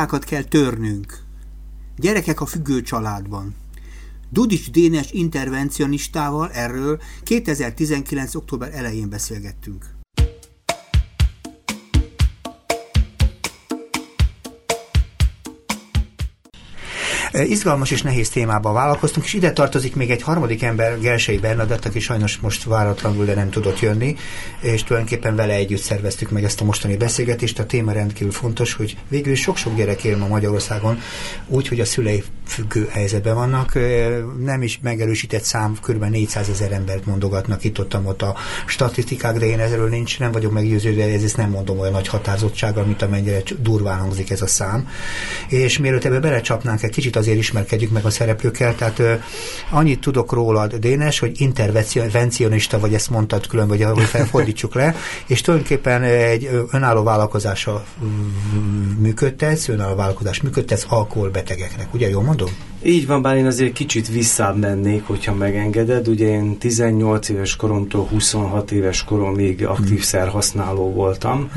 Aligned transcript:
Mintákat 0.00 0.28
kell 0.28 0.42
törnünk. 0.42 1.18
Gyerekek 1.96 2.40
a 2.40 2.46
függő 2.46 2.82
családban. 2.82 3.54
Dudics 4.30 4.70
Dénes 4.70 5.10
intervencionistával 5.10 6.50
erről 6.50 7.00
2019. 7.22 8.34
október 8.34 8.74
elején 8.74 9.08
beszélgettünk. 9.08 9.99
Izgalmas 17.44 17.90
és 17.90 18.02
nehéz 18.02 18.28
témába 18.28 18.72
vállalkoztunk, 18.72 19.26
és 19.26 19.32
ide 19.32 19.52
tartozik 19.52 19.96
még 19.96 20.10
egy 20.10 20.22
harmadik 20.22 20.62
ember, 20.62 21.00
Gelsei 21.00 21.38
Bernadett, 21.38 21.84
aki 21.84 22.00
sajnos 22.00 22.36
most 22.36 22.64
váratlanul, 22.64 23.24
de 23.24 23.34
nem 23.34 23.50
tudott 23.50 23.80
jönni, 23.80 24.16
és 24.60 24.82
tulajdonképpen 24.82 25.36
vele 25.36 25.54
együtt 25.54 25.80
szerveztük 25.80 26.30
meg 26.30 26.44
ezt 26.44 26.60
a 26.60 26.64
mostani 26.64 26.96
beszélgetést. 26.96 27.58
A 27.58 27.66
téma 27.66 27.92
rendkívül 27.92 28.32
fontos, 28.32 28.72
hogy 28.72 28.96
végül 29.08 29.34
sok-sok 29.34 29.76
gyerek 29.76 30.04
él 30.04 30.16
ma 30.16 30.26
Magyarországon 30.26 30.98
úgy, 31.46 31.68
hogy 31.68 31.80
a 31.80 31.84
szülei 31.84 32.22
függő 32.46 32.88
helyzetben 32.90 33.34
vannak. 33.34 33.78
Nem 34.38 34.62
is 34.62 34.78
megerősített 34.82 35.42
szám, 35.42 35.78
kb. 35.82 36.04
400 36.04 36.48
ezer 36.48 36.72
embert 36.72 37.06
mondogatnak 37.06 37.64
itt 37.64 37.78
ott, 37.78 37.96
ott 38.04 38.22
a 38.22 38.36
statisztikák, 38.66 39.38
de 39.38 39.46
én 39.46 39.58
ezzel 39.58 39.78
nincs, 39.84 40.18
nem 40.18 40.32
vagyok 40.32 40.52
meggyőződve, 40.52 41.04
ez 41.04 41.22
ezt 41.22 41.36
nem 41.36 41.50
mondom 41.50 41.78
olyan 41.78 41.92
nagy 41.92 42.08
határozottsággal, 42.08 42.84
mint 42.84 43.02
amennyire 43.02 43.42
durván 43.58 43.98
hangzik 43.98 44.30
ez 44.30 44.42
a 44.42 44.46
szám. 44.46 44.88
És 45.48 45.78
mielőtt 45.78 46.04
ebbe 46.04 46.18
belecsapnánk 46.18 46.82
egy 46.82 46.90
kicsit 46.90 47.16
azért 47.30 47.48
ismerkedjük 47.48 47.90
meg 47.90 48.04
a 48.04 48.10
szereplőkkel. 48.10 48.74
Tehát 48.74 48.98
ö, 48.98 49.14
annyit 49.70 50.00
tudok 50.00 50.32
rólad, 50.32 50.74
Dénes, 50.74 51.18
hogy 51.18 51.40
intervencionista 51.40 52.78
vagy, 52.78 52.94
ezt 52.94 53.10
mondtad 53.10 53.46
külön, 53.46 53.68
vagy 53.68 53.82
ahogy 53.82 54.02
felfordítsuk 54.02 54.74
le, 54.74 54.94
és 55.26 55.40
tulajdonképpen 55.40 56.02
egy 56.02 56.66
önálló 56.70 57.02
vállalkozással 57.02 57.84
működtetsz, 58.98 59.68
önálló 59.68 59.94
vállalkozás 59.94 60.40
működtetsz 60.40 60.86
alkoholbetegeknek. 60.88 61.94
Ugye 61.94 62.08
jól 62.08 62.22
mondom? 62.22 62.69
Így 62.82 63.06
van, 63.06 63.22
bár 63.22 63.36
én 63.36 63.46
azért 63.46 63.72
kicsit 63.72 64.08
visszább 64.08 64.58
mennék, 64.58 65.06
hogyha 65.06 65.34
megengeded. 65.34 66.08
Ugye 66.08 66.26
én 66.26 66.58
18 66.58 67.28
éves 67.28 67.56
koromtól 67.56 68.06
26 68.06 68.70
éves 68.70 69.04
koromig 69.04 69.66
aktív 69.66 69.84
uh-huh. 69.84 70.00
szerhasználó 70.00 70.92
voltam. 70.92 71.50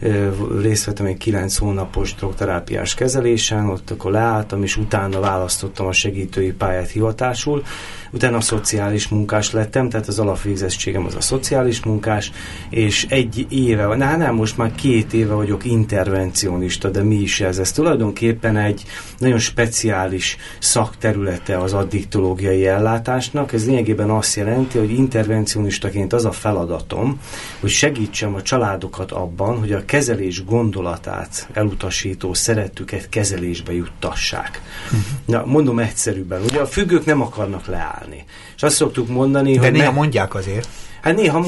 Uh-huh. 0.00 0.62
Részt 0.62 0.84
vettem 0.84 1.06
egy 1.06 1.16
9 1.16 1.56
hónapos 1.56 2.14
drogterápiás 2.14 2.94
kezelésen, 2.94 3.68
ott 3.68 3.90
akkor 3.90 4.10
leálltam, 4.10 4.62
és 4.62 4.76
utána 4.76 5.20
választottam 5.20 5.86
a 5.86 5.92
segítői 5.92 6.52
pályát 6.52 6.90
hivatásul. 6.90 7.62
Utána 8.10 8.36
a 8.36 8.40
szociális 8.40 9.08
munkás 9.08 9.52
lettem, 9.52 9.88
tehát 9.88 10.08
az 10.08 10.18
alapvégzettségem 10.18 11.04
az 11.04 11.14
a 11.14 11.20
szociális 11.20 11.82
munkás, 11.82 12.32
és 12.70 13.06
egy 13.08 13.46
éve, 13.48 13.86
na 13.96 14.16
nem, 14.16 14.34
most 14.34 14.56
már 14.56 14.74
két 14.74 15.12
éve 15.12 15.34
vagyok 15.34 15.64
intervencionista, 15.64 16.88
de 16.88 17.02
mi 17.02 17.14
is 17.14 17.40
ez? 17.40 17.58
Ez 17.58 17.72
tulajdonképpen 17.72 18.56
egy 18.56 18.82
nagyon 19.18 19.38
speciális 19.38 20.36
szakterülete 20.62 21.58
az 21.58 21.72
addiktológiai 21.72 22.66
ellátásnak. 22.66 23.52
Ez 23.52 23.66
lényegében 23.66 24.10
azt 24.10 24.36
jelenti, 24.36 24.78
hogy 24.78 24.90
intervencionistaként 24.90 26.12
az 26.12 26.24
a 26.24 26.32
feladatom, 26.32 27.20
hogy 27.60 27.70
segítsem 27.70 28.34
a 28.34 28.42
családokat 28.42 29.12
abban, 29.12 29.58
hogy 29.58 29.72
a 29.72 29.84
kezelés 29.84 30.44
gondolatát 30.44 31.48
elutasító 31.52 32.34
szeretüket 32.34 33.08
kezelésbe 33.08 33.72
juttassák. 33.72 34.62
Uh-huh. 34.84 35.00
Na, 35.24 35.44
mondom 35.46 35.78
egyszerűbben, 35.78 36.42
ugye 36.42 36.60
a 36.60 36.66
függők 36.66 37.04
nem 37.04 37.20
akarnak 37.20 37.66
leállni. 37.66 38.24
És 38.56 38.62
azt 38.62 38.76
szoktuk 38.76 39.08
mondani, 39.08 39.52
de 39.52 39.58
hogy... 39.58 39.70
De 39.70 39.78
néha 39.78 39.90
ne... 39.90 39.96
mondják 39.96 40.34
azért. 40.34 40.68
Hát 41.00 41.16
néha, 41.16 41.44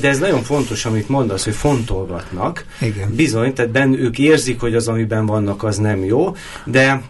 de 0.00 0.08
ez 0.08 0.18
nagyon 0.18 0.42
fontos, 0.42 0.84
amit 0.84 1.08
mondasz, 1.08 1.44
hogy 1.44 1.54
fontolgatnak. 1.54 2.64
Igen. 2.80 3.14
Bizony, 3.14 3.54
tehát 3.54 3.70
benne 3.70 3.98
ők 3.98 4.18
érzik, 4.18 4.60
hogy 4.60 4.74
az, 4.74 4.88
amiben 4.88 5.26
vannak, 5.26 5.62
az 5.62 5.76
nem 5.76 6.04
jó, 6.04 6.34
de 6.64 7.02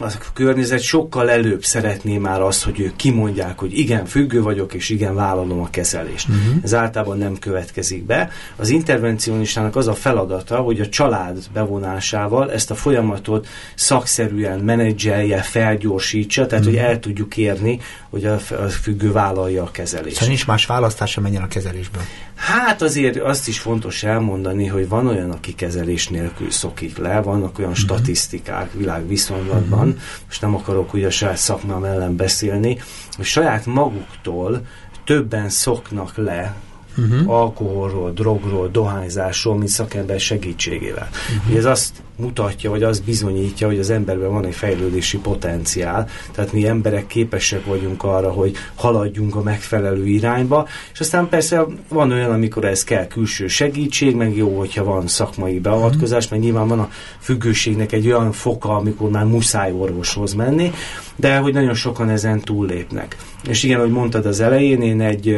a 0.00 0.32
környezet 0.32 0.80
sokkal 0.80 1.30
előbb 1.30 1.64
szeretné 1.64 2.18
már 2.18 2.40
azt, 2.40 2.64
hogy 2.64 2.80
ők 2.80 2.96
kimondják, 2.96 3.58
hogy 3.58 3.78
igen, 3.78 4.04
függő 4.06 4.42
vagyok, 4.42 4.74
és 4.74 4.88
igen, 4.88 5.14
vállalom 5.14 5.60
a 5.60 5.70
kezelést. 5.70 6.28
Uh-huh. 6.28 6.54
Ez 6.62 6.74
általában 6.74 7.18
nem 7.18 7.38
következik 7.38 8.04
be. 8.04 8.30
Az 8.56 8.68
intervencionistának 8.68 9.76
az 9.76 9.86
a 9.88 9.94
feladata, 9.94 10.56
hogy 10.56 10.80
a 10.80 10.88
család 10.88 11.38
bevonásával 11.52 12.52
ezt 12.52 12.70
a 12.70 12.74
folyamatot 12.74 13.46
szakszerűen 13.74 14.58
menedzselje, 14.58 15.42
felgyorsítsa, 15.42 16.46
tehát 16.46 16.64
uh-huh. 16.64 16.80
hogy 16.80 16.90
el 16.90 16.98
tudjuk 17.00 17.36
érni, 17.36 17.80
hogy 18.10 18.24
a, 18.24 18.34
a 18.34 18.68
függő 18.82 19.12
vállalja 19.12 19.62
a 19.62 19.70
kezelést. 19.70 20.14
Szóval 20.14 20.28
nincs 20.28 20.46
más 20.46 20.66
választása, 20.66 21.20
menjen 21.20 21.42
a 21.42 21.48
kezelésből. 21.48 22.02
Hát 22.38 22.82
azért 22.82 23.16
azt 23.16 23.48
is 23.48 23.58
fontos 23.58 24.02
elmondani, 24.02 24.66
hogy 24.66 24.88
van 24.88 25.06
olyan, 25.06 25.30
aki 25.30 25.54
kezelés 25.54 26.08
nélkül 26.08 26.50
szokik 26.50 26.98
le, 26.98 27.20
vannak 27.20 27.58
olyan 27.58 27.70
uh-huh. 27.70 27.84
statisztikák 27.84 28.72
világviszonylatban, 28.72 29.98
most 30.26 30.40
nem 30.40 30.54
akarok 30.54 30.92
ugye 30.92 31.06
a 31.06 31.10
saját 31.10 31.36
szakmám 31.36 31.84
ellen 31.84 32.16
beszélni, 32.16 32.78
hogy 33.16 33.24
saját 33.24 33.66
maguktól 33.66 34.66
többen 35.04 35.48
szoknak 35.48 36.16
le 36.16 36.54
uh-huh. 36.98 37.30
alkoholról, 37.30 38.10
drogról, 38.10 38.68
dohányzásról, 38.68 39.56
mint 39.56 39.68
szakember 39.68 40.20
segítségével. 40.20 41.08
Uh-huh. 41.38 41.56
ez 41.56 41.64
azt 41.64 41.92
mutatja, 42.18 42.70
vagy 42.70 42.82
azt 42.82 43.04
bizonyítja, 43.04 43.66
hogy 43.66 43.78
az 43.78 43.90
emberben 43.90 44.32
van 44.32 44.44
egy 44.44 44.54
fejlődési 44.54 45.18
potenciál, 45.18 46.08
tehát 46.32 46.52
mi 46.52 46.66
emberek 46.66 47.06
képesek 47.06 47.64
vagyunk 47.64 48.02
arra, 48.02 48.30
hogy 48.30 48.56
haladjunk 48.74 49.36
a 49.36 49.42
megfelelő 49.42 50.06
irányba, 50.06 50.66
és 50.92 51.00
aztán 51.00 51.28
persze 51.28 51.66
van 51.88 52.12
olyan, 52.12 52.30
amikor 52.30 52.64
ez 52.64 52.84
kell 52.84 53.06
külső 53.06 53.46
segítség, 53.46 54.16
meg 54.16 54.36
jó, 54.36 54.58
hogyha 54.58 54.84
van 54.84 55.06
szakmai 55.06 55.58
beavatkozás, 55.58 56.28
mert 56.28 56.42
nyilván 56.42 56.68
van 56.68 56.80
a 56.80 56.90
függőségnek 57.18 57.92
egy 57.92 58.06
olyan 58.06 58.32
foka, 58.32 58.76
amikor 58.76 59.10
már 59.10 59.24
muszáj 59.24 59.72
orvoshoz 59.72 60.34
menni, 60.34 60.72
de 61.16 61.36
hogy 61.36 61.52
nagyon 61.52 61.74
sokan 61.74 62.08
ezen 62.08 62.40
túllépnek. 62.40 63.16
És 63.48 63.62
igen, 63.62 63.78
ahogy 63.78 63.90
mondtad 63.90 64.26
az 64.26 64.40
elején, 64.40 64.82
én 64.82 65.00
egy 65.00 65.36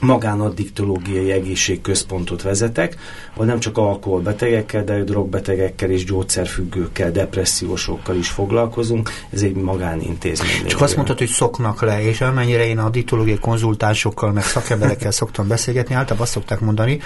magánaddiktológiai 0.00 1.30
egészségközpontot 1.30 2.42
vezetek, 2.42 2.96
ahol 3.32 3.46
nem 3.46 3.58
csak 3.58 3.78
alkoholbetegekkel, 3.78 4.84
de 4.84 5.02
drogbetegekkel 5.02 5.90
és 5.90 6.04
gyógyszerfüggőkkel, 6.04 7.10
depressziósokkal 7.10 8.16
is 8.16 8.28
foglalkozunk. 8.28 9.10
Ez 9.30 9.42
egy 9.42 9.54
magánintézmény. 9.54 10.66
Csak 10.66 10.80
azt 10.80 10.96
mondtad, 10.96 11.18
hogy 11.18 11.28
szoknak 11.28 11.82
le, 11.82 12.02
és 12.02 12.20
amennyire 12.20 12.66
én 12.66 12.78
addiktológiai 12.78 13.38
konzultánsokkal, 13.38 14.32
meg 14.32 14.44
szakemberekkel 14.44 15.10
szoktam 15.10 15.48
beszélgetni, 15.48 15.94
általában 15.94 16.22
azt 16.22 16.32
szokták 16.32 16.60
mondani, 16.60 17.00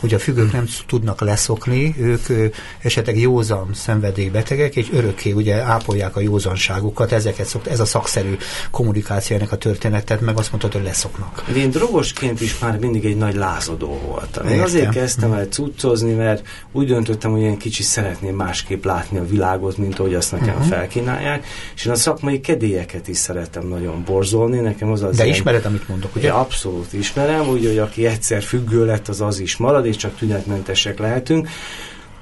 hogy 0.00 0.14
a 0.14 0.18
függők 0.18 0.52
nem 0.52 0.66
tudnak 0.86 1.20
leszokni, 1.20 1.94
ők 1.98 2.52
esetleg 2.78 3.18
józan 3.18 3.70
szenvedélybetegek, 3.74 4.76
és 4.76 4.92
örökké 4.92 5.32
ugye 5.32 5.54
ápolják 5.54 6.16
a 6.16 6.20
józanságukat, 6.20 7.12
ezeket 7.12 7.46
szokt, 7.46 7.66
ez 7.66 7.80
a 7.80 7.84
szakszerű 7.84 8.36
kommunikációnak 8.70 9.52
a 9.52 9.56
történetet, 9.56 10.20
meg 10.20 10.38
azt 10.38 10.50
mondtad, 10.50 10.72
hogy 10.72 10.82
leszoknak. 10.82 11.44
Én 11.56 11.70
drogosként 11.70 12.33
gyerekként 12.34 12.40
is 12.40 12.58
már 12.58 12.78
mindig 12.78 13.04
egy 13.04 13.16
nagy 13.16 13.34
lázadó 13.34 14.00
voltam. 14.06 14.46
Én 14.46 14.60
azért 14.60 14.90
kezdtem 14.90 15.32
el 15.32 15.46
cuccozni, 15.46 16.12
mert 16.12 16.46
úgy 16.72 16.86
döntöttem, 16.86 17.30
hogy 17.30 17.40
én 17.40 17.58
kicsit 17.58 17.86
szeretném 17.86 18.36
másképp 18.36 18.84
látni 18.84 19.18
a 19.18 19.24
világot, 19.24 19.76
mint 19.76 19.98
ahogy 19.98 20.14
azt 20.14 20.32
nekem 20.32 20.54
uh-huh. 20.54 20.66
felkínálják, 20.66 21.46
és 21.74 21.84
én 21.84 21.92
a 21.92 21.96
szakmai 21.96 22.40
kedélyeket 22.40 23.08
is 23.08 23.16
szeretem 23.16 23.66
nagyon 23.66 24.02
borzolni. 24.04 24.58
Nekem 24.58 24.90
az 24.90 25.02
az 25.02 25.16
De 25.16 25.24
ilyen, 25.24 25.36
ismered, 25.36 25.64
amit 25.64 25.88
mondok, 25.88 26.16
ugye? 26.16 26.30
Abszolút 26.30 26.92
ismerem, 26.92 27.48
úgy, 27.48 27.66
hogy 27.66 27.78
aki 27.78 28.06
egyszer 28.06 28.42
függő 28.42 28.84
lett, 28.84 29.08
az 29.08 29.20
az 29.20 29.38
is 29.38 29.56
marad, 29.56 29.86
és 29.86 29.96
csak 29.96 30.16
tünetmentesek 30.16 30.98
lehetünk. 30.98 31.48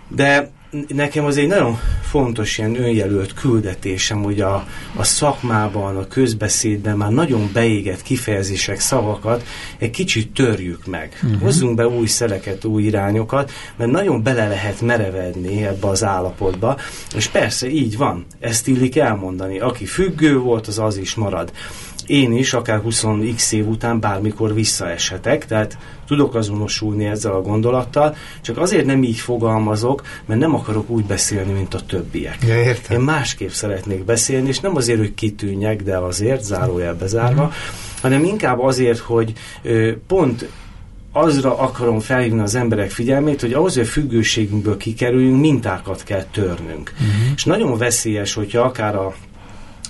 De 0.09 0.51
nekem 0.89 1.25
az 1.25 1.37
egy 1.37 1.47
nagyon 1.47 1.79
fontos 2.03 2.59
ilyen 2.59 2.83
önjelölt 2.83 3.35
küldetésem, 3.35 4.23
hogy 4.23 4.41
a, 4.41 4.67
a 4.97 5.05
szakmában, 5.05 5.97
a 5.97 6.07
közbeszédben 6.07 6.97
már 6.97 7.11
nagyon 7.11 7.51
beégett 7.53 8.03
kifejezések, 8.03 8.81
szavakat 8.81 9.47
egy 9.79 9.91
kicsit 9.91 10.33
törjük 10.33 10.87
meg. 10.87 11.21
Uh-huh. 11.23 11.41
Hozzunk 11.41 11.75
be 11.75 11.89
új 11.89 12.07
szeleket, 12.07 12.65
új 12.65 12.83
irányokat, 12.83 13.51
mert 13.77 13.91
nagyon 13.91 14.23
bele 14.23 14.49
lehet 14.49 14.81
merevedni 14.81 15.65
ebbe 15.65 15.89
az 15.89 16.05
állapotba, 16.05 16.79
és 17.17 17.27
persze 17.27 17.69
így 17.69 17.97
van, 17.97 18.27
ezt 18.41 18.69
illik 18.69 18.97
elmondani. 18.97 19.59
Aki 19.59 19.85
függő 19.85 20.39
volt, 20.39 20.67
az 20.67 20.79
az 20.79 20.97
is 20.97 21.15
marad 21.15 21.53
én 22.07 22.33
is 22.33 22.53
akár 22.53 22.81
20x 22.87 23.53
év 23.53 23.69
után 23.69 24.01
bármikor 24.01 24.55
visszaeshetek, 24.55 25.47
tehát 25.47 25.79
tudok 26.07 26.35
azonosulni 26.35 27.05
ezzel 27.05 27.33
a 27.33 27.41
gondolattal, 27.41 28.17
csak 28.41 28.59
azért 28.59 28.87
nem 28.87 29.03
így 29.03 29.19
fogalmazok, 29.19 30.03
mert 30.27 30.41
nem 30.41 30.55
akarok 30.55 30.91
úgy 30.91 31.05
beszélni, 31.05 31.53
mint 31.53 31.75
a 31.75 31.81
többiek. 31.81 32.39
Ja, 32.47 32.63
értem. 32.63 32.99
Én 32.99 33.05
másképp 33.05 33.51
szeretnék 33.51 34.05
beszélni, 34.05 34.49
és 34.49 34.61
nem 34.61 34.77
azért, 34.77 34.99
hogy 34.99 35.15
kitűnjek, 35.15 35.83
de 35.83 35.97
azért, 35.97 36.45
zárójel 36.45 36.95
bezárva, 36.95 37.43
uh-huh. 37.43 37.57
hanem 38.01 38.25
inkább 38.25 38.61
azért, 38.61 38.99
hogy 38.99 39.33
ö, 39.63 39.93
pont 40.07 40.49
azra 41.13 41.59
akarom 41.59 42.01
felhívni 42.01 42.41
az 42.41 42.55
emberek 42.55 42.91
figyelmét, 42.91 43.41
hogy 43.41 43.53
ahhoz, 43.53 43.75
hogy 43.75 43.83
a 43.83 43.87
függőségünkből 43.87 44.77
kikerüljünk, 44.77 45.41
mintákat 45.41 46.03
kell 46.03 46.25
törnünk. 46.31 46.93
Uh-huh. 46.93 47.33
És 47.35 47.45
nagyon 47.45 47.79
veszélyes, 47.79 48.35
hogyha 48.35 48.61
akár 48.61 48.95
a 48.95 49.15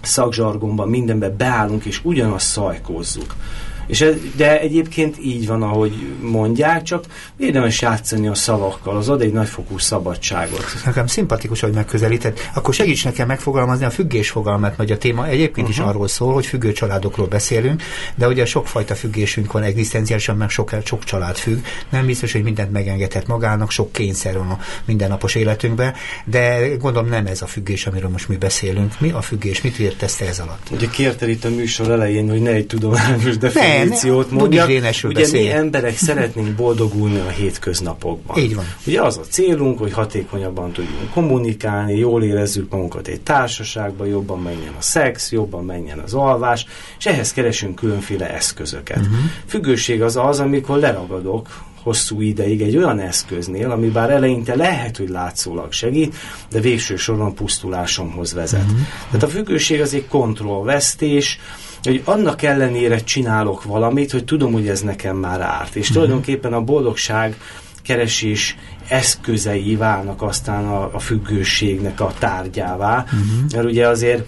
szakzsargonban 0.02 0.88
mindenbe 0.88 1.30
beállunk, 1.30 1.84
és 1.84 2.00
ugyanazt 2.04 2.46
szajkózzuk. 2.46 3.34
És 3.86 4.00
ez, 4.00 4.14
de 4.36 4.60
egyébként 4.60 5.16
így 5.24 5.46
van, 5.46 5.62
ahogy 5.62 5.92
mondják, 6.20 6.82
csak 6.82 7.04
érdemes 7.36 7.80
játszani 7.80 8.28
a 8.28 8.34
szavakkal, 8.34 8.96
az 8.96 9.08
ad 9.08 9.22
egy 9.22 9.32
nagyfokú 9.32 9.78
szabadságot. 9.78 10.64
Nekem 10.84 11.06
szimpatikus, 11.06 11.60
hogy 11.60 11.72
megközelíted. 11.72 12.38
Akkor 12.54 12.74
segíts 12.74 13.04
nekem 13.04 13.26
megfogalmazni 13.26 13.84
a 13.84 13.90
függés 13.90 14.30
fogalmat, 14.30 14.76
vagy 14.76 14.90
a 14.90 14.98
téma 14.98 15.26
egyébként 15.26 15.68
uh-huh. 15.68 15.84
is 15.84 15.90
arról 15.90 16.08
szól, 16.08 16.32
hogy 16.32 16.46
függő 16.46 16.72
családokról 16.72 17.26
beszélünk, 17.26 17.82
de 18.14 18.28
ugye 18.28 18.44
sokfajta 18.44 18.94
függésünk 18.94 19.52
van, 19.52 19.62
egzisztenciálisan 19.62 20.36
meg 20.36 20.50
sok, 20.50 20.70
sok 20.84 21.04
család 21.04 21.36
függ. 21.36 21.64
Nem 21.88 22.06
biztos, 22.06 22.32
hogy 22.32 22.42
mindent 22.42 22.72
megengedhet 22.72 23.26
magának, 23.26 23.70
sok 23.70 23.92
kényszer 23.92 24.38
van 24.38 24.50
a 24.50 24.58
mindennapos 24.84 25.34
életünkben, 25.34 25.94
de 26.24 26.76
gondolom 26.76 27.08
nem 27.08 27.26
ez 27.26 27.42
a 27.42 27.46
függés, 27.46 27.86
amiről 27.86 28.10
most 28.10 28.28
mi 28.28 28.36
beszélünk. 28.36 29.00
Mi 29.00 29.10
a 29.10 29.20
függés? 29.20 29.62
Mit 29.62 29.78
értesz 29.78 30.20
ez 30.20 30.38
alatt? 30.38 30.66
Ugye 30.70 30.88
kérted 30.88 31.28
itt 31.28 31.44
a 31.44 31.50
műsor 31.50 31.90
elején, 31.90 32.30
hogy 32.30 32.42
ne 32.42 32.50
egy 32.50 32.66
tudományos 32.66 33.36
definíciót 33.72 34.30
ne, 34.30 34.36
mondja. 34.36 34.64
Ugye 34.64 35.20
beszélj. 35.20 35.44
mi 35.44 35.50
emberek 35.50 35.96
szeretnénk 35.96 36.54
boldogulni 36.54 37.18
a 37.18 37.28
hétköznapokban. 37.28 38.38
Így 38.38 38.54
van. 38.54 38.64
Ugye 38.86 39.02
az 39.02 39.18
a 39.18 39.22
célunk, 39.28 39.78
hogy 39.78 39.92
hatékonyabban 39.92 40.72
tudjunk 40.72 41.10
kommunikálni, 41.10 41.96
jól 41.96 42.22
érezzük 42.22 42.70
magunkat 42.70 43.08
egy 43.08 43.20
társaságban, 43.20 44.06
jobban 44.06 44.42
menjen 44.42 44.74
a 44.78 44.82
szex, 44.82 45.32
jobban 45.32 45.64
menjen 45.64 45.98
az 45.98 46.14
alvás, 46.14 46.66
és 46.98 47.06
ehhez 47.06 47.32
keresünk 47.32 47.74
különféle 47.74 48.34
eszközöket. 48.34 48.98
Uh-huh. 48.98 49.16
Függőség 49.46 50.02
az 50.02 50.16
az, 50.16 50.40
amikor 50.40 50.78
leragadok 50.78 51.48
hosszú 51.82 52.20
ideig 52.20 52.62
egy 52.62 52.76
olyan 52.76 52.98
eszköznél, 52.98 53.70
ami 53.70 53.88
bár 53.88 54.10
eleinte 54.10 54.56
lehet, 54.56 54.96
hogy 54.96 55.08
látszólag 55.08 55.72
segít, 55.72 56.14
de 56.50 56.60
végső 56.60 56.96
soron 56.96 57.34
pusztulásomhoz 57.34 58.32
vezet. 58.32 58.62
Uh-huh. 58.62 58.78
Tehát 59.06 59.22
a 59.22 59.28
függőség 59.28 59.80
az 59.80 59.94
egy 59.94 60.06
kontrollvesztés, 60.06 61.38
hogy 61.82 62.02
annak 62.04 62.42
ellenére 62.42 62.98
csinálok 62.98 63.64
valamit, 63.64 64.10
hogy 64.10 64.24
tudom, 64.24 64.52
hogy 64.52 64.68
ez 64.68 64.80
nekem 64.80 65.16
már 65.16 65.40
árt. 65.40 65.76
És 65.76 65.80
uh-huh. 65.80 65.94
tulajdonképpen 65.94 66.52
a 66.52 66.60
boldogság 66.60 67.36
keresés 67.82 68.56
eszközei 68.88 69.76
válnak 69.76 70.22
aztán 70.22 70.64
a, 70.64 70.94
a 70.94 70.98
függőségnek 70.98 72.00
a 72.00 72.12
tárgyává, 72.18 73.04
uh-huh. 73.04 73.52
mert 73.52 73.64
ugye 73.64 73.88
azért 73.88 74.26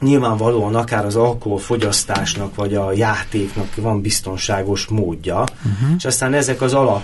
nyilvánvalóan 0.00 0.74
akár 0.74 1.04
az 1.04 1.16
alkoholfogyasztásnak 1.16 2.54
vagy 2.54 2.74
a 2.74 2.92
játéknak 2.92 3.74
van 3.74 4.00
biztonságos 4.00 4.86
módja, 4.86 5.38
uh-huh. 5.40 5.96
és 5.96 6.04
aztán 6.04 6.34
ezek 6.34 6.60
az 6.60 6.74
alap 6.74 7.02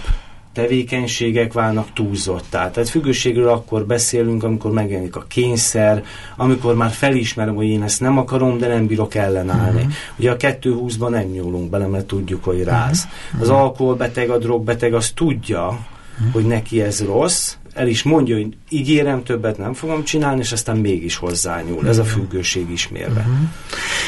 tevékenységek 0.53 1.53
válnak 1.53 1.93
túlzottá. 1.93 2.71
Tehát 2.71 2.89
függőségről 2.89 3.49
akkor 3.49 3.87
beszélünk, 3.87 4.43
amikor 4.43 4.71
megjelenik 4.71 5.17
a 5.17 5.25
kényszer, 5.29 6.05
amikor 6.37 6.75
már 6.75 6.91
felismerem, 6.91 7.55
hogy 7.55 7.67
én 7.67 7.83
ezt 7.83 8.01
nem 8.01 8.19
akarom, 8.19 8.59
de 8.59 8.67
nem 8.67 8.87
bírok 8.87 9.15
ellenállni. 9.15 9.81
Uh-huh. 9.81 9.93
Ugye 10.17 10.31
a 10.31 10.37
220-ban 10.37 11.09
nem 11.09 11.25
nyúlunk 11.25 11.71
bele, 11.71 11.87
mert 11.87 12.07
tudjuk, 12.07 12.45
hogy 12.45 12.63
ráz. 12.63 13.09
Uh-huh. 13.27 13.41
Az 13.41 13.49
alkoholbeteg, 13.49 14.31
a 14.31 14.39
drogbeteg 14.39 14.95
az 14.95 15.11
tudja, 15.11 15.67
uh-huh. 15.67 16.33
hogy 16.33 16.45
neki 16.45 16.83
ez 16.83 17.05
rossz, 17.05 17.57
el 17.75 17.89
is 17.89 18.03
mondja, 18.03 18.37
hogy 18.37 18.57
ígérem, 18.69 19.23
többet 19.23 19.59
nem 19.59 19.73
fogom 19.75 20.05
csinálni, 20.05 20.41
és 20.41 20.53
aztán 20.53 20.77
mégis 20.77 21.17
hozzányúl. 21.17 21.89
Ez 21.89 21.99
a 21.99 22.05
függőség 22.05 22.71
ismérve. 22.71 23.21
Uh-huh. 23.21 23.49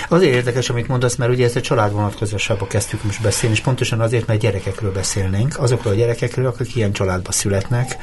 Azért 0.09 0.35
érdekes, 0.35 0.71
amit 0.71 0.89
mondasz, 0.89 1.17
mert 1.17 1.33
ugye 1.33 1.45
ezt 1.45 1.57
a 1.57 1.61
család 1.61 1.93
vonatkozásába 1.93 2.67
kezdtük 2.67 3.05
most 3.05 3.23
beszélni, 3.23 3.55
és 3.55 3.61
pontosan 3.63 4.01
azért, 4.01 4.27
mert 4.27 4.41
gyerekekről 4.41 4.93
beszélnénk, 4.93 5.59
azokról 5.59 5.93
a 5.93 5.97
gyerekekről, 5.97 6.47
akik 6.47 6.77
ilyen 6.77 6.93
családba 6.93 7.33
születnek, 7.33 7.97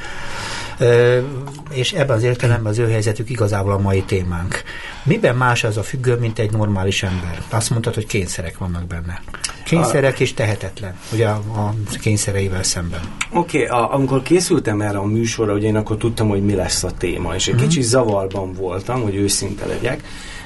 és 1.70 1.92
ebben 1.92 2.16
az 2.16 2.22
értelemben 2.22 2.72
az 2.72 2.78
ő 2.78 2.90
helyzetük 2.90 3.30
igazából 3.30 3.72
a 3.72 3.78
mai 3.78 4.02
témánk. 4.02 4.62
Miben 5.04 5.36
más 5.36 5.64
az 5.64 5.76
a 5.76 5.82
függő, 5.82 6.16
mint 6.16 6.38
egy 6.38 6.50
normális 6.52 7.02
ember? 7.02 7.42
Azt 7.50 7.70
mondtad, 7.70 7.94
hogy 7.94 8.06
kényszerek 8.06 8.58
vannak 8.58 8.86
benne. 8.86 9.22
Kényszerek 9.64 10.20
és 10.20 10.34
tehetetlen, 10.34 10.96
ugye 11.12 11.26
a, 11.26 11.36
a 11.36 11.74
kényszereivel 12.00 12.62
szemben. 12.62 13.00
Oké, 13.32 13.66
okay, 13.66 13.86
amikor 13.90 14.22
készültem 14.22 14.80
erre 14.80 14.98
a 14.98 15.04
műsorra, 15.04 15.52
ugye 15.52 15.66
én 15.66 15.76
akkor 15.76 15.96
tudtam, 15.96 16.28
hogy 16.28 16.44
mi 16.44 16.54
lesz 16.54 16.84
a 16.84 16.90
téma, 16.98 17.34
és 17.34 17.46
egy 17.46 17.54
uh-huh. 17.54 17.68
kicsit 17.68 17.84
zavarban 17.84 18.52
voltam, 18.52 19.02
hogy 19.02 19.14
őszinte 19.14 19.66
legyek, 19.66 20.02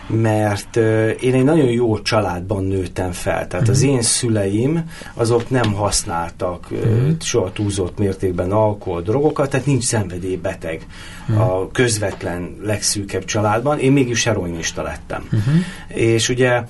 mert 0.06 0.76
én 1.20 1.35
egy 1.35 1.44
nagyon 1.44 1.70
jó 1.70 2.03
családban 2.03 2.64
nőttem 2.64 3.12
fel. 3.12 3.47
Tehát 3.47 3.69
az 3.69 3.82
én 3.82 4.03
szüleim 4.03 4.91
azok 5.14 5.50
nem 5.50 5.73
használtak 5.73 6.67
uh-huh. 6.70 7.11
soha 7.20 7.53
túlzott 7.53 7.99
mértékben 7.99 8.50
alkohol, 8.50 9.03
drogokat, 9.03 9.50
tehát 9.50 9.67
nincs 9.67 9.85
szenvedélybeteg 9.85 10.87
uh-huh. 11.29 11.50
a 11.50 11.69
közvetlen 11.73 12.56
legszűkebb 12.62 13.25
családban. 13.25 13.79
Én 13.79 13.93
mégis 13.93 14.25
heroinista 14.25 14.82
lettem. 14.82 15.29
Uh-huh. 15.32 15.55
És 15.88 16.29
ugye 16.29 16.62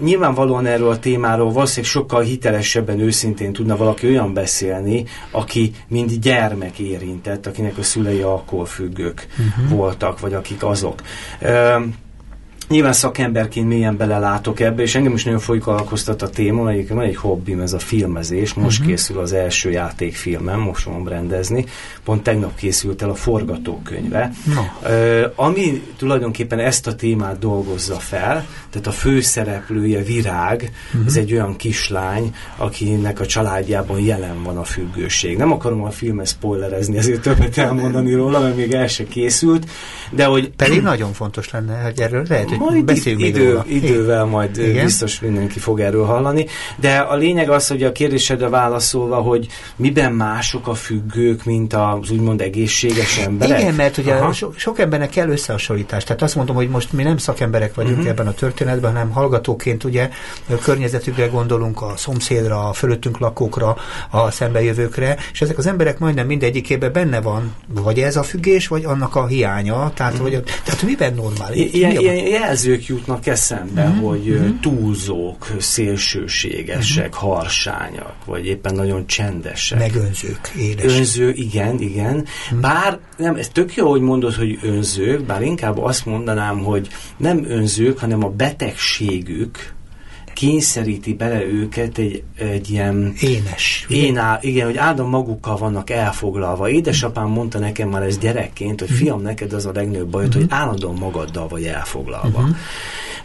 nyilvánvalóan 0.00 0.66
erről 0.66 0.90
a 0.90 0.98
témáról 0.98 1.52
valószínűleg 1.52 1.90
sokkal 1.90 2.22
hitelesebben, 2.22 3.00
őszintén 3.00 3.52
tudna 3.52 3.76
valaki 3.76 4.06
olyan 4.06 4.34
beszélni, 4.34 5.04
aki 5.30 5.72
mind 5.88 6.12
gyermek 6.12 6.78
érintett, 6.78 7.46
akinek 7.46 7.78
a 7.78 7.82
szülei 7.82 8.20
alkoholfüggők 8.20 9.26
uh-huh. 9.30 9.76
voltak, 9.76 10.20
vagy 10.20 10.34
akik 10.34 10.64
azok. 10.64 11.02
Uh, 11.40 11.82
Nyilván 12.68 12.92
szakemberként 12.92 13.68
mélyen 13.68 13.96
belelátok 13.96 14.60
ebbe, 14.60 14.82
és 14.82 14.94
engem 14.94 15.14
is 15.14 15.24
nagyon 15.24 15.40
folyik 15.40 15.66
a 15.66 16.30
téma, 16.32 16.70
egyébként 16.70 16.98
van 16.98 17.08
egy 17.08 17.16
hobbim, 17.16 17.60
ez 17.60 17.72
a 17.72 17.78
filmezés, 17.78 18.54
most 18.54 18.78
uh-huh. 18.78 18.94
készül 18.94 19.18
az 19.18 19.32
első 19.32 19.70
játékfilmem, 19.70 20.60
most 20.60 20.82
fogom 20.82 21.08
rendezni, 21.08 21.64
pont 22.04 22.22
tegnap 22.22 22.54
készült 22.54 23.02
el 23.02 23.10
a 23.10 23.14
forgatókönyve, 23.14 24.32
no. 24.54 24.62
ami 25.34 25.82
tulajdonképpen 25.96 26.58
ezt 26.58 26.86
a 26.86 26.94
témát 26.94 27.38
dolgozza 27.38 27.94
fel, 27.94 28.46
tehát 28.76 28.98
a 28.98 29.00
főszereplője 29.00 30.02
Virág, 30.02 30.70
uh-huh. 30.86 31.06
ez 31.06 31.16
egy 31.16 31.32
olyan 31.32 31.56
kislány, 31.56 32.34
akinek 32.56 33.20
a 33.20 33.26
családjában 33.26 34.00
jelen 34.00 34.42
van 34.42 34.56
a 34.56 34.64
függőség. 34.64 35.36
Nem 35.36 35.52
akarom 35.52 35.84
a 35.84 35.90
filmet 35.90 36.26
spoilerezni, 36.26 36.96
ezért 36.96 37.20
többet 37.20 37.58
elmondani 37.58 38.14
róla, 38.14 38.40
mert 38.40 38.56
még 38.56 38.72
el 38.72 38.86
se 38.86 39.04
készült, 39.04 39.70
de 40.10 40.24
hogy... 40.24 40.50
Pedig 40.50 40.82
nagyon 40.82 41.12
fontos 41.12 41.50
lenne, 41.50 41.82
hogy 41.82 42.00
erről 42.00 42.24
lehet, 42.28 42.58
majd 42.58 42.84
beszéljünk 42.84 43.24
idő, 43.24 43.48
róla. 43.50 43.64
Idővel 43.68 44.24
majd 44.24 44.56
Igen? 44.58 44.84
biztos 44.84 45.20
mindenki 45.20 45.58
fog 45.58 45.80
erről 45.80 46.04
hallani. 46.04 46.46
De 46.76 46.96
a 46.96 47.16
lényeg 47.16 47.50
az, 47.50 47.66
hogy 47.66 47.82
a 47.82 47.92
kérdésedre 47.92 48.48
válaszolva, 48.48 49.16
hogy 49.16 49.46
miben 49.76 50.12
mások 50.12 50.68
a 50.68 50.74
függők, 50.74 51.44
mint 51.44 51.72
az 51.72 52.10
úgymond 52.10 52.40
egészséges 52.40 53.18
emberek? 53.18 53.60
Igen, 53.60 53.74
mert 53.74 53.96
ugye 53.96 54.32
so, 54.32 54.50
sok 54.56 54.78
embernek 54.78 55.10
kell 55.10 55.28
összehasonlítás. 55.28 56.04
Tehát 56.04 56.22
azt 56.22 56.34
mondom, 56.34 56.56
hogy 56.56 56.68
most 56.68 56.92
mi 56.92 57.02
nem 57.02 57.16
szakemberek 57.16 57.74
vagyunk 57.74 57.96
uh-huh. 57.96 58.10
ebben 58.10 58.26
a 58.26 58.32
történetben, 58.32 58.65
hanem 58.82 59.10
hallgatóként 59.10 59.84
ugye 59.84 60.10
környezetükre 60.62 61.26
gondolunk, 61.26 61.82
a 61.82 61.92
szomszédra, 61.96 62.68
a 62.68 62.72
fölöttünk 62.72 63.18
lakókra, 63.18 63.76
a 64.10 64.30
szembejövőkre, 64.30 65.16
és 65.32 65.40
ezek 65.40 65.58
az 65.58 65.66
emberek 65.66 65.98
majdnem 65.98 66.26
mindegyikében 66.26 66.92
benne 66.92 67.20
van, 67.20 67.54
vagy 67.68 67.98
ez 67.98 68.16
a 68.16 68.22
függés, 68.22 68.68
vagy 68.68 68.84
annak 68.84 69.14
a 69.14 69.26
hiánya. 69.26 69.92
Tehát, 69.94 70.12
uh-huh. 70.12 70.28
vagy 70.28 70.36
a, 70.36 70.42
tehát 70.64 70.82
miben 70.82 71.14
normális? 71.14 71.72
Ilyen, 71.72 71.90
ilyen, 71.90 72.14
jelzők 72.14 72.86
jutnak 72.86 73.26
eszembe, 73.26 73.88
mm-hmm. 73.88 74.00
hogy 74.00 74.28
mm-hmm. 74.28 74.60
túlzók, 74.60 75.46
szélsőségesek, 75.58 77.16
mm-hmm. 77.16 77.28
harsányak, 77.28 78.14
vagy 78.24 78.46
éppen 78.46 78.74
nagyon 78.74 79.06
csendesek. 79.06 79.78
Meg 79.78 79.94
önzők, 79.94 80.48
édes. 80.58 80.96
Önző, 80.98 81.30
igen, 81.30 81.80
igen. 81.80 82.14
Mm-hmm. 82.14 82.60
Bár 82.60 82.98
nem, 83.16 83.34
ez 83.34 83.48
tök 83.48 83.74
jó, 83.74 83.90
hogy 83.90 84.00
mondod, 84.00 84.34
hogy 84.34 84.58
önzők, 84.62 85.24
bár 85.24 85.42
inkább 85.42 85.78
azt 85.78 86.06
mondanám, 86.06 86.58
hogy 86.58 86.88
nem 87.16 87.44
önzők, 87.48 87.98
hanem 87.98 88.24
a 88.24 88.28
betegségük, 88.56 89.74
kényszeríti 90.34 91.14
bele 91.14 91.44
őket 91.44 91.98
egy, 91.98 92.22
egy 92.38 92.70
ilyen... 92.70 93.12
Énes. 93.20 93.86
Éná, 93.88 94.38
igen, 94.40 94.66
hogy 94.66 94.76
áldom 94.76 95.08
magukkal 95.08 95.56
vannak 95.56 95.90
elfoglalva. 95.90 96.68
Édesapám 96.68 97.28
mondta 97.28 97.58
nekem 97.58 97.88
már 97.88 98.02
ez 98.02 98.18
gyerekként, 98.18 98.80
hogy 98.80 98.90
fiam, 98.90 99.22
neked 99.22 99.52
az 99.52 99.66
a 99.66 99.70
legnagyobb 99.74 100.10
bajod, 100.10 100.32
hogy 100.32 100.46
állandóan 100.48 100.94
magaddal 100.94 101.48
vagy 101.48 101.64
elfoglalva. 101.64 102.38
Uh-huh. 102.38 102.56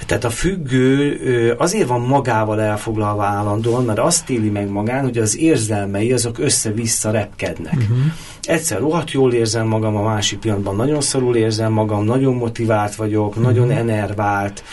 Tehát 0.05 0.23
a 0.23 0.29
függő 0.29 1.55
azért 1.57 1.87
van 1.87 2.01
magával 2.01 2.61
elfoglalva 2.61 3.23
állandóan, 3.23 3.85
mert 3.85 3.99
azt 3.99 4.29
éli 4.29 4.49
meg 4.49 4.69
magán, 4.69 5.03
hogy 5.03 5.17
az 5.17 5.37
érzelmei 5.37 6.11
azok 6.11 6.39
össze-vissza 6.39 7.11
repkednek. 7.11 7.73
Uh-huh 7.73 7.97
egyszer 8.41 8.79
rohadt 8.79 9.11
jól 9.11 9.33
érzem 9.33 9.67
magam, 9.67 9.95
a 9.95 10.01
másik 10.01 10.39
pillanatban 10.39 10.75
nagyon 10.75 11.01
szarul 11.01 11.35
érzem 11.35 11.71
magam, 11.71 12.03
nagyon 12.03 12.35
motivált 12.35 12.95
vagyok, 12.95 13.41
nagyon 13.41 13.71
enervált, 13.71 14.63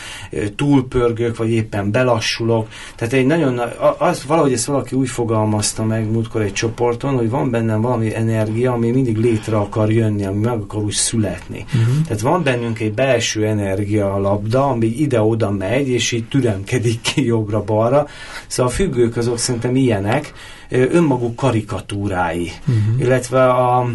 túlpörgök, 0.57 1.37
vagy 1.37 1.51
éppen 1.51 1.91
belassulok. 1.91 2.69
Tehát 2.97 3.15
egy 3.15 3.27
nagyon, 3.27 3.61
az, 3.99 4.25
valahogy 4.25 4.53
ezt 4.53 4.65
valaki 4.65 4.97
úgy 4.97 5.09
fogalmazta 5.09 5.85
meg 5.85 6.11
múltkor 6.11 6.43
egy 6.43 6.53
csoporton, 6.53 7.17
hogy 7.17 7.31
van 7.31 7.51
bennem 7.51 7.81
valami 7.81 8.15
energia, 8.15 8.73
ami 8.73 8.91
mindig 8.91 9.17
létre 9.17 9.57
akar 9.57 9.93
jönni, 9.93 10.25
ami 10.25 10.41
meg 10.41 10.61
akar 10.61 10.83
úgy 10.83 10.93
születni. 10.93 11.65
Mm-hmm. 11.77 12.03
Tehát 12.03 12.21
van 12.21 12.43
bennünk 12.43 12.81
egy 12.81 12.95
belső 12.95 13.47
energia 13.47 14.19
labda, 14.19 14.67
ami 14.67 14.87
ide-oda 14.87 15.51
megy, 15.51 15.89
és 15.89 16.13
így 16.13 16.29
türemkedik 16.29 17.01
ki 17.01 17.25
jobbra-balra. 17.25 18.07
Szóval 18.47 18.73
a 18.73 18.75
függők 18.75 19.17
azok 19.17 19.39
szerintem 19.39 19.77
ilyenek, 19.77 20.33
önmaguk 20.71 21.37
karikatúrái, 21.37 22.53
uh-huh. 22.67 23.01
illetve 23.01 23.41
a 23.41 23.87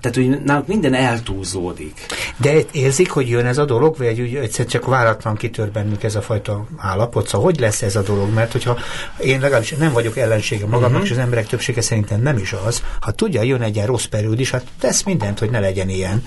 Tehát, 0.00 0.16
hogy 0.16 0.42
náluk 0.44 0.66
minden 0.66 0.94
eltúlzódik. 0.94 2.06
De 2.36 2.54
érzik, 2.72 3.10
hogy 3.10 3.28
jön 3.28 3.46
ez 3.46 3.58
a 3.58 3.64
dolog, 3.64 3.96
vagy 3.96 4.20
úgy 4.20 4.34
egyszer 4.34 4.66
csak 4.66 4.86
váratlan 4.86 5.36
kitör 5.36 5.70
bennük 5.70 6.02
ez 6.02 6.14
a 6.14 6.22
fajta 6.22 6.66
állapot? 6.76 7.28
Szóval 7.28 7.46
hogy 7.46 7.60
lesz 7.60 7.82
ez 7.82 7.96
a 7.96 8.02
dolog? 8.02 8.32
Mert 8.34 8.52
hogyha 8.52 8.78
én 9.20 9.40
legalábbis 9.40 9.70
nem 9.70 9.92
vagyok 9.92 10.16
ellensége 10.16 10.66
magamnak, 10.66 10.90
uh-huh. 10.90 11.04
és 11.04 11.10
az 11.10 11.18
emberek 11.18 11.46
többsége 11.46 11.80
szerintem 11.80 12.22
nem 12.22 12.36
is 12.36 12.52
az, 12.66 12.82
ha 13.00 13.10
tudja, 13.10 13.42
jön 13.42 13.62
egy 13.62 13.74
ilyen 13.74 13.86
rossz 13.86 14.04
periódus, 14.04 14.50
hát 14.50 14.64
tesz 14.80 15.02
mindent, 15.02 15.38
hogy 15.38 15.50
ne 15.50 15.60
legyen 15.60 15.88
ilyen. 15.88 16.24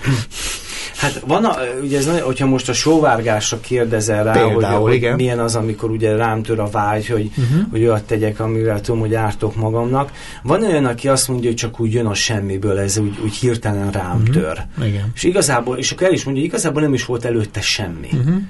Hát 0.95 1.23
van, 1.27 1.45
a, 1.45 1.57
ugye 1.83 1.97
ez, 1.97 2.09
hogyha 2.21 2.45
most 2.45 2.69
a 2.69 2.73
sóvárgásra 2.73 3.59
kérdezel 3.59 4.23
rá, 4.23 4.31
Például, 4.31 4.81
hogy, 4.81 4.93
igen. 4.93 5.09
hogy 5.09 5.19
milyen 5.19 5.39
az, 5.39 5.55
amikor 5.55 5.89
ugye 5.91 6.15
rám 6.15 6.41
tör 6.41 6.59
a 6.59 6.69
vágy, 6.69 7.07
hogy, 7.07 7.31
uh-huh. 7.38 7.69
hogy 7.71 7.81
olyat 7.81 8.03
tegyek, 8.03 8.39
amivel 8.39 8.81
tudom, 8.81 8.99
hogy 8.99 9.13
ártok 9.13 9.55
magamnak. 9.55 10.11
Van 10.43 10.63
olyan, 10.63 10.85
aki 10.85 11.07
azt 11.07 11.27
mondja, 11.27 11.47
hogy 11.47 11.57
csak 11.57 11.79
úgy 11.79 11.93
jön 11.93 12.05
a 12.05 12.13
semmiből, 12.13 12.79
ez 12.79 12.97
úgy, 12.97 13.17
úgy 13.23 13.38
hirtelen 13.60 13.92
rám 13.92 14.22
uh-huh. 14.22 14.36
tör. 14.36 14.66
Igen. 14.84 15.12
És 15.16 15.24
igazából, 15.24 15.78
és 15.78 15.92
akkor 15.92 16.08
el 16.08 16.13
is 16.13 16.24
mondja, 16.24 16.44
hogy 16.44 16.51
igazából 16.51 16.82
nem 16.82 16.94
is 16.94 17.06
volt 17.06 17.25
előtte 17.25 17.62
semmi. 17.62 18.10
Uh-huh. 18.12 18.42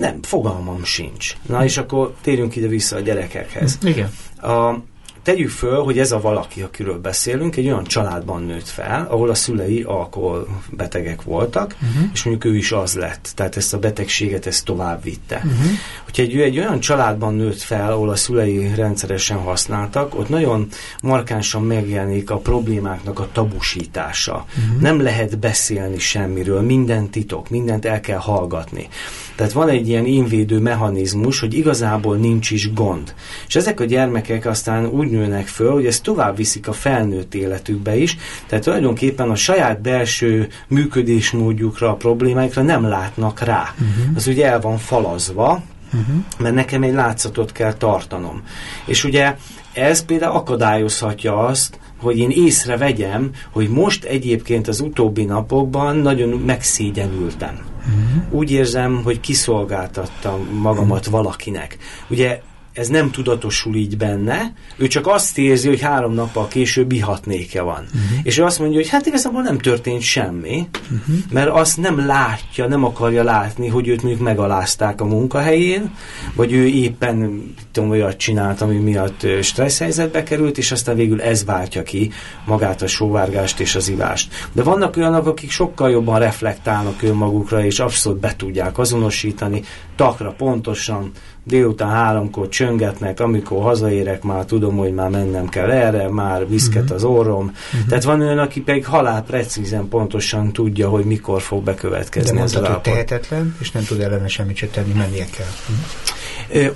Nem, 0.00 0.22
fogalmam 0.22 0.84
sincs. 0.84 1.36
Na 1.46 1.64
és 1.64 1.76
akkor 1.76 2.14
térjünk 2.20 2.56
ide 2.56 2.66
vissza 2.66 2.96
a 2.96 3.00
gyerekekhez. 3.00 3.78
Igen. 3.82 4.10
A, 4.40 4.82
tegyük 5.22 5.50
föl, 5.50 5.82
hogy 5.82 5.98
ez 5.98 6.12
a 6.12 6.20
valaki, 6.20 6.62
akiről 6.62 6.98
beszélünk, 6.98 7.56
egy 7.56 7.66
olyan 7.66 7.84
családban 7.84 8.42
nőtt 8.42 8.68
fel, 8.68 9.06
ahol 9.10 9.30
a 9.30 9.34
szülei 9.34 9.82
alkoholbetegek 9.82 11.22
voltak, 11.22 11.76
uh-huh. 11.82 12.10
és 12.12 12.22
mondjuk 12.22 12.52
ő 12.52 12.56
is 12.56 12.72
az 12.72 12.94
lett. 12.94 13.32
Tehát 13.34 13.56
ezt 13.56 13.74
a 13.74 13.78
betegséget 13.78 14.46
ezt 14.46 14.64
tovább 14.64 15.02
vitte. 15.02 15.36
Uh-huh. 15.36 15.70
Hogyha 16.04 16.22
egy, 16.22 16.40
egy 16.40 16.58
olyan 16.58 16.80
családban 16.80 17.34
nőtt 17.34 17.60
fel, 17.60 17.92
ahol 17.92 18.08
a 18.08 18.16
szülei 18.16 18.74
rendszeresen 18.74 19.38
használtak, 19.38 20.18
ott 20.18 20.28
nagyon 20.28 20.68
markánsan 21.02 21.62
megjelenik 21.62 22.30
a 22.30 22.36
problémáknak 22.36 23.18
a 23.18 23.28
tabusítása. 23.32 24.46
Uh-huh. 24.48 24.82
Nem 24.82 25.00
lehet 25.00 25.38
beszélni 25.38 25.98
semmiről, 25.98 26.60
minden 26.60 27.10
titok, 27.10 27.50
mindent 27.50 27.84
el 27.84 28.00
kell 28.00 28.18
hallgatni. 28.18 28.88
Tehát 29.36 29.52
van 29.52 29.68
egy 29.68 29.88
ilyen 29.88 30.06
invédő 30.06 30.58
mechanizmus, 30.58 31.40
hogy 31.40 31.54
igazából 31.54 32.16
nincs 32.16 32.50
is 32.50 32.72
gond. 32.72 33.14
És 33.46 33.56
ezek 33.56 33.80
a 33.80 33.84
gyermekek 33.84 34.46
aztán 34.46 34.86
úgy 34.86 35.10
nőnek 35.12 35.46
föl, 35.46 35.72
hogy 35.72 35.86
ezt 35.86 36.02
tovább 36.02 36.36
viszik 36.36 36.68
a 36.68 36.72
felnőtt 36.72 37.34
életükbe 37.34 37.96
is, 37.96 38.16
tehát 38.46 38.64
tulajdonképpen 38.64 39.30
a 39.30 39.34
saját 39.34 39.80
belső 39.80 40.48
működésmódjukra, 40.68 41.90
a 41.90 41.94
problémáikra 41.94 42.62
nem 42.62 42.88
látnak 42.88 43.40
rá. 43.40 43.74
Uh-huh. 43.74 44.16
Az 44.16 44.26
ugye 44.26 44.46
el 44.46 44.60
van 44.60 44.78
falazva, 44.78 45.62
uh-huh. 45.86 46.16
mert 46.38 46.54
nekem 46.54 46.82
egy 46.82 46.94
látszatot 46.94 47.52
kell 47.52 47.72
tartanom. 47.72 48.42
És 48.84 49.04
ugye 49.04 49.36
ez 49.72 50.04
például 50.04 50.36
akadályozhatja 50.36 51.38
azt, 51.38 51.78
hogy 51.96 52.18
én 52.18 52.30
észrevegyem, 52.30 53.30
hogy 53.50 53.68
most 53.68 54.04
egyébként 54.04 54.68
az 54.68 54.80
utóbbi 54.80 55.24
napokban 55.24 55.96
nagyon 55.96 56.28
megszégyenültem. 56.28 57.58
Uh-huh. 57.78 58.34
Úgy 58.38 58.50
érzem, 58.50 59.00
hogy 59.04 59.20
kiszolgáltattam 59.20 60.58
magamat 60.60 60.98
uh-huh. 60.98 61.12
valakinek. 61.12 61.76
Ugye 62.08 62.40
ez 62.72 62.88
nem 62.88 63.10
tudatosul 63.10 63.74
így 63.74 63.96
benne, 63.96 64.52
ő 64.76 64.86
csak 64.86 65.06
azt 65.06 65.38
érzi, 65.38 65.68
hogy 65.68 65.80
három 65.80 66.12
nappal 66.12 66.48
később 66.48 66.86
bihatnéke 66.86 67.62
van. 67.62 67.84
Uh-huh. 67.84 68.18
És 68.22 68.38
ő 68.38 68.44
azt 68.44 68.58
mondja, 68.58 68.78
hogy 68.78 68.88
hát 68.88 69.06
igazából 69.06 69.42
nem 69.42 69.58
történt 69.58 70.00
semmi, 70.00 70.68
uh-huh. 70.82 71.16
mert 71.30 71.48
azt 71.48 71.76
nem 71.76 72.06
látja, 72.06 72.66
nem 72.66 72.84
akarja 72.84 73.22
látni, 73.22 73.68
hogy 73.68 73.88
őt 73.88 74.02
mondjuk 74.02 74.22
megalázták 74.22 75.00
a 75.00 75.04
munkahelyén, 75.04 75.94
vagy 76.34 76.52
ő 76.52 76.66
éppen 76.66 77.42
tudom, 77.72 77.90
olyat 77.90 78.16
csinált, 78.16 78.60
ami 78.60 78.76
miatt 78.76 79.26
stressz 79.42 79.78
helyzetbe 79.78 80.22
került, 80.22 80.58
és 80.58 80.72
aztán 80.72 80.96
végül 80.96 81.22
ez 81.22 81.44
váltja 81.44 81.82
ki 81.82 82.10
magát 82.46 82.82
a 82.82 82.86
sóvárgást 82.86 83.60
és 83.60 83.74
az 83.74 83.88
ivást. 83.88 84.48
De 84.52 84.62
vannak 84.62 84.96
olyanok, 84.96 85.26
akik 85.26 85.50
sokkal 85.50 85.90
jobban 85.90 86.18
reflektálnak 86.18 87.02
önmagukra, 87.02 87.64
és 87.64 87.78
abszolút 87.80 88.20
be 88.20 88.36
tudják 88.36 88.78
azonosítani, 88.78 89.62
takra 89.96 90.30
pontosan, 90.30 91.10
délután 91.44 91.88
háromkor 91.88 92.48
csöngetnek, 92.48 93.20
amikor 93.20 93.62
hazaérek, 93.62 94.22
már 94.22 94.44
tudom, 94.44 94.76
hogy 94.76 94.94
már 94.94 95.10
mennem 95.10 95.48
kell 95.48 95.70
erre, 95.70 96.08
már 96.08 96.48
viszket 96.48 96.82
uh-huh. 96.82 96.96
az 96.96 97.04
orrom. 97.04 97.44
Uh-huh. 97.44 97.88
Tehát 97.88 98.04
van 98.04 98.20
olyan, 98.20 98.38
aki 98.38 98.60
pedig 98.60 98.86
halál 98.86 99.22
precízen 99.22 99.88
pontosan 99.88 100.52
tudja, 100.52 100.88
hogy 100.88 101.04
mikor 101.04 101.42
fog 101.42 101.62
bekövetkezni. 101.62 102.30
De 102.30 102.38
mondtad, 102.38 102.66
hogy 102.66 102.80
tehetetlen, 102.80 103.56
és 103.60 103.70
nem 103.70 103.84
tud 103.84 104.00
ellene 104.00 104.28
semmit 104.28 104.56
se 104.56 104.66
tenni, 104.66 104.92
mennie 104.92 105.26
kell. 105.36 105.46
Uh-huh. 105.46 106.21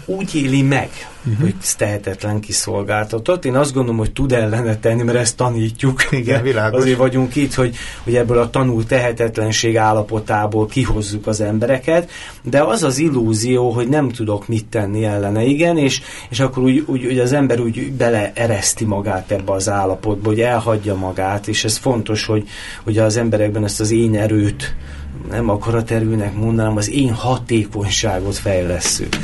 Úgy 0.05 0.35
éli 0.35 0.63
meg, 0.63 0.91
uh-huh. 1.27 1.41
hogy 1.41 1.55
tehetetlen 1.77 2.41
kiszolgáltatott. 2.41 3.45
Én 3.45 3.55
azt 3.55 3.73
gondolom, 3.73 3.99
hogy 3.99 4.13
tud 4.13 4.33
ellene 4.33 4.77
tenni, 4.77 5.03
mert 5.03 5.19
ezt 5.19 5.37
tanítjuk. 5.37 6.05
Igen, 6.11 6.43
világos. 6.43 6.81
Azért 6.81 6.99
vagyunk 6.99 7.37
itt, 7.37 7.55
hogy, 7.55 7.77
hogy 8.05 8.15
ebből 8.15 8.39
a 8.39 8.51
tanult 8.51 8.87
tehetetlenség 8.87 9.77
állapotából 9.77 10.67
kihozzuk 10.67 11.27
az 11.27 11.41
embereket, 11.41 12.11
de 12.43 12.63
az 12.63 12.83
az 12.83 12.99
illúzió, 12.99 13.71
hogy 13.71 13.89
nem 13.89 14.09
tudok 14.09 14.49
mit 14.49 14.67
tenni 14.67 15.05
ellene, 15.05 15.45
igen, 15.45 15.79
és, 15.79 16.03
és 16.29 16.41
akkor 16.41 16.63
úgy, 16.63 16.85
úgy, 16.87 17.07
úgy 17.07 17.19
az 17.19 17.33
ember 17.33 17.61
úgy 17.61 17.93
beleereszti 17.93 18.85
magát 18.85 19.31
ebbe 19.31 19.53
az 19.53 19.69
állapotba, 19.69 20.29
hogy 20.29 20.41
elhagyja 20.41 20.95
magát, 20.95 21.49
és 21.49 21.65
ez 21.65 21.77
fontos, 21.77 22.27
hogy, 22.27 22.49
hogy 22.85 22.99
az 22.99 23.17
emberekben 23.17 23.65
ezt 23.65 23.81
az 23.81 23.91
én 23.91 24.15
erőt 24.15 24.75
nem 25.31 25.49
akaraterőnek 25.49 26.35
mondanám, 26.35 26.77
az 26.77 26.91
én 26.91 27.13
hatékonyságot 27.13 28.37
fejlesszük. 28.37 29.17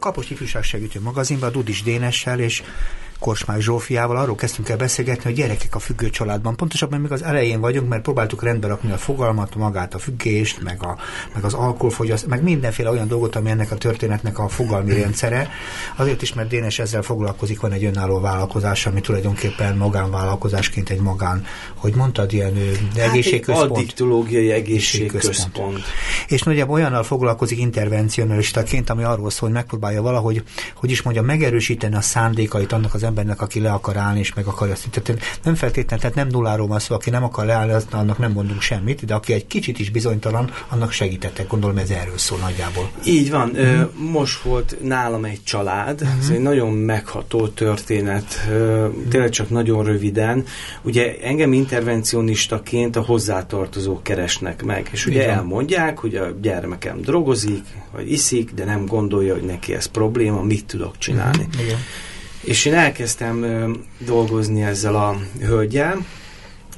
Kapos 0.00 0.30
Ifjúság 0.30 0.62
Segítő 0.62 1.00
magazinban 1.00 1.52
Dudis 1.52 1.82
Dénessel 1.82 2.40
és 2.40 2.62
Korsmák 3.20 3.60
Zsófiával 3.60 4.16
arról 4.16 4.34
kezdtünk 4.34 4.68
el 4.68 4.76
beszélgetni, 4.76 5.22
hogy 5.22 5.34
gyerekek 5.34 5.74
a 5.74 5.78
függő 5.78 6.10
családban. 6.10 6.56
Pontosabban 6.56 7.00
még 7.00 7.12
az 7.12 7.22
elején 7.22 7.60
vagyunk, 7.60 7.88
mert 7.88 8.02
próbáltuk 8.02 8.42
rendbe 8.42 8.66
rakni 8.66 8.90
a 8.92 8.96
fogalmat, 8.96 9.54
magát 9.54 9.94
a 9.94 9.98
függést, 9.98 10.62
meg, 10.62 10.82
a, 10.82 10.98
meg 11.34 11.44
az 11.44 11.54
alkoholfogyaszt, 11.54 12.26
meg 12.26 12.42
mindenféle 12.42 12.90
olyan 12.90 13.08
dolgot, 13.08 13.36
ami 13.36 13.50
ennek 13.50 13.70
a 13.70 13.74
történetnek 13.74 14.38
a 14.38 14.48
fogalmi 14.48 14.94
rendszere. 14.94 15.48
Azért 15.96 16.22
is, 16.22 16.34
mert 16.34 16.48
Dénes 16.48 16.78
ezzel 16.78 17.02
foglalkozik, 17.02 17.60
van 17.60 17.72
egy 17.72 17.84
önálló 17.84 18.20
vállalkozás, 18.20 18.86
ami 18.86 19.00
tulajdonképpen 19.00 19.76
magánvállalkozásként 19.76 20.90
egy 20.90 21.00
magán, 21.00 21.44
hogy 21.74 21.94
mondtad, 21.94 22.32
ilyen 22.32 22.54
hát 22.96 23.08
egészségközpont. 23.08 23.70
Addiktológiai 23.70 24.50
egészségközpont. 24.50 25.80
És 26.28 26.42
nagyjából 26.42 26.74
olyannal 26.74 27.02
foglalkozik 27.02 27.58
intervencionalistaként, 27.58 28.90
ami 28.90 29.02
arról 29.02 29.30
szól, 29.30 29.48
hogy 29.48 29.58
megpróbálja 29.58 30.02
valahogy, 30.02 30.42
hogy 30.74 30.90
is 30.90 31.02
mondja, 31.02 31.22
megerősíteni 31.22 31.94
a 31.94 32.00
szándékait 32.00 32.72
annak 32.72 32.94
az 32.94 33.02
embernek, 33.10 33.42
aki 33.42 33.60
le 33.60 33.72
akar 33.72 33.96
állni 33.96 34.18
és 34.18 34.34
meg 34.34 34.46
akarja 34.46 34.74
Tehát 34.90 35.22
nem 35.42 35.54
feltétlenül, 35.54 36.00
tehát 36.00 36.16
nem 36.16 36.28
nulláról 36.28 36.66
van 36.66 36.78
szó, 36.78 36.94
aki 36.94 37.10
nem 37.10 37.24
akar 37.24 37.46
leállni, 37.46 37.72
annak 37.90 38.18
nem 38.18 38.32
mondunk 38.32 38.60
semmit, 38.60 39.04
de 39.04 39.14
aki 39.14 39.32
egy 39.32 39.46
kicsit 39.46 39.78
is 39.78 39.90
bizonytalan, 39.90 40.50
annak 40.68 40.92
segítettek. 40.92 41.46
Gondolom 41.46 41.76
ez 41.76 41.90
erről 41.90 42.18
szól 42.18 42.38
nagyjából. 42.38 42.90
Így 43.04 43.30
van. 43.30 43.52
Mm. 43.58 44.10
Most 44.10 44.42
volt 44.42 44.76
nálam 44.82 45.24
egy 45.24 45.42
család, 45.44 46.04
mm. 46.04 46.18
ez 46.20 46.28
egy 46.28 46.40
nagyon 46.40 46.72
megható 46.72 47.48
történet, 47.48 48.48
tényleg 49.08 49.30
csak 49.30 49.50
nagyon 49.50 49.84
röviden. 49.84 50.44
Ugye 50.82 51.16
engem 51.22 51.52
intervencionistaként 51.52 52.96
a 52.96 53.00
hozzátartozók 53.00 54.02
keresnek 54.02 54.62
meg, 54.62 54.88
és 54.92 55.06
ugye 55.06 55.28
elmondják, 55.28 55.98
hogy 55.98 56.16
a 56.16 56.30
gyermekem 56.42 57.00
drogozik, 57.00 57.64
vagy 57.92 58.12
iszik, 58.12 58.52
de 58.54 58.64
nem 58.64 58.86
gondolja, 58.86 59.32
hogy 59.34 59.44
neki 59.44 59.74
ez 59.74 59.86
probléma, 59.86 60.42
mit 60.42 60.64
tudok 60.64 60.98
csinálni. 60.98 61.48
Mm. 61.56 61.64
Igen. 61.64 61.78
És 62.40 62.64
én 62.64 62.74
elkezdtem 62.74 63.42
ö, 63.42 63.70
dolgozni 63.98 64.62
ezzel 64.62 64.94
a 64.94 65.16
hölgyel, 65.40 66.06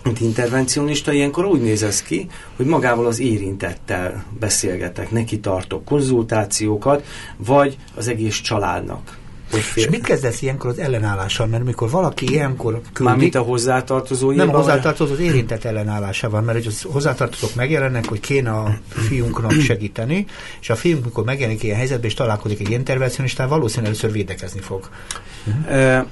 mint 0.04 0.20
intervencionista, 0.20 1.12
ilyenkor 1.12 1.44
úgy 1.44 1.60
néz 1.60 1.82
ez 1.82 2.02
ki, 2.02 2.26
hogy 2.56 2.66
magával 2.66 3.06
az 3.06 3.20
érintettel 3.20 4.24
beszélgetek, 4.38 5.10
neki 5.10 5.40
tartok 5.40 5.84
konzultációkat, 5.84 7.06
vagy 7.36 7.76
az 7.94 8.08
egész 8.08 8.40
családnak. 8.40 9.20
És 9.74 9.88
mit 9.88 10.02
kezdesz 10.02 10.42
ilyenkor 10.42 10.70
az 10.70 10.78
ellenállással? 10.78 11.46
Mert 11.46 11.64
mikor 11.64 11.90
valaki 11.90 12.30
ilyenkor 12.30 12.72
küldik... 12.72 12.98
Mármint 12.98 13.34
a 13.34 13.40
hozzátartozó 13.40 14.30
Nem 14.30 14.48
a 14.48 14.56
hozzátartozó, 14.56 15.12
az 15.12 15.20
érintett 15.20 15.64
ellenállása 15.64 16.30
van, 16.30 16.44
mert 16.44 16.58
hogy 16.58 16.66
az 16.66 16.82
hozzátartozók 16.82 17.54
megjelennek, 17.54 18.08
hogy 18.08 18.20
kéne 18.20 18.50
a 18.50 18.78
fiunknak 18.88 19.52
segíteni, 19.52 20.26
és 20.60 20.70
a 20.70 20.76
fiunk, 20.76 21.04
mikor 21.04 21.24
megjelenik 21.24 21.62
ilyen 21.62 21.76
helyzetben, 21.76 22.06
és 22.06 22.14
találkozik 22.14 22.60
egy 22.60 22.70
intervencionistával, 22.70 23.56
valószínűleg 23.56 23.90
először 23.90 24.12
védekezni 24.12 24.60
fog. 24.60 24.88
Uh-huh 25.46 26.06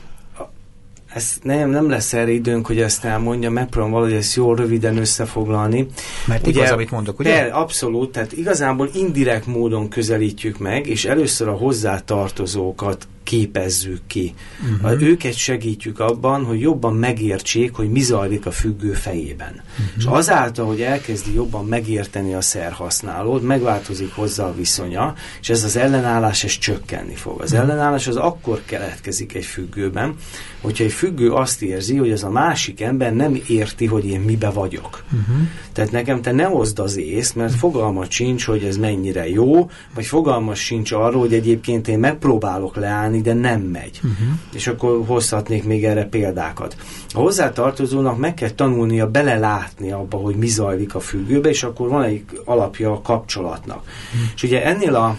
ez 1.14 1.36
nem, 1.42 1.70
nem 1.70 1.88
lesz 1.88 2.12
erre 2.12 2.30
időnk, 2.30 2.66
hogy 2.66 2.80
ezt 2.80 3.04
elmondja, 3.04 3.50
megpróbálom 3.50 3.94
valahogy 3.94 4.16
ezt 4.16 4.34
jól 4.34 4.56
röviden 4.56 4.96
összefoglalni. 4.96 5.86
Mert 6.26 6.46
ugye, 6.46 6.58
igaz, 6.58 6.70
amit 6.70 6.90
mondok, 6.90 7.18
ugye? 7.18 7.30
De, 7.30 7.52
abszolút, 7.52 8.12
tehát 8.12 8.32
igazából 8.32 8.90
indirekt 8.94 9.46
módon 9.46 9.88
közelítjük 9.88 10.58
meg, 10.58 10.86
és 10.86 11.04
először 11.04 11.48
a 11.48 11.52
hozzátartozókat 11.52 13.06
képezzük 13.30 14.00
ki. 14.06 14.34
Uh-huh. 14.82 15.02
Őket 15.02 15.34
segítjük 15.34 16.00
abban, 16.00 16.44
hogy 16.44 16.60
jobban 16.60 16.94
megértsék, 16.94 17.74
hogy 17.74 17.90
mi 17.90 18.00
zajlik 18.00 18.46
a 18.46 18.50
függő 18.50 18.92
fejében. 18.92 19.52
Uh-huh. 19.52 19.86
És 19.96 20.04
azáltal, 20.04 20.66
hogy 20.66 20.80
elkezdi 20.80 21.34
jobban 21.34 21.64
megérteni 21.64 22.34
a 22.34 22.40
szerhasználót, 22.40 23.42
megváltozik 23.42 24.14
hozzá 24.14 24.44
a 24.44 24.54
viszonya, 24.54 25.14
és 25.40 25.48
ez 25.48 25.64
az 25.64 25.76
ellenállás 25.76 26.44
ez 26.44 26.58
csökkenni 26.58 27.14
fog. 27.14 27.40
Az 27.40 27.52
uh-huh. 27.52 27.68
ellenállás 27.68 28.06
az 28.06 28.16
akkor 28.16 28.62
keletkezik 28.64 29.34
egy 29.34 29.44
függőben, 29.44 30.14
hogyha 30.60 30.84
egy 30.84 30.92
függő 30.92 31.32
azt 31.32 31.62
érzi, 31.62 31.96
hogy 31.96 32.10
ez 32.10 32.22
a 32.22 32.30
másik 32.30 32.80
ember 32.80 33.14
nem 33.14 33.40
érti, 33.46 33.86
hogy 33.86 34.06
én 34.06 34.20
mibe 34.20 34.50
vagyok. 34.50 35.04
Uh-huh. 35.04 35.36
Tehát 35.72 35.90
nekem 35.90 36.22
te 36.22 36.32
ne 36.32 36.44
hozd 36.44 36.78
az 36.78 36.96
észt, 36.96 37.36
mert 37.36 37.54
fogalmat 37.54 38.10
sincs, 38.10 38.44
hogy 38.44 38.64
ez 38.64 38.76
mennyire 38.76 39.28
jó, 39.28 39.70
vagy 39.94 40.06
fogalmas 40.06 40.58
sincs 40.58 40.92
arról, 40.92 41.20
hogy 41.20 41.34
egyébként 41.34 41.88
én 41.88 41.98
megpróbálok 41.98 42.76
leállni, 42.76 43.19
de 43.20 43.32
nem 43.32 43.60
megy. 43.60 44.00
Uh-huh. 44.02 44.28
És 44.52 44.66
akkor 44.66 45.04
hozhatnék 45.06 45.64
még 45.64 45.84
erre 45.84 46.04
példákat. 46.04 46.76
A 47.14 47.18
hozzátartozónak 47.18 48.18
meg 48.18 48.34
kell 48.34 48.50
tanulnia 48.50 49.10
belelátni 49.10 49.90
abba, 49.90 50.16
hogy 50.16 50.36
mi 50.36 50.46
zajlik 50.46 50.94
a 50.94 51.00
függőbe, 51.00 51.48
és 51.48 51.62
akkor 51.62 51.88
van 51.88 52.02
egy 52.02 52.24
alapja 52.44 52.92
a 52.92 53.00
kapcsolatnak. 53.00 53.78
Uh-huh. 53.78 54.30
És 54.34 54.42
ugye 54.42 54.64
ennél 54.64 54.94
a 54.94 55.16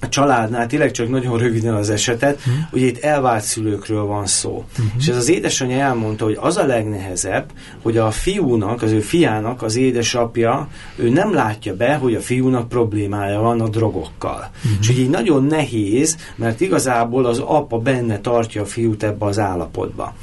a 0.00 0.08
családnál, 0.08 0.66
tényleg 0.66 0.90
csak 0.90 1.08
nagyon 1.08 1.38
röviden 1.38 1.74
az 1.74 1.90
esetet, 1.90 2.36
uh-huh. 2.36 2.54
ugye 2.72 2.86
itt 2.86 2.98
elvált 2.98 3.42
szülőkről 3.42 4.04
van 4.04 4.26
szó. 4.26 4.50
Uh-huh. 4.50 4.92
És 4.98 5.08
ez 5.08 5.16
az 5.16 5.28
édesanyja 5.28 5.78
elmondta, 5.78 6.24
hogy 6.24 6.38
az 6.40 6.56
a 6.56 6.66
legnehezebb, 6.66 7.52
hogy 7.82 7.96
a 7.96 8.10
fiúnak, 8.10 8.82
az 8.82 8.90
ő 8.90 9.00
fiának 9.00 9.62
az 9.62 9.76
édesapja, 9.76 10.68
ő 10.96 11.08
nem 11.08 11.34
látja 11.34 11.76
be, 11.76 11.94
hogy 11.94 12.14
a 12.14 12.20
fiúnak 12.20 12.68
problémája 12.68 13.40
van 13.40 13.60
a 13.60 13.68
drogokkal. 13.68 14.50
Uh-huh. 14.56 14.78
És 14.80 14.88
ugye 14.88 15.00
így 15.00 15.10
nagyon 15.10 15.44
nehéz, 15.44 16.16
mert 16.36 16.60
igazából 16.60 17.24
az 17.24 17.38
apa 17.38 17.78
benne 17.78 18.20
tartja 18.20 18.62
a 18.62 18.66
fiút 18.66 19.02
ebbe 19.02 19.26
az 19.26 19.38
állapotba. 19.38 20.14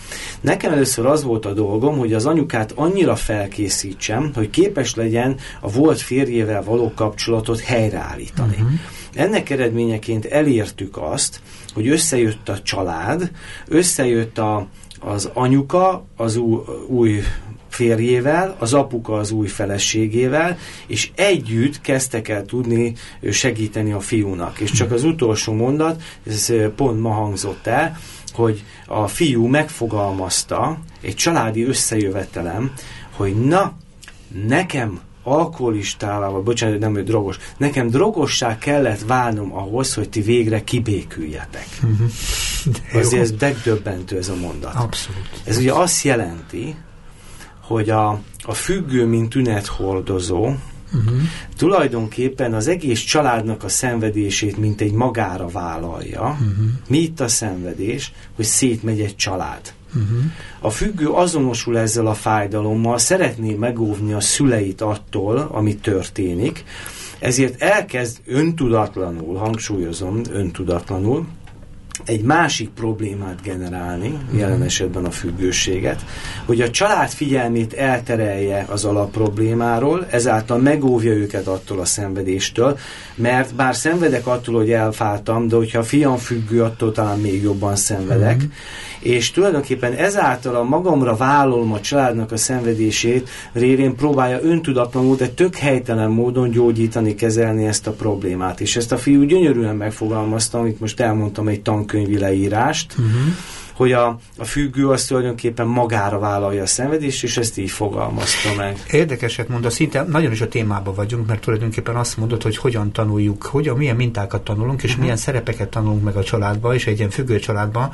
Nekem 0.42 0.72
először 0.72 1.06
az 1.06 1.24
volt 1.24 1.46
a 1.46 1.54
dolgom, 1.54 1.98
hogy 1.98 2.14
az 2.14 2.26
anyukát 2.26 2.72
annyira 2.76 3.16
felkészítsem, 3.16 4.32
hogy 4.36 4.50
képes 4.50 4.96
legyen 4.96 5.36
a 5.60 5.70
volt 5.72 6.02
férjével 6.02 6.64
való 6.64 6.92
kapcsolatot 6.96 7.60
helyreállítani. 7.60 8.56
Uh-huh. 8.56 8.72
Ennek 9.14 9.50
eredményeként 9.50 10.26
elértük 10.26 10.98
azt, 10.98 11.42
hogy 11.74 11.88
összejött 11.88 12.50
a 12.50 12.62
család, 12.62 13.32
összejött 13.68 14.38
a, 14.38 14.68
az 15.00 15.30
anyuka 15.34 16.06
az 16.16 16.36
új, 16.36 16.60
új 16.88 17.22
férjével, 17.70 18.56
az 18.60 18.74
apuka 18.74 19.14
az 19.14 19.32
új 19.32 19.48
feleségével, 19.48 20.58
és 20.88 21.12
együtt 21.16 21.82
kezdtek 21.82 22.28
el 22.28 22.46
tudni 22.46 22.94
segíteni 23.32 23.92
a 23.92 24.00
fiúnak. 24.00 24.60
És 24.60 24.72
csak 24.72 24.92
az 24.92 25.04
utolsó 25.04 25.54
mondat, 25.54 26.02
ez 26.26 26.54
pont 26.76 27.02
ma 27.02 27.12
hangzott 27.12 27.68
el, 27.68 27.98
hogy 28.34 28.64
a 28.88 29.08
fiú 29.08 29.46
megfogalmazta 29.46 30.80
egy 31.02 31.16
családi 31.16 31.64
összejövetelem, 31.64 32.74
hogy 33.12 33.46
na, 33.46 33.74
nekem 34.48 35.00
alkoholistává, 35.24 36.28
vagy 36.28 36.44
bocsánat, 36.44 36.80
nem, 36.80 36.94
hogy 36.94 37.04
drogos. 37.04 37.38
Nekem 37.58 37.88
drogossá 37.88 38.58
kellett 38.58 39.02
válnom 39.02 39.54
ahhoz, 39.56 39.94
hogy 39.94 40.10
ti 40.10 40.22
végre 40.22 40.64
kibéküljetek. 40.64 41.68
Uh-huh. 41.84 42.10
Azért 43.04 43.22
ez 43.22 43.34
megdöbbentő 43.40 44.18
ez 44.18 44.30
a 44.30 44.36
mondat. 44.36 44.76
Abszolút. 44.76 45.30
Ez 45.44 45.58
ugye 45.58 45.74
azt 45.74 46.04
jelenti, 46.04 46.76
hogy 47.62 47.90
a, 47.90 48.20
a 48.44 48.54
függő, 48.54 49.06
mint 49.06 49.30
tünethordozó, 49.30 50.44
uh-huh. 50.44 51.22
tulajdonképpen 51.58 52.54
az 52.54 52.68
egész 52.68 53.00
családnak 53.00 53.64
a 53.64 53.70
szenvedését, 53.70 54.58
mint 54.58 54.82
egy 54.82 54.94
magára 54.94 55.48
vállalja. 55.48 56.22
Uh-huh. 56.22 56.66
Mi 56.88 56.98
itt 56.98 57.20
a 57.20 57.28
szenvedés? 57.28 58.12
Hogy 58.36 58.46
szétmegy 58.46 59.02
egy 59.02 59.16
család. 59.16 59.74
Uh-huh. 59.96 60.18
A 60.60 60.70
függő 60.70 61.10
azonosul 61.10 61.78
ezzel 61.78 62.08
a 62.08 62.14
fájdalommal, 62.14 62.98
szeretné 62.98 63.54
megóvni 63.54 64.14
a 64.14 64.20
szüleit 64.20 64.82
attól, 64.82 65.50
ami 65.52 65.76
történik, 65.76 66.64
ezért 67.20 67.62
elkezd 67.62 68.18
öntudatlanul, 68.26 69.38
hangsúlyozom, 69.38 70.22
öntudatlanul, 70.32 71.26
egy 72.06 72.22
másik 72.22 72.70
problémát 72.70 73.42
generálni, 73.42 74.18
jelen 74.36 74.56
mhm. 74.56 74.66
esetben 74.66 75.06
a 75.06 75.12
függőséget, 75.12 76.06
hogy 76.46 76.62
a 76.62 76.70
család 76.70 77.10
figyelmét 77.10 77.74
elterelje 77.74 78.66
az 78.70 78.86
alapproblémáról, 78.86 80.08
ezáltal 80.10 80.58
megóvja 80.58 81.12
őket 81.12 81.48
attól 81.48 81.80
a 81.80 81.86
szenvedéstől, 81.86 82.78
mert 83.16 83.56
bár 83.56 83.76
szenvedek 83.76 84.28
attól, 84.28 84.56
hogy 84.56 84.72
elfáltam, 84.72 85.48
de 85.48 85.56
hogyha 85.56 85.80
a 85.80 85.84
fiam 85.84 86.18
függő, 86.18 86.64
attól 86.64 86.92
talán 86.92 87.20
még 87.20 87.42
jobban 87.42 87.76
szenvedek, 87.76 88.36
uh-huh. 88.36 88.52
És 89.04 89.32
tulajdonképpen 89.32 89.94
ezáltal 89.94 90.56
a 90.56 90.64
magamra 90.64 91.16
vállalom 91.16 91.74
a 91.74 91.80
családnak 91.80 92.32
a 92.32 92.38
szenvedését, 92.38 93.30
révén 93.54 93.96
próbálja 93.96 94.40
öntudatlanul, 94.42 95.16
de 95.16 95.28
tök 95.28 95.56
helytelen 95.56 96.10
módon 96.10 96.50
gyógyítani, 96.50 97.16
kezelni 97.16 97.66
ezt 97.66 97.88
a 97.88 97.92
problémát. 97.92 98.62
És 98.62 98.76
ezt 98.76 98.92
a 98.92 98.98
fiú 98.98 99.24
gyönyörűen 99.24 99.76
megfogalmazta, 99.76 100.60
amit 100.60 100.80
most 100.80 101.00
elmondtam 101.00 101.48
egy 101.48 101.62
tankönyvi 101.62 102.18
leírást, 102.18 102.94
uh-huh 102.98 103.34
hogy 103.74 103.92
a, 103.92 104.18
a 104.38 104.44
függő 104.44 104.90
az 104.90 105.06
tulajdonképpen 105.06 105.68
magára 105.68 106.20
vállalja 106.20 106.62
a 106.62 106.66
szenvedést, 106.66 107.24
és 107.24 107.38
ezt 107.38 107.58
így 107.58 107.72
fogalmazta 107.72 108.50
meg. 108.58 108.84
Érdekeset 108.92 109.48
mond, 109.48 109.72
szinte 109.72 110.04
nagyon 110.04 110.32
is 110.32 110.42
a 110.42 110.48
témában 110.48 110.94
vagyunk, 110.94 111.28
mert 111.28 111.42
tulajdonképpen 111.42 111.96
azt 111.96 112.18
mondod, 112.18 112.44
hogy 112.44 112.58
hogyan 112.58 112.92
tanuljuk, 112.92 113.44
hogyan, 113.44 113.78
milyen 113.78 113.96
mintákat 113.96 114.42
tanulunk, 114.44 114.84
és 114.84 114.90
uh-huh. 114.90 115.02
milyen 115.02 115.18
szerepeket 115.18 115.70
tanulunk 115.70 116.04
meg 116.04 116.16
a 116.16 116.24
családba, 116.24 116.74
és 116.74 116.88
egy 116.88 116.98
ilyen 116.98 117.10
függő 117.10 117.40
családban, 117.40 117.92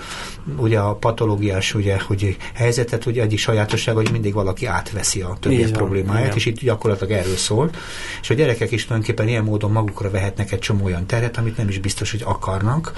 ugye 0.58 0.80
a 0.80 0.96
patológiás 0.96 1.74
ugye, 1.74 2.00
hogy 2.00 2.38
helyzetet, 2.54 3.06
ugye 3.06 3.22
egyik 3.22 3.40
sajátosság, 3.40 3.96
hogy 3.96 4.12
mindig 4.12 4.34
valaki 4.34 4.66
átveszi 4.66 5.22
a 5.22 5.38
többiek 5.40 5.72
problémáját, 5.72 6.24
igen. 6.24 6.36
és 6.36 6.46
itt 6.46 6.60
gyakorlatilag 6.60 7.12
erről 7.12 7.36
szól, 7.36 7.70
és 8.22 8.30
a 8.30 8.34
gyerekek 8.34 8.72
is 8.72 8.84
tulajdonképpen 8.84 9.28
ilyen 9.28 9.44
módon 9.44 9.72
magukra 9.72 10.10
vehetnek 10.10 10.52
egy 10.52 10.60
csomó 10.60 10.86
olyan 10.86 11.06
teret, 11.06 11.38
amit 11.38 11.58
nem 11.58 11.68
is 11.68 11.80
biztos, 11.80 12.12
hogy 12.12 12.22
akarnak. 12.26 12.94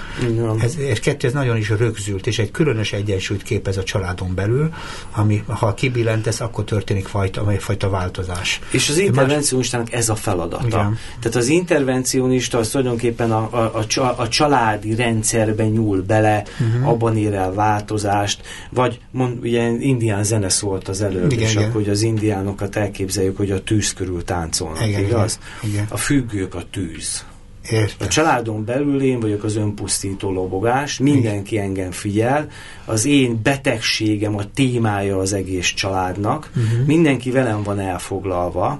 Ez, 0.60 0.78
és 0.78 1.00
kettő, 1.00 1.28
ez 1.28 1.34
nagyon 1.34 1.58
is 1.58 1.70
rögzült, 1.70 2.28
és 2.28 2.40
egy 2.40 2.52
külön 2.52 2.71
különös 2.72 2.94
egyensúlyt 2.94 3.44
képez 3.44 3.78
a 3.78 3.84
családon 3.84 4.36
belül, 4.36 4.74
ami 5.12 5.44
ha 5.48 5.74
kibillentesz, 5.74 6.40
akkor 6.40 6.64
történik 6.64 7.08
fajta, 7.08 7.52
fajta 7.58 7.90
változás. 7.90 8.60
És 8.72 8.90
az 8.90 8.98
intervencionistának 8.98 9.94
ez 9.94 10.10
a 10.10 10.16
feladata. 10.16 10.66
Igen. 10.66 10.98
Tehát 11.20 11.36
az 11.36 11.48
intervencionista 11.48 12.58
az 12.58 12.70
tulajdonképpen 12.70 13.32
a, 13.32 13.50
a, 13.52 13.86
a, 13.96 14.14
a 14.18 14.28
családi 14.28 14.96
rendszerben 14.96 15.68
nyúl 15.68 16.02
bele, 16.02 16.44
uh-huh. 16.60 16.88
abban 16.88 17.18
ér 17.18 17.34
el 17.34 17.54
változást, 17.54 18.42
vagy 18.70 19.00
mond, 19.12 19.38
ugye 19.44 19.70
indián 19.80 20.24
zene 20.24 20.50
szólt 20.50 20.88
az 20.88 21.02
előbb, 21.02 21.32
igen, 21.32 21.44
és 21.44 21.52
igen. 21.52 21.64
akkor 21.64 21.82
hogy 21.82 21.90
az 21.90 22.02
indiánokat 22.02 22.76
elképzeljük, 22.76 23.38
hogy 23.38 23.52
a 23.52 23.64
tűz 23.64 23.94
körül 23.94 24.24
táncolnak, 24.24 24.88
igen, 24.88 25.04
igaz? 25.04 25.40
Igen. 25.64 25.86
A 25.90 25.98
függők 25.98 26.56
a 26.56 26.64
tűz. 26.72 27.26
Értem. 27.70 28.08
A 28.08 28.10
családon 28.10 28.66
belül 28.66 29.02
én 29.02 29.20
vagyok 29.20 29.44
az 29.44 29.56
önpusztító 29.56 30.32
lobogás, 30.32 31.00
mindenki 31.00 31.54
Igen. 31.54 31.66
engem 31.66 31.92
figyel, 31.92 32.48
az 32.86 33.06
én 33.06 33.40
betegségem 33.44 34.36
a 34.36 34.52
témája 34.54 35.18
az 35.18 35.34
egész 35.34 35.68
családnak, 35.74 36.50
uh-huh. 36.56 36.86
mindenki 36.86 37.32
velem 37.32 37.64
van 37.64 37.80
elfoglalva, 37.80 38.80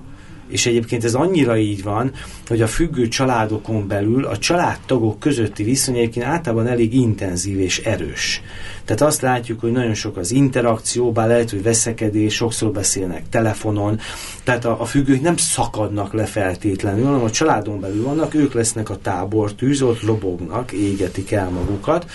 és 0.52 0.66
egyébként 0.66 1.04
ez 1.04 1.14
annyira 1.14 1.58
így 1.58 1.84
van, 1.84 2.12
hogy 2.48 2.62
a 2.62 2.68
függő 2.68 3.08
családokon 3.08 3.88
belül 3.88 4.26
a 4.26 4.38
családtagok 4.38 5.20
közötti 5.20 5.64
viszony 5.64 5.98
egyébként 5.98 6.26
általában 6.26 6.68
elég 6.68 6.94
intenzív 6.94 7.60
és 7.60 7.80
erős. 7.80 8.42
Tehát 8.86 9.02
azt 9.02 9.22
látjuk, 9.22 9.60
hogy 9.60 9.72
nagyon 9.72 9.94
sok 9.94 10.18
az 10.18 10.32
interakció, 10.32 11.12
bár 11.12 11.28
lehet, 11.28 11.50
hogy 11.50 11.64
veszekedés, 11.64 12.34
sokszor 12.36 12.72
beszélnek 12.72 13.30
telefonon, 13.30 14.00
tehát 14.44 14.66
a, 14.66 14.82
a 14.82 14.86
függők 14.86 15.22
nem 15.22 15.38
szakadnak 15.38 16.14
le 16.14 16.26
feltétlenül, 16.26 17.06
hanem 17.06 17.24
a 17.24 17.30
családon 17.30 17.80
belül 17.80 18.04
vannak, 18.04 18.34
ők 18.34 18.54
lesznek 18.54 18.90
a 18.90 18.98
tábor 18.98 19.54
tűz, 19.54 19.82
ott 19.82 20.02
lobognak, 20.02 20.72
égetik 20.72 21.32
el 21.32 21.50
magukat, 21.50 22.12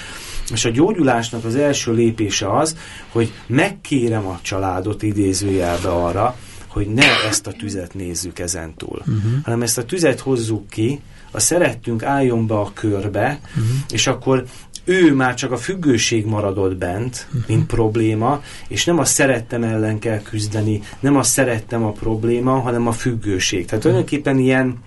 és 0.53 0.65
a 0.65 0.71
gyógyulásnak 0.71 1.45
az 1.45 1.55
első 1.55 1.93
lépése 1.93 2.57
az, 2.57 2.77
hogy 3.13 3.33
megkérem 3.47 4.27
a 4.27 4.39
családot 4.43 5.03
idézőjelbe 5.03 5.89
arra, 5.89 6.37
hogy 6.77 6.89
ne 6.89 7.25
ezt 7.29 7.47
a 7.47 7.53
tüzet 7.53 7.95
nézzük 7.95 8.39
ezentúl, 8.39 8.99
uh-huh. 8.99 9.33
hanem 9.43 9.63
ezt 9.63 9.79
a 9.79 9.85
tüzet 9.85 10.21
hozzuk 10.21 10.69
ki, 10.69 11.01
a 11.31 11.41
szerettünk 11.41 12.03
álljon 12.03 12.47
be 12.47 12.55
a 12.55 12.71
körbe, 12.75 13.41
uh-huh. 13.49 13.77
és 13.89 14.07
akkor 14.07 14.45
ő 14.85 15.15
már 15.15 15.35
csak 15.35 15.53
a 15.53 15.57
függőség 15.57 16.27
maradott 16.27 16.77
bent, 16.77 17.27
uh-huh. 17.27 17.49
mint 17.49 17.67
probléma, 17.67 18.43
és 18.69 18.85
nem 18.85 18.99
a 18.99 19.05
szerettem 19.05 19.63
ellen 19.63 19.99
kell 19.99 20.23
küzdeni, 20.23 20.83
nem 21.01 21.17
a 21.17 21.23
szerettem 21.23 21.85
a 21.85 21.91
probléma, 21.91 22.61
hanem 22.61 22.87
a 22.87 22.93
függőség. 22.93 23.65
Tehát 23.65 23.85
uh-huh. 23.85 24.03
tulajdonképpen 24.05 24.39
ilyen 24.39 24.79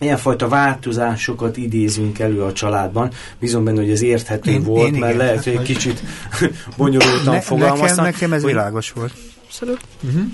ilyenfajta 0.00 0.48
változásokat 0.48 1.56
idézünk 1.56 2.18
elő 2.18 2.42
a 2.42 2.52
családban. 2.52 3.10
Bízom 3.38 3.64
benne, 3.64 3.80
hogy 3.80 3.90
ez 3.90 4.02
érthető 4.02 4.50
én, 4.50 4.62
volt, 4.62 4.92
én 4.92 4.98
mert 4.98 5.14
igen, 5.14 5.26
lehet, 5.26 5.44
hogy 5.44 5.52
egy 5.52 5.62
kicsit 5.62 6.02
bonyolultan 6.76 7.34
ne, 7.34 7.40
fogalmaztam. 7.40 8.04
Nekem, 8.04 8.04
nekem 8.04 8.32
ez 8.32 8.42
hogy, 8.42 8.50
világos 8.50 8.90
volt. 8.90 9.12
Abszolút. 9.44 9.80
Uh-huh 10.02 10.26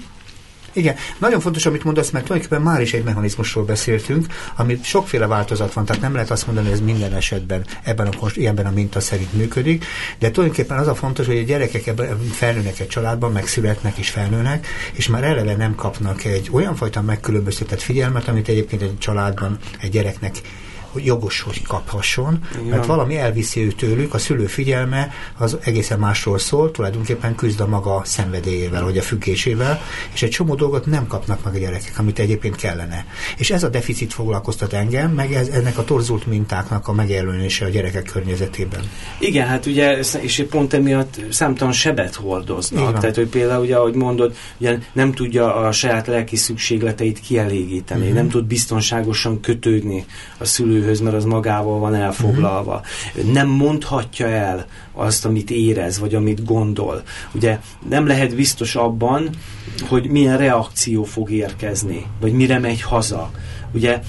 Igen, 0.74 0.96
nagyon 1.18 1.40
fontos, 1.40 1.66
amit 1.66 1.84
mondasz, 1.84 2.10
mert 2.10 2.24
tulajdonképpen 2.24 2.64
már 2.64 2.80
is 2.80 2.92
egy 2.92 3.04
mechanizmusról 3.04 3.64
beszéltünk, 3.64 4.26
amit 4.56 4.84
sokféle 4.84 5.26
változat 5.26 5.72
van, 5.72 5.84
tehát 5.84 6.02
nem 6.02 6.14
lehet 6.14 6.30
azt 6.30 6.46
mondani, 6.46 6.66
hogy 6.66 6.76
ez 6.76 6.84
minden 6.84 7.14
esetben 7.14 7.66
ebben 7.82 8.06
a, 8.06 8.30
ebben 8.40 8.66
a 8.66 8.70
minta 8.70 9.00
szerint 9.00 9.32
működik, 9.32 9.84
de 10.18 10.30
tulajdonképpen 10.30 10.78
az 10.78 10.86
a 10.86 10.94
fontos, 10.94 11.26
hogy 11.26 11.38
a 11.38 11.42
gyerekek 11.42 11.86
ebben 11.86 12.18
felnőnek 12.32 12.80
egy 12.80 12.88
családban, 12.88 13.32
megszületnek 13.32 13.96
és 13.96 14.10
felnőnek, 14.10 14.66
és 14.92 15.08
már 15.08 15.24
eleve 15.24 15.56
nem 15.56 15.74
kapnak 15.74 16.24
egy 16.24 16.48
olyan 16.52 16.76
fajta 16.76 17.02
megkülönböztetett 17.02 17.82
figyelmet, 17.82 18.28
amit 18.28 18.48
egyébként 18.48 18.82
egy 18.82 18.98
családban 18.98 19.58
egy 19.80 19.90
gyereknek 19.90 20.40
hogy 20.94 21.04
jogos, 21.04 21.40
hogy 21.40 21.62
kaphasson, 21.62 22.38
Igen. 22.52 22.64
mert 22.64 22.86
valami 22.86 23.16
elviszi 23.16 23.60
ő 23.60 23.68
tőlük, 23.68 24.14
a 24.14 24.18
szülő 24.18 24.46
figyelme 24.46 25.10
az 25.38 25.58
egészen 25.60 25.98
másról 25.98 26.38
szól, 26.38 26.70
tulajdonképpen 26.70 27.34
küzd 27.34 27.60
a 27.60 27.66
maga 27.66 28.02
szenvedélyével, 28.04 28.84
vagy 28.84 28.98
a 28.98 29.02
függésével, 29.02 29.80
és 30.12 30.22
egy 30.22 30.30
csomó 30.30 30.54
dolgot 30.54 30.86
nem 30.86 31.06
kapnak 31.06 31.44
meg 31.44 31.54
a 31.54 31.58
gyerekek, 31.58 31.98
amit 31.98 32.18
egyébként 32.18 32.56
kellene. 32.56 33.06
És 33.36 33.50
ez 33.50 33.62
a 33.62 33.68
deficit 33.68 34.12
foglalkoztat 34.12 34.72
engem, 34.72 35.10
meg 35.10 35.32
ez, 35.32 35.48
ennek 35.48 35.78
a 35.78 35.84
torzult 35.84 36.26
mintáknak 36.26 36.88
a 36.88 36.92
megjelenése 36.92 37.64
a 37.64 37.68
gyerekek 37.68 38.04
környezetében. 38.12 38.80
Igen, 39.18 39.46
hát 39.46 39.66
ugye, 39.66 39.98
és 40.20 40.44
pont 40.50 40.72
emiatt 40.72 41.20
számtalan 41.30 41.72
sebet 41.72 42.14
hordoznak. 42.14 42.98
Tehát, 42.98 43.16
hogy 43.16 43.28
például, 43.28 43.62
ugye, 43.62 43.76
ahogy 43.76 43.94
mondod, 43.94 44.36
ugye 44.58 44.78
nem 44.92 45.12
tudja 45.12 45.54
a 45.54 45.72
saját 45.72 46.06
lelki 46.06 46.36
szükségleteit 46.36 47.20
kielégíteni, 47.20 48.00
uh-huh. 48.00 48.16
nem 48.16 48.28
tud 48.28 48.44
biztonságosan 48.44 49.40
kötődni 49.40 50.04
a 50.38 50.44
szülő 50.44 50.83
szülőhöz, 50.84 51.00
mert 51.00 51.16
az 51.16 51.24
magával 51.24 51.78
van 51.78 51.94
elfoglalva. 51.94 52.82
Uh-huh. 53.14 53.32
Nem 53.32 53.48
mondhatja 53.48 54.28
el 54.28 54.66
azt, 54.92 55.24
amit 55.24 55.50
érez, 55.50 55.98
vagy 55.98 56.14
amit 56.14 56.44
gondol. 56.44 57.02
Ugye 57.34 57.58
nem 57.88 58.06
lehet 58.06 58.34
biztos 58.34 58.74
abban, 58.76 59.30
hogy 59.88 60.10
milyen 60.10 60.38
reakció 60.38 61.04
fog 61.04 61.30
érkezni, 61.30 62.06
vagy 62.20 62.32
mire 62.32 62.58
megy 62.58 62.82
haza 62.82 63.30
ugye 63.74 64.00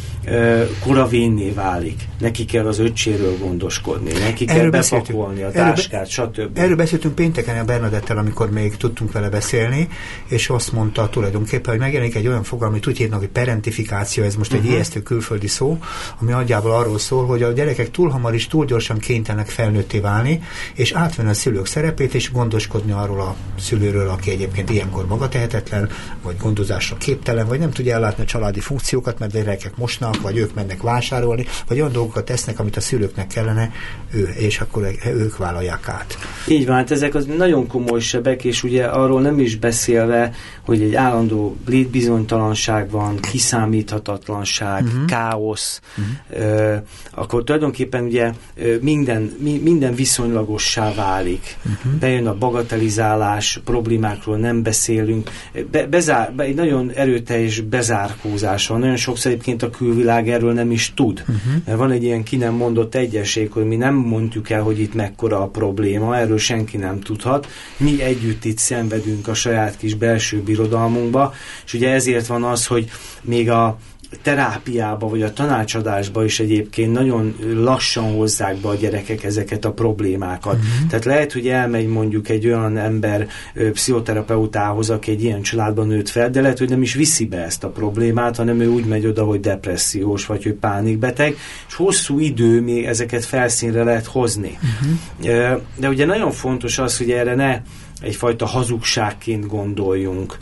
koravénné 0.80 1.50
válik. 1.50 2.08
Neki 2.20 2.46
kell 2.46 2.68
az 2.68 2.80
öccséről 2.80 3.38
gondoskodni, 3.38 4.12
neki 4.12 4.46
kell 4.46 4.70
bepakolni 4.70 5.42
a 5.42 5.52
táskát, 5.52 6.10
stb. 6.10 6.58
Erről 6.58 6.76
beszéltünk 6.76 7.16
pénteken 7.16 7.60
a 7.60 7.64
Bernadettel, 7.64 8.18
amikor 8.18 8.52
még 8.52 8.78
tudtunk 8.78 9.12
vele 9.12 9.30
beszélni, 9.30 9.88
és 10.28 10.50
azt 10.50 10.72
mondta 10.72 11.10
tulajdonképpen, 11.10 11.72
hogy 11.72 11.80
megjelenik 11.80 12.16
egy 12.16 12.28
olyan 12.28 12.44
fogalom, 12.44 12.74
amit 12.74 12.88
úgy 12.88 12.98
hívnak, 12.98 13.20
hogy 13.20 13.30
parentifikáció, 13.30 14.24
ez 14.24 14.36
most 14.36 14.52
uh-huh. 14.52 14.66
egy 14.66 14.70
mhm. 14.70 14.76
ijesztő 14.76 15.02
külföldi 15.02 15.48
szó, 15.48 15.78
ami 16.22 16.32
nagyjából 16.32 16.72
arról 16.72 17.00
szól, 17.00 17.26
hogy 17.26 17.44
a 17.44 17.52
gyerekek 17.52 17.92
túl 17.92 18.10
hamar 18.10 18.34
is 18.34 18.48
túl 18.48 18.66
gyorsan 18.66 18.98
kénytelenek 18.98 19.48
felnőtté 19.50 20.00
válni, 20.00 20.42
és 20.74 20.92
átvenni 20.92 21.30
a 21.30 21.34
szülők 21.34 21.66
szerepét, 21.66 22.14
és 22.14 22.32
gondoskodni 22.32 22.92
arról 22.92 23.22
a 23.22 23.36
szülőről, 23.60 24.10
aki 24.10 24.32
egyébként 24.32 24.70
ilyenkor 24.70 25.08
magatehetetlen, 25.08 25.90
vagy 26.22 26.36
gondozásra 26.38 26.98
képtelen, 26.98 27.48
vagy 27.48 27.60
nem 27.60 27.72
tudja 27.72 27.96
ellátni 27.96 28.24
a 28.24 28.26
családi 28.26 28.60
funkciókat, 28.60 29.20
mert 29.20 29.32
gyerekek 29.56 29.78
mosnak, 29.78 30.22
vagy 30.22 30.38
ők 30.38 30.54
mennek 30.54 30.82
vásárolni, 30.82 31.46
vagy 31.68 31.80
olyan 31.80 31.92
dolgokat 31.92 32.26
tesznek, 32.26 32.60
amit 32.60 32.78
a 32.78 32.82
szülőknek 32.82 33.28
kellene, 33.28 33.72
ő, 34.14 34.24
és 34.38 34.60
akkor 34.60 34.88
ők 35.06 35.38
vállalják 35.38 35.90
át. 35.90 36.18
Így 36.48 36.66
van, 36.66 36.76
hát 36.76 36.92
ezek 36.92 37.16
az 37.16 37.26
nagyon 37.38 37.68
komoly 37.68 38.00
sebek, 38.00 38.44
és 38.44 38.64
ugye 38.64 38.86
arról 38.86 39.22
nem 39.22 39.40
is 39.40 39.56
beszélve, 39.56 40.34
hogy 40.66 40.82
egy 40.82 40.96
állandó 40.96 41.58
létbizonytalanság 41.68 42.90
van, 42.90 43.20
kiszámíthatatlanság, 43.20 44.84
uh-huh. 44.84 45.06
káosz, 45.06 45.82
uh-huh. 45.98 46.14
Euh, 46.46 46.82
akkor 47.12 47.44
tulajdonképpen 47.44 48.04
ugye 48.04 48.32
minden, 48.82 49.36
mi, 49.40 49.60
minden 49.64 49.96
viszonylagossá 49.96 50.94
válik. 50.94 51.58
Uh-huh. 51.58 52.00
Bejön 52.00 52.28
a 52.28 52.38
bagatelizálás, 52.38 53.62
problémákról 53.66 54.38
nem 54.38 54.64
beszélünk, 54.64 55.30
be, 55.72 55.88
bezár, 55.88 56.34
be, 56.34 56.44
egy 56.44 56.56
nagyon 56.56 56.92
erőteljes 56.96 57.60
bezárkózás 57.60 58.68
van, 58.68 58.80
nagyon 58.80 58.96
sokszor 58.96 59.32
egyébként 59.48 59.74
a 59.74 59.78
külvilág 59.78 60.30
erről 60.30 60.54
nem 60.54 60.72
is 60.72 60.94
tud. 60.96 61.20
Uh-huh. 61.20 61.54
Mert 61.66 61.78
van 61.78 61.92
egy 61.92 62.04
ilyen 62.04 62.24
ki 62.24 62.36
nem 62.36 62.54
mondott 62.54 62.96
egyesség, 62.96 63.52
hogy 63.52 63.66
mi 63.66 63.76
nem 63.76 63.94
mondjuk 63.94 64.50
el, 64.50 64.62
hogy 64.62 64.80
itt 64.80 64.94
mekkora 64.94 65.42
a 65.42 65.48
probléma, 65.48 66.18
erről 66.18 66.38
senki 66.38 66.78
nem 66.78 67.00
tudhat. 67.00 67.48
Mi 67.78 68.02
együtt 68.02 68.46
itt 68.46 68.58
szenvedünk 68.58 69.28
a 69.28 69.34
saját 69.34 69.78
kis 69.78 69.94
belső 69.94 70.42
birodalmunkba, 70.42 71.34
és 71.66 71.74
ugye 71.74 71.90
ezért 71.90 72.28
van 72.28 72.44
az, 72.44 72.66
hogy 72.66 72.90
még 73.22 73.50
a 73.50 73.78
terápiába 74.22 75.08
vagy 75.08 75.22
a 75.22 75.34
tanácsadásba 75.34 76.24
is 76.24 76.40
egyébként 76.40 76.92
nagyon 76.92 77.36
lassan 77.54 78.14
hozzák 78.14 78.56
be 78.56 78.68
a 78.68 78.76
gyerekek 78.76 79.24
ezeket 79.24 79.66
a 79.66 79.72
problémákat. 79.72 80.54
Uh-huh. 80.54 80.90
Tehát 80.90 81.06
lehet, 81.06 81.34
hogy 81.34 81.48
elmegy 81.48 81.88
mondjuk 81.88 82.30
egy 82.30 82.48
olyan 82.48 82.78
ember 82.78 83.28
pszichoterapeutához, 83.72 84.90
aki 84.90 85.12
egy 85.12 85.24
ilyen 85.24 85.42
családban 85.42 85.88
nőtt 85.88 86.10
fel, 86.10 86.30
de 86.30 86.42
lehet, 86.42 86.58
hogy 86.58 86.70
nem 86.70 86.82
is 86.82 86.94
viszi 86.94 87.26
be 87.26 87.44
ezt 87.44 87.64
a 87.64 87.70
problémát, 87.70 88.36
hanem 88.36 88.60
ő 88.60 88.68
úgy 88.68 88.86
megy 88.86 89.06
oda, 89.06 89.24
hogy 89.24 89.40
depressziós 89.40 90.26
vagy, 90.26 90.44
hogy 90.44 90.54
pánikbeteg, 90.54 91.38
és 91.68 91.76
hosszú 91.76 92.20
idő 92.20 92.62
még 92.62 92.86
ezeket 92.86 93.26
felszínre 93.26 93.84
lehet 93.84 94.06
hozni. 94.06 94.58
Uh-huh. 94.62 95.62
De 95.80 95.90
ugye 95.90 96.06
nagyon 96.06 96.32
fontos 96.32 96.78
az, 96.78 96.98
hogy 96.98 97.12
erre 97.12 97.36
ne 97.36 97.62
egyfajta 98.02 98.46
hazugságként 98.46 99.48
gondoljunk 99.48 100.38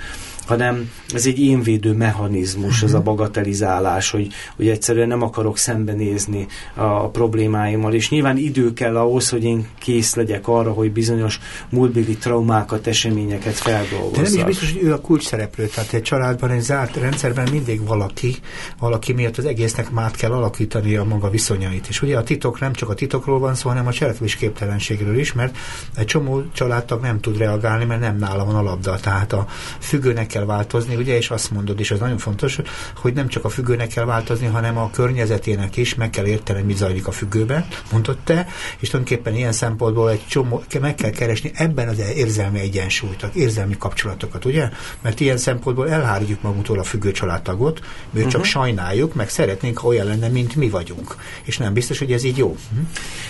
hanem 0.46 0.92
ez 1.14 1.26
egy 1.26 1.40
énvédő 1.40 1.94
mechanizmus, 1.94 2.84
ez 2.84 2.94
a 2.94 2.98
mhm. 2.98 3.06
bagatelizálás, 3.06 4.12
hogy, 4.12 4.28
hogy 4.56 4.68
egyszerűen 4.68 5.08
nem 5.08 5.22
akarok 5.22 5.58
szembenézni 5.58 6.48
a, 6.74 6.82
a 6.82 7.10
problémáimmal, 7.10 7.94
és 7.94 8.10
nyilván 8.10 8.38
idő 8.38 8.74
kell 8.74 8.98
ahhoz, 8.98 9.30
hogy 9.30 9.44
én 9.44 9.68
kész 9.80 10.16
legyek 10.16 10.48
arra, 10.48 10.72
hogy 10.72 10.92
bizonyos 10.92 11.40
múltbéli 11.70 12.18
traumákat, 12.18 12.88
eseményeket 12.88 13.54
feldolgozzak. 13.54 14.24
De 14.24 14.30
nem 14.30 14.38
is 14.38 14.44
biztos, 14.44 14.72
hogy 14.72 14.84
ő 14.84 14.94
a 14.94 15.02
kulcs 15.02 15.24
szereplő, 15.24 15.66
tehát 15.66 15.94
egy 15.94 16.02
családban, 16.02 16.50
egy 16.50 16.62
zárt 16.62 16.96
rendszerben 16.96 17.48
mindig 17.52 17.88
valaki, 17.88 18.36
valaki 18.80 19.14
miatt 19.14 19.38
az 19.38 19.46
egésznek 19.46 19.92
már 19.92 20.12
kell 20.12 20.32
alakítani 20.32 20.96
a 20.96 21.04
maga 21.04 21.30
viszonyait. 21.30 21.88
És 21.88 22.02
ugye 22.02 22.18
a 22.18 22.24
titok 22.24 22.60
nem 22.60 22.74
csak 22.74 22.90
a 22.90 22.94
titokról 22.94 23.40
van 23.40 23.56
szó, 23.56 23.70
hanem 23.70 23.88
a 23.88 23.92
cselekvés 23.92 24.36
képtelenségről 24.36 25.20
is, 25.20 25.34
mert 25.34 25.58
egy 25.96 26.06
csomó 26.06 26.44
családtag 26.54 27.02
nem 27.02 27.20
tud 27.20 27.38
reagálni, 27.38 27.86
mert 27.86 28.02
nem 28.02 28.18
nála 28.18 28.46
van 28.46 28.56
a 28.56 28.62
labda. 28.62 28.96
Tehát 28.96 29.34
a 29.34 29.46
függőnek 29.80 30.33
kell 30.34 30.46
változni, 30.46 30.96
ugye, 30.96 31.18
és 31.18 31.30
azt 31.30 31.52
mondod, 31.52 31.80
és 31.80 31.92
az 31.92 32.00
nagyon 32.00 32.18
fontos, 32.18 32.60
hogy 32.96 33.14
nem 33.14 33.28
csak 33.28 33.46
a 33.46 33.50
függőnek 33.50 33.88
kell 33.88 34.06
változni, 34.06 34.46
hanem 34.46 34.78
a 34.78 34.90
környezetének 34.90 35.78
is 35.78 35.96
meg 35.96 36.10
kell 36.10 36.26
érteni, 36.26 36.62
mi 36.62 36.74
zajlik 36.74 37.08
a 37.08 37.12
függőben, 37.12 37.68
mondott 37.92 38.20
te, 38.24 38.48
és 38.80 38.90
tulajdonképpen 38.90 39.36
ilyen 39.36 39.52
szempontból 39.52 40.10
egy 40.10 40.24
csomó, 40.28 40.64
meg 40.82 40.96
kell 40.96 41.10
keresni 41.10 41.52
ebben 41.54 41.88
az 41.88 42.00
érzelmi 42.16 42.60
egyensúlyt, 42.60 43.30
érzelmi 43.34 43.78
kapcsolatokat, 43.78 44.46
ugye? 44.46 44.70
Mert 45.02 45.20
ilyen 45.20 45.38
szempontból 45.38 45.90
elhárítjuk 45.90 46.42
magunktól 46.42 46.80
a 46.80 46.84
függő 46.84 47.12
családtagot, 47.12 47.80
mi 47.80 47.88
uh-huh. 48.18 48.32
csak 48.32 48.42
mhm. 48.42 48.50
sajnáljuk, 48.50 49.14
meg 49.14 49.30
szeretnénk, 49.30 49.78
ha 49.78 49.88
olyan 49.88 50.08
lenne, 50.08 50.28
mint 50.28 50.56
mi 50.56 50.70
vagyunk. 50.70 51.16
És 51.44 51.58
nem 51.58 51.74
biztos, 51.74 52.00
hogy 52.00 52.12
ez 52.12 52.24
így 52.24 52.38
jó. 52.38 52.48
Uh-huh. 52.48 52.88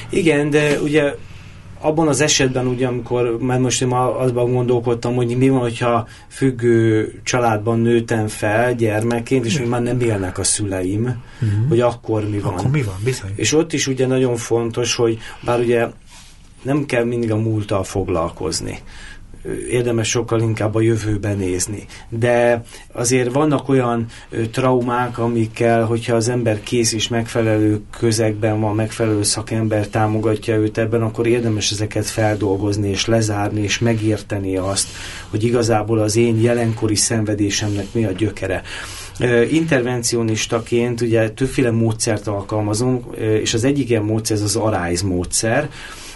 Igen, 0.10 0.50
de 0.50 0.80
ugye 0.80 1.16
abban 1.84 2.08
az 2.08 2.22
esetben 2.22 2.68
ugye, 2.68 2.88
amikor, 2.88 3.38
mert 3.40 3.62
most 3.62 3.82
én 3.82 3.92
azban 3.92 4.52
gondolkodtam, 4.52 5.16
hogy 5.16 5.38
mi 5.38 5.50
van, 5.50 5.60
hogyha 5.60 6.08
függő 6.28 7.14
családban 7.24 7.80
nőtem 7.80 8.28
fel 8.28 8.76
gyermekként, 8.76 9.46
és 9.46 9.58
hogy 9.58 9.68
már 9.68 9.82
nem 9.82 10.00
élnek 10.00 10.38
a 10.38 10.44
szüleim, 10.44 11.02
uh-huh. 11.04 11.68
hogy 11.70 11.80
akkor 11.80 12.30
mi 12.30 12.40
van. 12.40 12.54
Akkor 12.54 12.70
mi 12.70 12.82
van, 12.82 12.96
bizony. 13.04 13.32
És 13.36 13.54
ott 13.54 13.74
is 13.74 13.88
ugye 13.88 14.08
nagyon 14.08 14.36
fontos, 14.36 14.96
hogy 14.96 15.18
bár 15.46 15.60
ugye 15.60 15.88
nem 16.62 16.86
kell 16.86 17.04
mindig 17.04 17.32
a 17.32 17.38
múlttal 17.38 17.84
foglalkozni 17.84 18.80
érdemes 19.70 20.10
sokkal 20.10 20.42
inkább 20.42 20.76
a 20.76 20.82
jövőben 20.82 21.38
nézni. 21.38 21.86
De 22.10 22.64
azért 22.92 23.32
vannak 23.32 23.70
olyan 23.70 24.06
traumák, 24.52 25.18
amikkel, 25.18 25.86
hogyha 25.86 26.16
az 26.16 26.30
ember 26.30 26.62
kész 26.64 26.94
és 26.94 27.08
megfelelő 27.08 27.82
közegben 27.98 28.60
van, 28.60 28.76
megfelelő 28.76 29.24
szakember 29.24 29.88
támogatja 29.88 30.56
őt 30.56 30.78
ebben, 30.78 31.02
akkor 31.02 31.28
érdemes 31.28 31.72
ezeket 31.72 32.06
feldolgozni 32.06 32.90
és 32.90 33.06
lezárni 33.06 33.62
és 33.62 33.80
megérteni 33.80 34.58
azt, 34.58 34.88
hogy 35.30 35.44
igazából 35.44 36.00
az 36.00 36.16
én 36.16 36.42
jelenkori 36.42 36.96
szenvedésemnek 36.96 37.86
mi 37.92 38.06
a 38.06 38.12
gyökere 38.12 38.62
intervencionistaként 39.52 41.02
ugye 41.02 41.30
többféle 41.30 41.72
módszert 41.72 42.28
alkalmazunk, 42.28 43.16
és 43.18 43.54
az 43.54 43.64
egyik 43.64 43.90
ilyen 43.90 44.04
módszer 44.04 44.38
az 44.42 44.56
ARISE 44.56 45.06
módszer, 45.06 45.70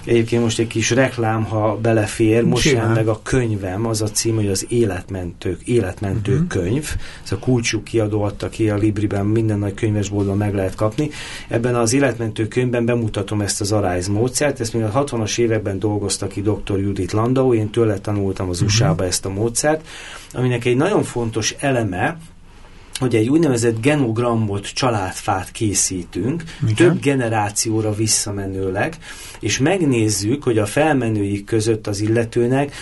Egyébként 0.07 0.41
most 0.41 0.59
egy 0.59 0.67
kis 0.67 0.89
reklám, 0.89 1.43
ha 1.43 1.77
belefér, 1.77 2.43
most 2.43 2.71
jön 2.71 2.89
meg 2.89 3.07
a 3.07 3.19
könyvem, 3.23 3.85
az 3.85 4.01
a 4.01 4.07
cím, 4.07 4.35
hogy 4.35 4.47
az 4.47 4.65
Életmentők, 4.69 5.61
Életmentő 5.63 6.31
uh-huh. 6.31 6.47
könyv. 6.47 6.95
Ez 7.23 7.31
a 7.31 7.37
kulcsuk 7.37 7.83
kiadó 7.83 8.21
adta 8.21 8.49
ki 8.49 8.69
a 8.69 8.75
Libriben, 8.75 9.25
minden 9.25 9.59
nagy 9.59 9.73
könyvesboltban 9.73 10.37
meg 10.37 10.53
lehet 10.53 10.75
kapni. 10.75 11.09
Ebben 11.47 11.75
az 11.75 11.93
Életmentő 11.93 12.47
könyvben 12.47 12.85
bemutatom 12.85 13.41
ezt 13.41 13.61
az 13.61 13.71
Arise 13.71 14.11
módszert, 14.11 14.59
ezt 14.59 14.73
még 14.73 14.83
a 14.83 15.03
60-as 15.03 15.39
években 15.39 15.79
dolgozta 15.79 16.27
ki 16.27 16.41
dr. 16.41 16.79
Judith 16.79 17.13
Landau, 17.13 17.53
én 17.53 17.69
tőle 17.69 17.97
tanultam 17.97 18.49
az 18.49 18.61
uh-huh. 18.61 18.73
USA-ba 18.73 19.05
ezt 19.05 19.25
a 19.25 19.29
módszert, 19.29 19.87
aminek 20.33 20.65
egy 20.65 20.75
nagyon 20.75 21.03
fontos 21.03 21.55
eleme, 21.59 22.17
hogy 22.97 23.15
egy 23.15 23.29
úgynevezett 23.29 23.81
genogramot, 23.81 24.67
családfát 24.67 25.51
készítünk, 25.51 26.43
Igen. 26.61 26.75
több 26.75 26.99
generációra 26.99 27.93
visszamenőleg, 27.93 28.97
és 29.39 29.57
megnézzük, 29.57 30.43
hogy 30.43 30.57
a 30.57 30.65
felmenőik 30.65 31.45
között 31.45 31.87
az 31.87 32.01
illetőnek 32.01 32.75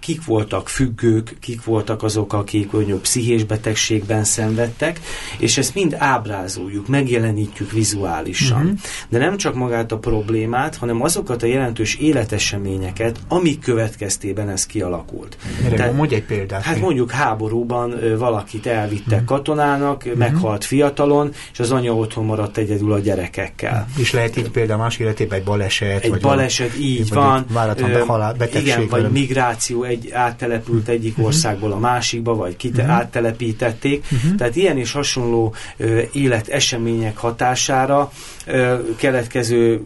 kik 0.00 0.24
voltak 0.24 0.68
függők, 0.68 1.36
kik 1.40 1.64
voltak 1.64 2.02
azok, 2.02 2.32
akik 2.32 2.70
mondjuk 2.70 3.02
pszichés 3.02 3.44
betegségben 3.44 4.24
szenvedtek, 4.24 5.00
és 5.38 5.58
ezt 5.58 5.74
mind 5.74 5.96
ábrázoljuk, 5.98 6.88
megjelenítjük 6.88 7.72
vizuálisan. 7.72 8.62
Uh-huh. 8.62 8.78
De 9.08 9.18
nem 9.18 9.36
csak 9.36 9.54
magát 9.54 9.92
a 9.92 9.98
problémát, 9.98 10.76
hanem 10.76 11.02
azokat 11.02 11.42
a 11.42 11.46
jelentős 11.46 11.94
életeseményeket, 11.94 13.18
amik 13.28 13.60
következtében 13.60 14.48
ez 14.48 14.66
kialakult. 14.66 15.36
Mire, 15.62 15.76
Tehát, 15.76 15.92
mondj 15.92 16.14
egy 16.14 16.24
példát. 16.24 16.62
Hát 16.62 16.80
mondjuk 16.80 17.10
háborúban 17.10 17.94
valakit 18.18 18.66
elvittek. 18.66 19.27
Katonának, 19.28 20.02
uh-huh. 20.04 20.18
meghalt 20.18 20.64
fiatalon, 20.64 21.32
és 21.52 21.60
az 21.60 21.70
anya 21.70 21.94
otthon 21.94 22.24
maradt 22.24 22.56
egyedül 22.56 22.92
a 22.92 22.98
gyerekekkel. 22.98 23.88
És 23.96 24.12
lehet 24.12 24.36
így 24.36 24.50
például 24.50 24.80
más 24.80 24.98
életében 24.98 25.38
egy 25.38 25.44
baleset. 25.44 26.02
Egy 26.04 26.10
vagy 26.10 26.20
baleset, 26.20 26.70
van, 26.70 26.80
így 26.80 27.08
van. 27.08 27.44
Váratlan 27.52 28.06
halál, 28.06 28.32
betegség. 28.32 28.66
Igen, 28.66 28.86
vagy 28.88 29.10
migráció, 29.10 29.82
egy 29.82 30.10
áttelepült 30.12 30.88
egyik 30.88 31.10
uh-huh. 31.10 31.26
országból 31.26 31.72
a 31.72 31.78
másikba, 31.78 32.34
vagy 32.34 32.56
kite, 32.56 32.82
uh-huh. 32.82 32.96
áttelepítették. 32.96 34.04
Uh-huh. 34.12 34.34
Tehát 34.34 34.56
ilyen 34.56 34.78
és 34.78 34.92
hasonló 34.92 35.54
ö, 35.76 36.00
életesemények 36.12 37.16
hatására 37.16 38.12
ö, 38.46 38.78
keletkező 38.96 39.82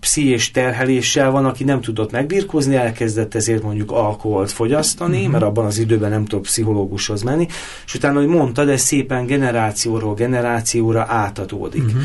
pszichés 0.00 0.50
terheléssel 0.50 1.30
van, 1.30 1.44
aki 1.44 1.64
nem 1.64 1.80
tudott 1.80 2.10
megbirkózni, 2.10 2.74
elkezdett 2.74 3.34
ezért 3.34 3.62
mondjuk 3.62 3.90
alkoholt 3.90 4.52
fogyasztani, 4.52 5.16
uh-huh. 5.16 5.32
mert 5.32 5.44
abban 5.44 5.64
az 5.64 5.78
időben 5.78 6.10
nem 6.10 6.24
tudott 6.24 6.44
pszichológushoz 6.44 7.22
menni, 7.22 7.46
és 7.86 7.94
utána, 7.94 8.18
hogy 8.18 8.28
mondtad, 8.28 8.68
ez 8.68 8.80
szépen 8.80 9.26
generációról 9.26 10.14
generációra 10.14 11.06
átadódik. 11.08 11.84
Uh-huh. 11.84 12.02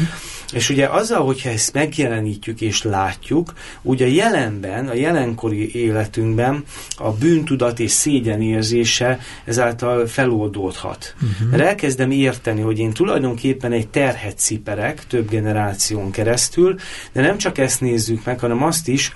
És 0.54 0.70
ugye 0.70 0.88
azzal, 0.88 1.26
hogyha 1.26 1.50
ezt 1.50 1.74
megjelenítjük 1.74 2.62
és 2.62 2.84
látjuk, 2.84 3.54
ugye 3.82 4.06
a 4.06 4.10
jelenben, 4.10 4.88
a 4.88 4.94
jelenkori 4.94 5.76
életünkben 5.76 6.64
a 6.98 7.12
bűntudat 7.12 7.80
és 7.80 7.92
szégyen 7.92 8.42
érzése 8.42 9.20
ezáltal 9.46 10.08
feloldódhat. 10.08 11.16
Uh-huh. 11.16 11.50
Mert 11.50 11.64
elkezdem 11.64 12.12
érteni, 12.12 12.62
hogy 12.62 12.80
én 12.80 12.92
tulajdonképpen 12.92 13.72
egy 13.72 13.88
terhet 13.88 14.38
ciperek 14.38 15.08
több 15.08 15.30
generáción 15.30 16.12
keresztül, 16.12 16.76
de 17.12 17.22
nem 17.22 17.38
csak 17.38 17.58
ezt 17.58 17.69
nézzük 17.78 18.26
meg, 18.26 18.40
hanem 18.40 18.64
azt 18.64 18.88
is, 18.88 19.16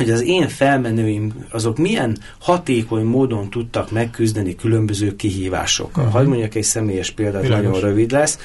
hogy 0.00 0.10
az 0.10 0.22
én 0.22 0.48
felmenőim 0.48 1.46
azok 1.50 1.78
milyen 1.78 2.18
hatékony 2.38 3.04
módon 3.04 3.50
tudtak 3.50 3.90
megküzdeni 3.90 4.54
különböző 4.54 5.16
kihívásokkal. 5.16 6.04
Uh-huh. 6.04 6.18
Hadd 6.18 6.28
mondjak 6.28 6.54
egy 6.54 6.62
személyes 6.62 7.10
példát, 7.10 7.42
Világos. 7.42 7.66
nagyon 7.66 7.80
rövid 7.80 8.10
lesz. 8.10 8.38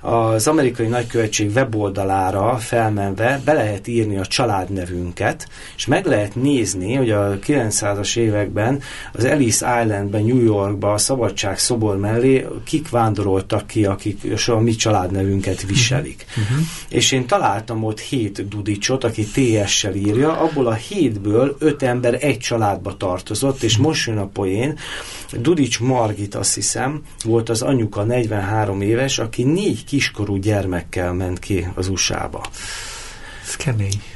Az 0.00 0.46
amerikai 0.46 0.86
nagykövetség 0.86 1.50
weboldalára 1.54 2.56
felmenve 2.56 3.40
be 3.44 3.52
lehet 3.52 3.86
írni 3.86 4.18
a 4.18 4.26
családnevünket, 4.26 5.48
és 5.76 5.86
meg 5.86 6.06
lehet 6.06 6.34
nézni, 6.34 6.94
hogy 6.94 7.10
a 7.10 7.38
900-as 7.38 8.16
években 8.16 8.80
az 9.12 9.24
Ellis 9.24 9.54
Islandben, 9.60 10.24
New 10.24 10.42
Yorkban 10.42 10.92
a 10.92 10.98
szabadság 10.98 11.58
szobor 11.58 11.96
mellé 11.96 12.46
kik 12.64 12.88
vándoroltak 12.88 13.66
ki, 13.66 13.84
akik 13.84 14.20
a 14.46 14.58
mi 14.58 14.74
családnevünket 14.74 15.62
viselik. 15.62 16.24
Uh-huh. 16.28 16.66
És 16.88 17.12
én 17.12 17.26
találtam 17.26 17.84
ott 17.84 18.00
hét 18.00 18.48
dudicsot, 18.48 19.04
aki 19.04 19.24
TS-sel 19.24 19.94
írja, 19.94 20.40
abból 20.40 20.66
a 20.66 20.74
hétből 20.88 21.56
öt 21.58 21.82
ember 21.82 22.24
egy 22.24 22.38
családba 22.38 22.96
tartozott, 22.96 23.62
és 23.62 23.76
most 23.76 24.06
jön 24.06 24.18
a 24.18 24.26
poén. 24.26 24.78
Dudics 25.32 25.80
Margit, 25.80 26.34
azt 26.34 26.54
hiszem, 26.54 27.02
volt 27.24 27.48
az 27.48 27.62
anyuka 27.62 28.02
43 28.02 28.80
éves, 28.80 29.18
aki 29.18 29.42
négy 29.42 29.84
kiskorú 29.84 30.36
gyermekkel 30.36 31.12
ment 31.12 31.38
ki 31.38 31.66
az 31.74 31.88
USA-ba. 31.88 32.40
Ez 33.44 33.56
kemény. 33.56 34.15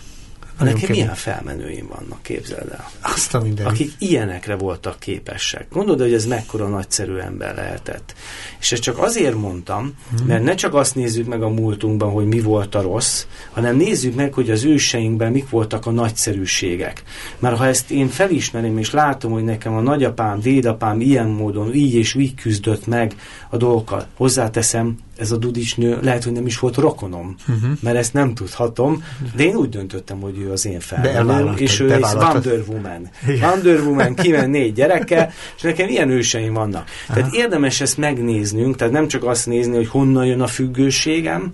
Nekem 0.64 0.80
kemény. 0.80 1.00
milyen 1.00 1.14
felmenőim 1.14 1.88
vannak, 1.88 2.22
képzeld 2.22 2.70
el. 2.70 2.90
Azt 3.00 3.34
a 3.34 3.40
minden. 3.40 3.66
Akik 3.66 3.92
ilyenekre 3.98 4.54
voltak 4.54 4.98
képesek. 4.98 5.66
Gondolod, 5.70 6.00
hogy 6.00 6.12
ez 6.12 6.26
mekkora 6.26 6.68
nagyszerű 6.68 7.16
ember 7.16 7.54
lehetett. 7.54 8.14
És 8.60 8.72
ezt 8.72 8.82
csak 8.82 8.98
azért 8.98 9.34
mondtam, 9.34 9.94
hmm. 10.16 10.26
mert 10.26 10.42
ne 10.42 10.54
csak 10.54 10.74
azt 10.74 10.94
nézzük 10.94 11.26
meg 11.26 11.42
a 11.42 11.48
múltunkban, 11.48 12.10
hogy 12.10 12.26
mi 12.26 12.40
volt 12.40 12.74
a 12.74 12.82
rossz, 12.82 13.24
hanem 13.50 13.76
nézzük 13.76 14.14
meg, 14.14 14.32
hogy 14.32 14.50
az 14.50 14.64
őseinkben 14.64 15.32
mik 15.32 15.50
voltak 15.50 15.86
a 15.86 15.90
nagyszerűségek. 15.90 17.02
Mert 17.38 17.56
ha 17.56 17.66
ezt 17.66 17.90
én 17.90 18.08
felismerem, 18.08 18.78
és 18.78 18.90
látom, 18.90 19.32
hogy 19.32 19.44
nekem 19.44 19.74
a 19.74 19.80
nagyapám, 19.80 20.40
dédapám 20.40 21.00
ilyen 21.00 21.26
módon 21.26 21.74
így 21.74 21.94
és 21.94 22.14
úgy 22.14 22.34
küzdött 22.34 22.86
meg 22.86 23.14
a 23.48 23.56
dolgokat, 23.56 24.06
hozzáteszem, 24.16 24.96
ez 25.20 25.32
a 25.32 25.36
dudicsnő 25.36 25.98
lehet, 26.02 26.24
hogy 26.24 26.32
nem 26.32 26.46
is 26.46 26.58
volt 26.58 26.76
rokonom, 26.76 27.34
uh-huh. 27.48 27.70
mert 27.80 27.96
ezt 27.96 28.12
nem 28.12 28.34
tudhatom, 28.34 29.04
de 29.36 29.44
én 29.44 29.54
úgy 29.54 29.68
döntöttem, 29.68 30.20
hogy 30.20 30.38
ő 30.38 30.49
az 30.50 30.66
én 30.66 30.80
felmenőm, 30.80 31.54
és 31.56 31.80
ő 31.80 31.92
egy 31.92 32.04
Wonder 32.14 32.60
Woman. 32.68 33.10
Wonder 33.42 33.80
Woman 33.80 34.14
kiment 34.14 34.50
négy 34.50 34.72
gyerekkel, 34.72 35.32
és 35.56 35.62
nekem 35.62 35.88
ilyen 35.88 36.10
őseim 36.10 36.52
vannak. 36.52 36.84
Aha. 37.08 37.14
Tehát 37.14 37.34
érdemes 37.34 37.80
ezt 37.80 37.96
megnéznünk, 37.96 38.76
tehát 38.76 38.92
nem 38.92 39.08
csak 39.08 39.24
azt 39.24 39.46
nézni, 39.46 39.76
hogy 39.76 39.88
honnan 39.88 40.26
jön 40.26 40.40
a 40.40 40.46
függőségem, 40.46 41.50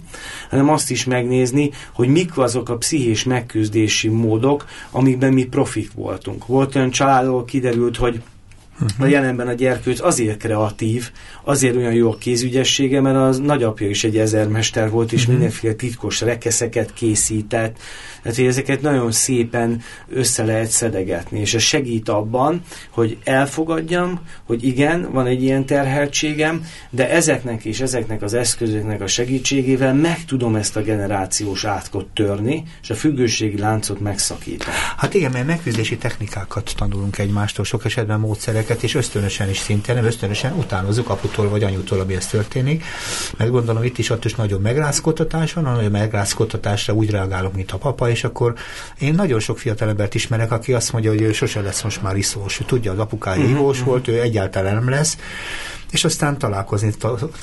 hanem 0.51 0.69
azt 0.69 0.91
is 0.91 1.05
megnézni, 1.05 1.71
hogy 1.93 2.09
mik 2.09 2.39
azok 2.39 2.69
a 2.69 2.77
pszichés 2.77 3.25
megküzdési 3.25 4.09
módok, 4.09 4.67
amikben 4.91 5.33
mi 5.33 5.45
profik 5.45 5.91
voltunk. 5.95 6.47
Volt 6.47 6.77
olyan 6.77 6.91
családról 6.91 7.45
kiderült, 7.45 7.97
hogy 7.97 8.21
Uh-huh. 8.81 9.07
A 9.07 9.07
jelenben 9.07 9.49
a 9.49 9.53
gyerkőc 9.53 10.01
azért 10.01 10.39
kreatív, 10.39 11.11
azért 11.45 11.77
olyan 11.77 11.93
jó 11.93 12.11
a 12.11 12.17
kézügyessége, 12.17 13.01
mert 13.01 13.17
az 13.17 13.39
nagyapja 13.39 13.89
is 13.89 14.05
egy 14.05 14.19
ezermester 14.19 14.91
volt, 14.91 15.13
és 15.13 15.21
uh-huh. 15.21 15.35
mindenféle 15.35 15.75
titkos 15.75 16.21
rekeszeket 16.21 16.93
készített, 16.93 17.79
tehát, 18.27 18.41
hogy 18.41 18.51
ezeket 18.51 18.81
nagyon 18.81 19.13
szépen 19.13 19.83
össze 20.09 20.45
lehet 20.45 20.69
szedegetni, 20.69 21.41
és 21.41 21.55
ez 21.55 21.63
segít 21.63 22.09
abban, 22.09 22.63
hogy 22.91 23.19
elfogadjam, 23.25 24.21
hogy 24.45 24.65
igen, 24.65 25.09
van 25.13 25.27
egy 25.27 25.43
ilyen 25.43 25.67
terheltségem, 25.67 26.65
de 26.91 27.11
ezeknek 27.11 27.65
és 27.65 27.81
ezeknek 27.81 28.23
az 28.23 28.35
eszközöknek 28.35 29.01
a 29.01 29.07
segítségével 29.07 29.95
meg 29.95 30.25
tudom 30.25 30.55
ezt 30.57 30.77
a 30.77 30.83
generációs 30.83 31.65
átkot 31.65 32.07
törni, 32.07 32.63
és 32.83 32.91
a 32.91 32.95
függőségi 32.95 33.59
láncot 33.59 34.01
megszakítani. 34.01 34.77
Hát 34.97 35.15
igen, 35.15 35.31
mert 35.31 35.47
megküzdési 35.47 35.97
technikákat 35.97 36.73
tanulunk 36.77 37.19
egymástól, 37.19 37.65
sok 37.65 37.85
esetben 37.85 38.21
módszereket, 38.67 38.83
és 38.83 38.95
ösztönösen 38.95 39.49
is 39.49 39.59
szintén, 39.59 39.95
nem 39.95 40.05
ösztönösen 40.05 40.53
utánozzuk 40.53 41.09
aputól 41.09 41.49
vagy 41.49 41.63
anyutól, 41.63 42.01
ami 42.01 42.15
ez 42.15 42.27
történik. 42.27 42.85
Mert 43.37 43.51
gondolom 43.51 43.83
itt 43.83 43.99
is 43.99 44.11
ott 44.11 44.25
is 44.25 44.35
nagyon 44.35 44.61
megrázkodtatás 44.61 45.53
van, 45.53 45.67
a 45.67 45.89
megrázkodtatásra 45.89 46.95
úgy 46.95 47.11
reagálok, 47.11 47.55
mint 47.55 47.73
a 47.73 47.77
papa, 47.77 48.11
és 48.11 48.25
akkor 48.25 48.55
én 48.99 49.15
nagyon 49.15 49.41
sok 49.41 49.59
embert 49.81 50.15
ismerek, 50.15 50.53
aki 50.53 50.73
azt 50.73 50.93
mondja, 50.93 51.11
hogy 51.11 51.21
ő 51.21 51.33
sose 51.33 51.61
lesz 51.61 51.83
most 51.83 52.03
már 52.03 52.17
iszós. 52.17 52.61
Ő 52.61 52.65
tudja, 52.65 52.93
az 52.93 52.99
apukája 52.99 53.41
uh-huh, 53.41 53.53
ivós 53.53 53.79
uh-huh. 53.79 53.91
volt, 53.91 54.09
ő 54.09 54.21
egyáltalán 54.21 54.75
nem 54.75 54.89
lesz. 54.89 55.17
És 55.97 56.05
aztán 56.05 56.39
találkozni, 56.39 56.95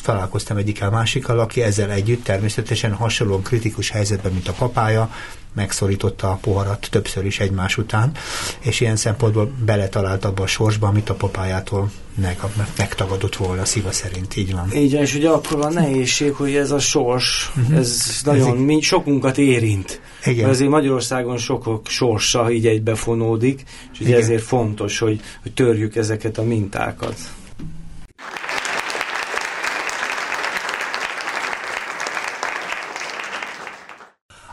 találkoztam 0.03 0.57
egyikkel 0.57 0.89
másikkal, 0.89 1.39
aki 1.39 1.61
ezzel 1.61 1.91
együtt 1.91 2.23
természetesen 2.23 2.93
hasonlóan 2.93 3.41
kritikus 3.41 3.89
helyzetben, 3.89 4.31
mint 4.31 4.47
a 4.47 4.53
papája, 4.53 5.09
megszorította 5.55 6.31
a 6.31 6.37
poharat 6.41 6.87
többször 6.91 7.25
is 7.25 7.39
egymás 7.39 7.77
után, 7.77 8.11
és 8.59 8.79
ilyen 8.79 8.95
szempontból 8.95 9.51
beletalált 9.65 10.25
abba 10.25 10.43
a 10.43 10.47
sorsba, 10.47 10.87
amit 10.87 11.09
a 11.09 11.13
papájától 11.13 11.91
meg, 12.15 12.39
megtagadott 12.77 13.35
volna 13.35 13.61
a 13.61 13.65
szíva 13.65 13.91
szerint, 13.91 14.35
így 14.35 14.53
van. 14.53 14.71
Így 14.75 14.93
és 14.93 15.15
ugye 15.15 15.29
akkor 15.29 15.65
a 15.65 15.69
nehézség, 15.69 16.33
hogy 16.33 16.55
ez 16.55 16.71
a 16.71 16.79
sors, 16.79 17.51
uh-huh. 17.55 17.77
ez 17.77 18.21
nagyon 18.23 18.57
ez 18.57 18.63
mi, 18.63 18.81
sokunkat 18.81 19.37
érint. 19.37 20.01
Igen. 20.25 20.49
Azért 20.49 20.69
Magyarországon 20.69 21.37
sokok 21.37 21.87
sorsa 21.87 22.51
így 22.51 22.67
egybefonódik, 22.67 23.63
és 23.93 23.99
ugye 23.99 24.09
Igen. 24.09 24.21
ezért 24.21 24.43
fontos, 24.43 24.99
hogy, 24.99 25.21
hogy 25.41 25.53
törjük 25.53 25.95
ezeket 25.95 26.37
a 26.37 26.43
mintákat. 26.43 27.15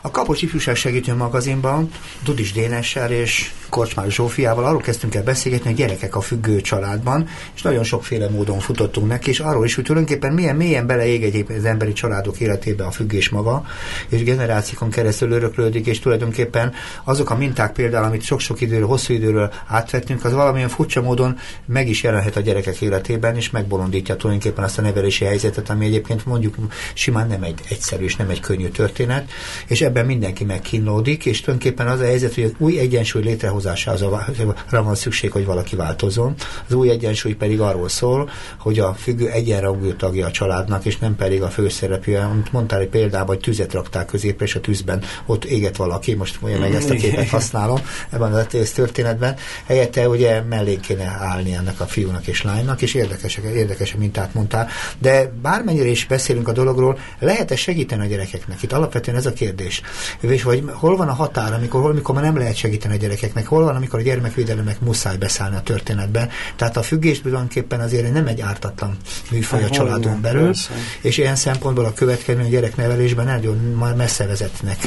A 0.01 0.11
Kapocs 0.11 0.41
Ifjúság 0.41 0.75
Segítő 0.75 1.13
magazinban 1.13 1.91
Dudis 2.23 2.51
Dénessel 2.51 3.11
és 3.11 3.51
Korcsmár 3.71 4.11
Zsófiával. 4.11 4.65
Arról 4.65 4.81
kezdtünk 4.81 5.15
el 5.15 5.23
beszélgetni, 5.23 5.69
hogy 5.69 5.79
gyerekek 5.79 6.15
a 6.15 6.21
függő 6.21 6.61
családban, 6.61 7.27
és 7.53 7.61
nagyon 7.61 7.83
sokféle 7.83 8.29
módon 8.29 8.59
futottunk 8.59 9.07
neki, 9.07 9.29
és 9.29 9.39
arról 9.39 9.65
is, 9.65 9.75
hogy 9.75 9.83
tulajdonképpen 9.83 10.33
milyen 10.33 10.55
mélyen 10.55 10.87
beleég 10.87 11.23
egyébként 11.23 11.59
az 11.59 11.65
emberi 11.65 11.93
családok 11.93 12.39
életébe 12.39 12.83
a 12.83 12.91
függés 12.91 13.29
maga, 13.29 13.65
és 14.09 14.23
generációkon 14.23 14.89
keresztül 14.89 15.31
öröklődik, 15.31 15.85
és 15.87 15.99
tulajdonképpen 15.99 16.73
azok 17.03 17.29
a 17.29 17.35
minták 17.35 17.71
például, 17.71 18.05
amit 18.05 18.21
sok-sok 18.21 18.61
időről, 18.61 18.87
hosszú 18.87 19.13
időről 19.13 19.51
átvettünk, 19.67 20.25
az 20.25 20.33
valamilyen 20.33 20.69
furcsa 20.69 21.01
módon 21.01 21.37
meg 21.65 21.89
is 21.89 22.03
jelenhet 22.03 22.35
a 22.35 22.39
gyerekek 22.41 22.81
életében, 22.81 23.35
és 23.35 23.49
megbolondítja 23.49 24.15
tulajdonképpen 24.15 24.63
azt 24.63 24.77
a 24.77 24.81
nevelési 24.81 25.25
helyzetet, 25.25 25.69
ami 25.69 25.85
egyébként 25.85 26.25
mondjuk 26.25 26.55
simán 26.93 27.27
nem 27.27 27.43
egy 27.43 27.59
egyszerű 27.69 28.03
és 28.03 28.15
nem 28.15 28.29
egy 28.29 28.39
könnyű 28.39 28.67
történet, 28.67 29.29
és 29.67 29.81
ebben 29.81 30.05
mindenki 30.05 30.43
megkínlódik, 30.43 31.25
és 31.25 31.41
tulajdonképpen 31.41 31.87
az 31.87 31.99
a 31.99 32.03
helyzet, 32.05 32.35
hogy 32.35 32.43
az 32.43 32.51
új 32.57 32.79
egyensúly 32.79 33.23
létrehoz 33.23 33.60
programozására 33.61 34.83
van 34.83 34.95
szükség, 34.95 35.31
hogy 35.31 35.45
valaki 35.45 35.75
változon. 35.75 36.33
Az 36.67 36.73
új 36.73 36.89
egyensúly 36.89 37.33
pedig 37.33 37.61
arról 37.61 37.89
szól, 37.89 38.29
hogy 38.59 38.79
a 38.79 38.93
függő 38.93 39.29
egyenrangú 39.29 39.95
tagja 39.95 40.25
a 40.25 40.31
családnak, 40.31 40.85
és 40.85 40.97
nem 40.97 41.15
pedig 41.15 41.41
a 41.41 41.49
főszereplő. 41.49 42.19
Mondtál 42.51 42.79
egy 42.79 42.87
példában, 42.87 43.27
hogy 43.27 43.39
tüzet 43.39 43.73
raktál 43.73 44.05
középre, 44.05 44.45
és 44.45 44.55
a 44.55 44.61
tűzben 44.61 45.03
ott 45.25 45.45
éget 45.45 45.75
valaki, 45.75 46.13
most 46.13 46.37
olyan 46.41 46.59
meg 46.59 46.75
ezt 46.75 46.89
a 46.89 46.93
képet 46.93 47.29
használom 47.29 47.79
ebben 48.09 48.33
a 48.33 48.45
történetben. 48.73 49.35
Helyette 49.65 50.09
ugye 50.09 50.41
mellé 50.41 50.75
kéne 50.75 51.17
állni 51.19 51.53
ennek 51.53 51.79
a 51.79 51.85
fiúnak 51.85 52.27
és 52.27 52.43
lánynak, 52.43 52.81
és 52.81 52.93
érdekes, 52.93 53.39
érdekes 53.55 53.95
mintát 53.95 54.33
mondtál. 54.33 54.67
De 54.97 55.31
bármennyire 55.41 55.87
is 55.87 56.05
beszélünk 56.05 56.47
a 56.47 56.51
dologról, 56.51 56.97
lehet-e 57.19 57.55
segíteni 57.55 58.03
a 58.05 58.07
gyerekeknek? 58.07 58.63
Itt 58.63 58.71
alapvetően 58.71 59.17
ez 59.17 59.25
a 59.25 59.33
kérdés. 59.33 59.81
És 60.19 60.43
vagy 60.43 60.63
hol 60.73 60.95
van 60.95 61.07
a 61.07 61.13
határ, 61.13 61.53
amikor, 61.53 61.81
hol, 61.81 61.91
amikor 61.91 62.15
már 62.15 62.23
nem 62.23 62.37
lehet 62.37 62.55
segíteni 62.55 62.93
a 62.93 62.97
gyerekeknek, 62.97 63.47
hol 63.51 63.63
van, 63.63 63.75
amikor 63.75 63.99
a 63.99 64.01
gyermekvédelemnek 64.01 64.79
muszáj 64.79 65.17
beszállni 65.17 65.55
a 65.55 65.61
történetbe. 65.61 66.29
Tehát 66.55 66.77
a 66.77 66.81
függés 66.81 67.21
tulajdonképpen 67.21 67.79
azért 67.79 68.13
nem 68.13 68.27
egy 68.27 68.41
ártatlan 68.41 68.97
műfaj 69.31 69.63
a 69.63 69.69
családon 69.69 70.21
belül, 70.21 70.45
persze. 70.45 70.73
és 71.01 71.17
ilyen 71.17 71.35
szempontból 71.35 71.85
a 71.85 71.93
következő 71.93 72.47
gyereknevelésben 72.49 73.25
nagyon 73.25 73.57
messze 73.97 74.25
vezetnek. 74.25 74.77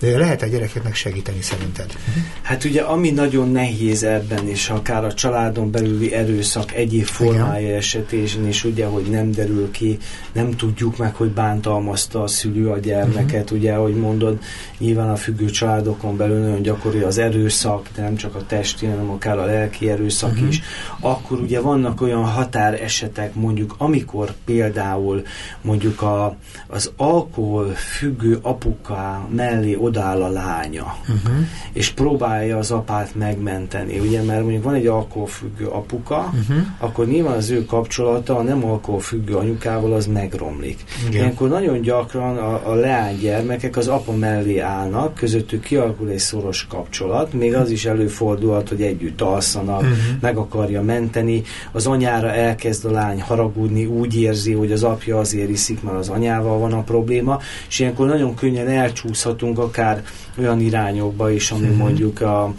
Lehet 0.00 0.42
a 0.42 0.46
gyerekeknek 0.46 0.94
segíteni 0.94 1.42
szerinted? 1.42 1.92
Hát 2.42 2.64
ugye 2.64 2.82
ami 2.82 3.10
nagyon 3.10 3.50
nehéz 3.50 4.02
ebben, 4.02 4.48
és 4.48 4.68
akár 4.68 5.04
a 5.04 5.14
családon 5.14 5.70
belüli 5.70 6.12
erőszak 6.12 6.74
egyéb 6.74 7.04
formája 7.04 7.66
Igen. 7.66 7.76
esetén 7.76 8.46
is 8.46 8.64
ugye, 8.64 8.86
hogy 8.86 9.04
nem 9.10 9.30
derül 9.30 9.70
ki, 9.70 9.98
nem 10.32 10.50
tudjuk 10.50 10.96
meg, 10.96 11.14
hogy 11.14 11.30
bántalmazta 11.30 12.22
a 12.22 12.26
szülő 12.26 12.68
a 12.68 12.78
gyermeket, 12.78 13.42
uh-huh. 13.42 13.58
ugye, 13.58 13.72
ahogy 13.72 13.94
mondod, 13.94 14.38
nyilván 14.78 15.10
a 15.10 15.16
függő 15.16 15.50
családokon 15.50 16.16
belül 16.16 16.38
nagyon 16.38 16.62
gyakori 16.62 17.00
az 17.00 17.18
erőszak, 17.18 17.88
de 17.94 18.05
nem 18.06 18.16
csak 18.16 18.34
a 18.34 18.46
testi, 18.46 18.86
hanem 18.86 19.10
akár 19.10 19.38
a 19.38 19.44
lelki 19.44 19.90
erőszak 19.90 20.30
uh-huh. 20.30 20.48
is, 20.48 20.62
akkor 21.00 21.40
ugye 21.40 21.60
vannak 21.60 22.00
olyan 22.00 22.24
határesetek, 22.24 23.34
mondjuk 23.34 23.74
amikor 23.78 24.32
például 24.44 25.22
mondjuk 25.62 26.02
a, 26.02 26.36
az 26.66 26.92
alkohol 26.96 27.66
függő 27.66 28.38
apuka 28.42 29.28
mellé 29.34 29.74
odáll 29.74 30.22
a 30.22 30.28
lánya, 30.28 30.96
uh-huh. 31.00 31.44
és 31.72 31.90
próbálja 31.90 32.58
az 32.58 32.70
apát 32.70 33.14
megmenteni, 33.14 33.98
ugye, 33.98 34.22
mert 34.22 34.42
mondjuk 34.42 34.62
van 34.62 34.74
egy 34.74 34.86
alkoholfüggő 34.86 35.66
apuka, 35.66 36.18
uh-huh. 36.18 36.66
akkor 36.78 37.06
nyilván 37.06 37.36
az 37.36 37.50
ő 37.50 37.64
kapcsolata 37.64 38.36
a 38.36 38.42
nem 38.42 38.64
alkoholfüggő 38.64 39.34
anyukával 39.34 39.92
az 39.92 40.06
megromlik. 40.06 40.84
Igen. 41.00 41.12
Ilyenkor 41.12 41.48
nagyon 41.48 41.80
gyakran 41.80 42.36
a, 42.36 42.70
a 42.70 42.74
leánygyermekek 42.74 43.76
az 43.76 43.88
apa 43.88 44.12
mellé 44.12 44.58
állnak, 44.58 45.14
közöttük 45.14 45.62
kialakul 45.62 46.08
egy 46.08 46.18
szoros 46.18 46.66
kapcsolat, 46.66 47.32
még 47.32 47.54
az 47.54 47.70
is 47.70 47.84
előfordulhat, 47.96 48.68
hogy 48.68 48.82
együtt 48.82 49.20
alszanak, 49.20 49.80
uh-huh. 49.80 49.96
meg 50.20 50.36
akarja 50.36 50.82
menteni, 50.82 51.42
az 51.72 51.86
anyára 51.86 52.32
elkezd 52.32 52.84
a 52.84 52.90
lány 52.90 53.20
haragudni, 53.20 53.84
úgy 53.84 54.20
érzi, 54.20 54.52
hogy 54.52 54.72
az 54.72 54.82
apja 54.82 55.18
azért 55.18 55.50
iszik, 55.50 55.82
mert 55.82 55.96
az 55.96 56.08
anyával 56.08 56.58
van 56.58 56.72
a 56.72 56.82
probléma, 56.82 57.40
és 57.68 57.78
ilyenkor 57.78 58.06
nagyon 58.06 58.34
könnyen 58.34 58.68
elcsúszhatunk 58.68 59.58
akár 59.58 60.04
olyan 60.38 60.60
irányokba 60.60 61.30
is, 61.30 61.50
ami 61.50 61.62
uh-huh. 61.62 61.76
mondjuk 61.76 62.20
a 62.20 62.54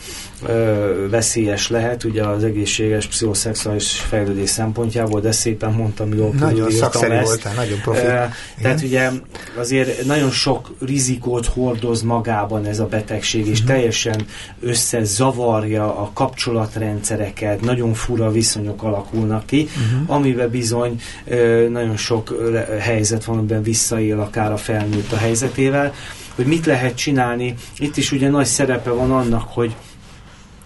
ö, 0.45 1.07
veszélyes 1.09 1.69
lehet, 1.69 2.03
ugye 2.03 2.23
az 2.23 2.43
egészséges 2.43 3.07
pszichoszexuális 3.07 3.91
fejlődés 3.91 4.49
szempontjából, 4.49 5.21
de 5.21 5.31
szépen 5.31 5.71
mondtam, 5.71 6.13
jól 6.13 6.33
Nagyon 6.39 6.71
szakszerű 6.71 7.13
ezt. 7.13 7.25
voltál, 7.25 7.53
nagyon 7.53 7.79
profi. 7.81 8.05
Ö, 8.05 8.23
tehát 8.61 8.81
ugye 8.83 9.09
azért 9.57 10.05
nagyon 10.05 10.31
sok 10.31 10.75
rizikót 10.79 11.45
hordoz 11.45 12.01
magában 12.01 12.65
ez 12.65 12.79
a 12.79 12.85
betegség, 12.85 13.47
és 13.47 13.59
uh-huh. 13.59 13.75
teljesen 13.75 14.25
összezavarja 15.17 15.97
a 16.01 16.11
kapcsolatrendszereket, 16.13 17.61
nagyon 17.61 17.93
fura 17.93 18.31
viszonyok 18.31 18.83
alakulnak 18.83 19.45
ki, 19.45 19.61
uh-huh. 19.61 20.15
amiben 20.15 20.49
bizony 20.49 21.01
ö, 21.25 21.67
nagyon 21.69 21.97
sok 21.97 22.33
helyzet 22.79 23.25
van, 23.25 23.37
amiben 23.37 23.63
visszaél 23.63 24.19
akár 24.19 24.51
a 24.51 24.57
felnőtt 24.57 25.11
a 25.11 25.17
helyzetével, 25.17 25.93
hogy 26.35 26.45
mit 26.45 26.65
lehet 26.65 26.95
csinálni. 26.95 27.55
Itt 27.77 27.97
is 27.97 28.11
ugye 28.11 28.29
nagy 28.29 28.45
szerepe 28.45 28.89
van 28.89 29.11
annak, 29.11 29.47
hogy, 29.53 29.75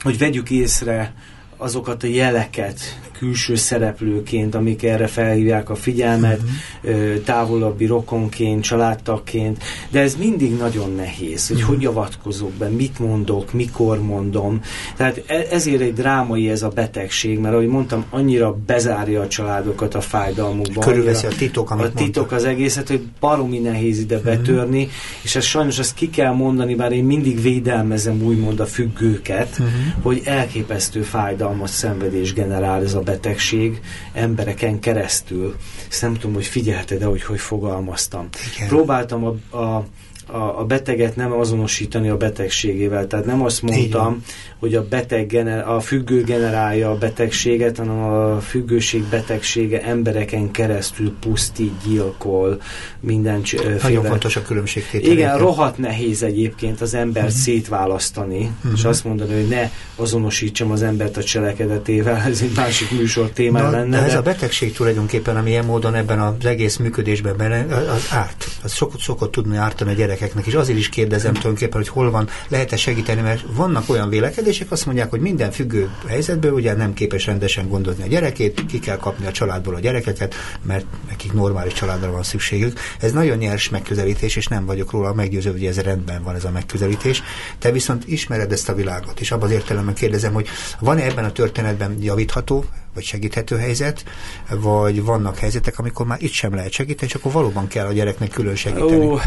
hogy 0.02 0.18
vegyük 0.18 0.50
észre 0.50 1.14
azokat 1.62 2.04
a 2.04 2.08
jeleket, 2.08 2.80
külső 3.22 3.56
szereplőként, 3.56 4.56
amik 4.56 4.84
erre 4.84 5.08
felhívják 5.08 5.70
a 5.70 5.76
figyelmet, 5.76 6.40
uh-huh. 6.84 7.24
távolabbi 7.24 7.86
rokonként, 7.86 8.64
családtagként, 8.64 9.64
de 9.90 10.00
ez 10.00 10.16
mindig 10.16 10.58
nagyon 10.58 10.96
nehéz, 10.96 11.48
hogy 11.48 11.58
uh-huh. 11.58 11.76
hogy 11.76 11.86
avatkozok 11.86 12.52
be, 12.52 12.68
mit 12.68 13.00
mondok, 13.00 13.54
mikor 13.54 14.02
mondom. 14.02 14.62
Tehát 14.96 15.24
e- 15.28 15.48
ezért 15.52 15.82
egy 15.82 15.94
drámai 15.94 16.50
ez 16.50 16.64
a 16.64 16.68
betegség, 16.68 17.40
mert 17.40 17.54
ahogy 17.54 17.68
mondtam, 17.68 18.06
annyira 18.10 18.58
bezárja 18.66 19.22
a 19.22 19.28
családokat 19.28 19.96
a 19.96 20.02
fájdalmukban. 20.02 20.84
Körülveszi 20.84 21.26
a 21.26 21.30
titok, 21.38 21.72
amit 21.72 21.86
A 21.86 21.92
titok 21.92 22.32
az 22.32 22.44
egészet, 22.44 22.88
hogy 22.88 23.02
baromi 23.20 23.60
nehéz 23.60 24.00
ide 24.00 24.16
uh-huh. 24.16 24.34
betörni, 24.34 24.88
és 25.22 25.36
ez 25.36 25.44
sajnos 25.44 25.80
ezt 25.80 25.94
ki 25.94 26.10
kell 26.10 26.34
mondani, 26.34 26.76
bár 26.76 26.92
én 26.92 27.04
mindig 27.04 27.42
védelmezem 27.42 28.22
úgymond 28.22 28.60
a 28.60 28.66
függőket, 28.66 29.50
uh-huh. 29.52 29.68
hogy 30.02 30.22
elképesztő 30.26 31.02
fájdalmas 31.52 31.70
szenvedés 31.70 32.34
generál 32.34 32.84
ez 32.84 32.94
a 32.94 33.00
betegség 33.00 33.82
embereken 34.14 34.80
keresztül. 34.80 35.56
Ezt 35.90 36.02
nem 36.02 36.14
tudom, 36.14 36.34
hogy 36.34 36.46
figyelted 36.46 37.00
de 37.00 37.06
hogy 37.06 37.24
hogy 37.24 37.40
fogalmaztam. 37.40 38.28
Igen. 38.56 38.68
Próbáltam 38.68 39.26
a, 39.26 39.58
a 39.58 39.86
a, 40.28 40.60
a 40.60 40.66
beteget 40.66 41.16
nem 41.16 41.32
azonosítani 41.32 42.10
a 42.10 42.18
betegségével. 42.18 43.08
Tehát 43.08 43.26
nem 43.26 43.42
azt 43.42 43.62
mondtam, 43.62 44.08
Igen. 44.08 44.24
Hogy 44.62 44.76
a 44.76 44.88
beteg 44.88 45.28
gener, 45.28 45.68
a 45.68 45.80
függő 45.80 46.24
generálja 46.24 46.92
a 46.92 46.98
betegséget, 46.98 47.78
hanem 47.78 48.00
a 48.00 48.40
függőség 48.40 49.04
betegsége 49.04 49.82
embereken 49.84 50.52
keresztül 50.52 51.14
pusztít, 51.20 51.74
gyilkol, 51.88 52.62
minden 53.00 53.42
Nagyon 53.82 54.04
fontos 54.04 54.36
a 54.36 54.42
különbség. 54.42 54.84
Igen, 54.94 55.38
rohadt 55.38 55.78
nehéz 55.78 56.24
egyébként 56.24 56.82
az 56.82 56.94
embert 56.94 57.26
uh-huh. 57.26 57.42
szétválasztani, 57.42 58.52
uh-huh. 58.58 58.72
és 58.76 58.84
azt 58.84 59.04
mondani, 59.04 59.34
hogy 59.34 59.48
ne 59.48 59.70
azonosítsam 59.96 60.72
az 60.72 60.84
embert 60.84 61.18
a 61.18 61.24
cselekedetével, 61.24 62.22
ez 62.32 62.42
egy 62.42 62.56
másik 62.56 62.92
műsor 62.92 63.30
téma 63.30 63.70
lenne. 63.70 64.00
De 64.00 64.06
ez 64.06 64.16
a 64.16 64.22
betegség 64.22 64.74
tulajdonképpen, 64.74 65.38
ami 65.38 65.50
ilyen 65.50 65.66
módon 65.66 65.96
ebben 65.96 66.20
az 66.20 66.46
egész 66.46 66.78
működésben 66.78 67.38
benne, 67.38 67.76
az 67.76 68.08
árt. 68.12 68.48
Az 68.64 68.72
szokott, 68.72 69.00
szokott 69.00 69.32
tudni 69.32 69.58
ártani 69.58 69.92
a 69.92 69.94
gyerek 69.94 70.22
gyerekeknek, 70.22 70.46
és 70.46 70.54
azért 70.54 70.78
is 70.78 70.90
kérdezem 70.90 71.34
tulajdonképpen, 71.34 71.78
hogy 71.78 71.88
hol 71.88 72.12
van, 72.12 72.30
lehet-e 72.48 72.78
segíteni, 72.78 73.22
mert 73.22 73.44
vannak 73.56 73.90
olyan 73.90 74.10
vélekedések, 74.10 74.50
azt 74.70 74.86
mondják, 74.86 75.10
hogy 75.10 75.20
minden 75.20 75.52
függő 75.52 75.90
helyzetből 76.08 76.52
ugye 76.52 76.74
nem 76.74 76.94
képes 76.94 77.26
rendesen 77.26 77.68
gondozni 77.68 78.04
a 78.04 78.08
gyerekét, 78.08 78.66
ki 78.66 78.80
kell 78.80 78.98
kapni 78.98 79.26
a 79.26 79.32
családból 79.32 79.76
a 79.76 79.80
gyerekeket, 79.80 80.36
mert 80.62 80.86
nekik 81.08 81.34
normális 81.34 81.74
családra 81.74 82.12
van 82.12 82.24
szükségük. 82.24 82.80
Ez 83.00 83.12
nagyon 83.12 83.38
nyers 83.38 83.70
megközelítés, 83.70 84.36
és 84.36 84.48
nem 84.48 84.66
vagyok 84.66 84.92
róla 84.92 85.14
meggyőző, 85.14 85.52
hogy 85.52 85.66
ez 85.66 85.80
rendben 85.80 86.24
van 86.24 86.36
ez 86.36 86.46
a 86.46 86.52
megközelítés. 86.52 87.24
Te 87.60 87.72
viszont 87.72 88.08
ismered 88.08 88.52
ezt 88.52 88.70
a 88.70 88.76
világot, 88.76 89.20
és 89.20 89.32
abban 89.32 89.48
az 89.48 89.54
értelemben 89.54 89.94
kérdezem, 89.94 90.34
hogy 90.34 90.48
van-e 90.80 91.04
ebben 91.04 91.26
a 91.26 91.32
történetben 91.32 91.98
javítható 92.00 92.66
vagy 92.94 93.04
segíthető 93.04 93.58
helyzet, 93.58 94.04
vagy 94.50 95.04
vannak 95.04 95.38
helyzetek, 95.38 95.80
amikor 95.80 96.06
már 96.06 96.22
itt 96.22 96.32
sem 96.32 96.56
lehet 96.56 96.72
segíteni, 96.72 97.08
és 97.08 97.16
akkor 97.16 97.32
valóban 97.32 97.68
kell 97.68 97.86
a 97.86 97.92
gyereknek 97.92 98.30
külön 98.30 98.56
segíteni. 98.56 99.06
Ó, 99.06 99.20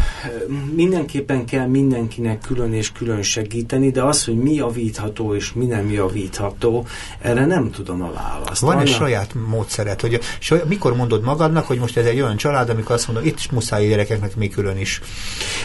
mindenképpen 0.75 1.45
kell 1.45 1.67
mindenkinek 1.67 2.39
külön 2.39 2.73
és 2.73 2.91
külön 2.91 3.21
segíteni, 3.21 3.91
de 3.91 4.03
az, 4.03 4.25
hogy 4.25 4.37
mi 4.37 4.53
javítható 4.53 5.35
és 5.35 5.53
mi 5.53 5.65
nem 5.65 5.91
javítható, 5.91 6.85
erre 7.21 7.45
nem 7.45 7.71
tudom 7.71 8.01
a 8.01 8.11
választ. 8.11 8.61
Van 8.61 8.79
egy 8.79 8.87
saját 8.87 9.33
módszeret, 9.47 10.01
hogy 10.01 10.19
saját, 10.39 10.67
mikor 10.67 10.95
mondod 10.95 11.23
magadnak, 11.23 11.65
hogy 11.65 11.79
most 11.79 11.97
ez 11.97 12.05
egy 12.05 12.21
olyan 12.21 12.37
család, 12.37 12.69
amikor 12.69 12.95
azt 12.95 13.07
mondod, 13.07 13.25
itt 13.25 13.37
is 13.37 13.49
muszáj 13.49 13.85
a 13.85 13.89
gyerekeknek 13.89 14.35
még 14.35 14.51
külön 14.51 14.77
is. 14.77 15.01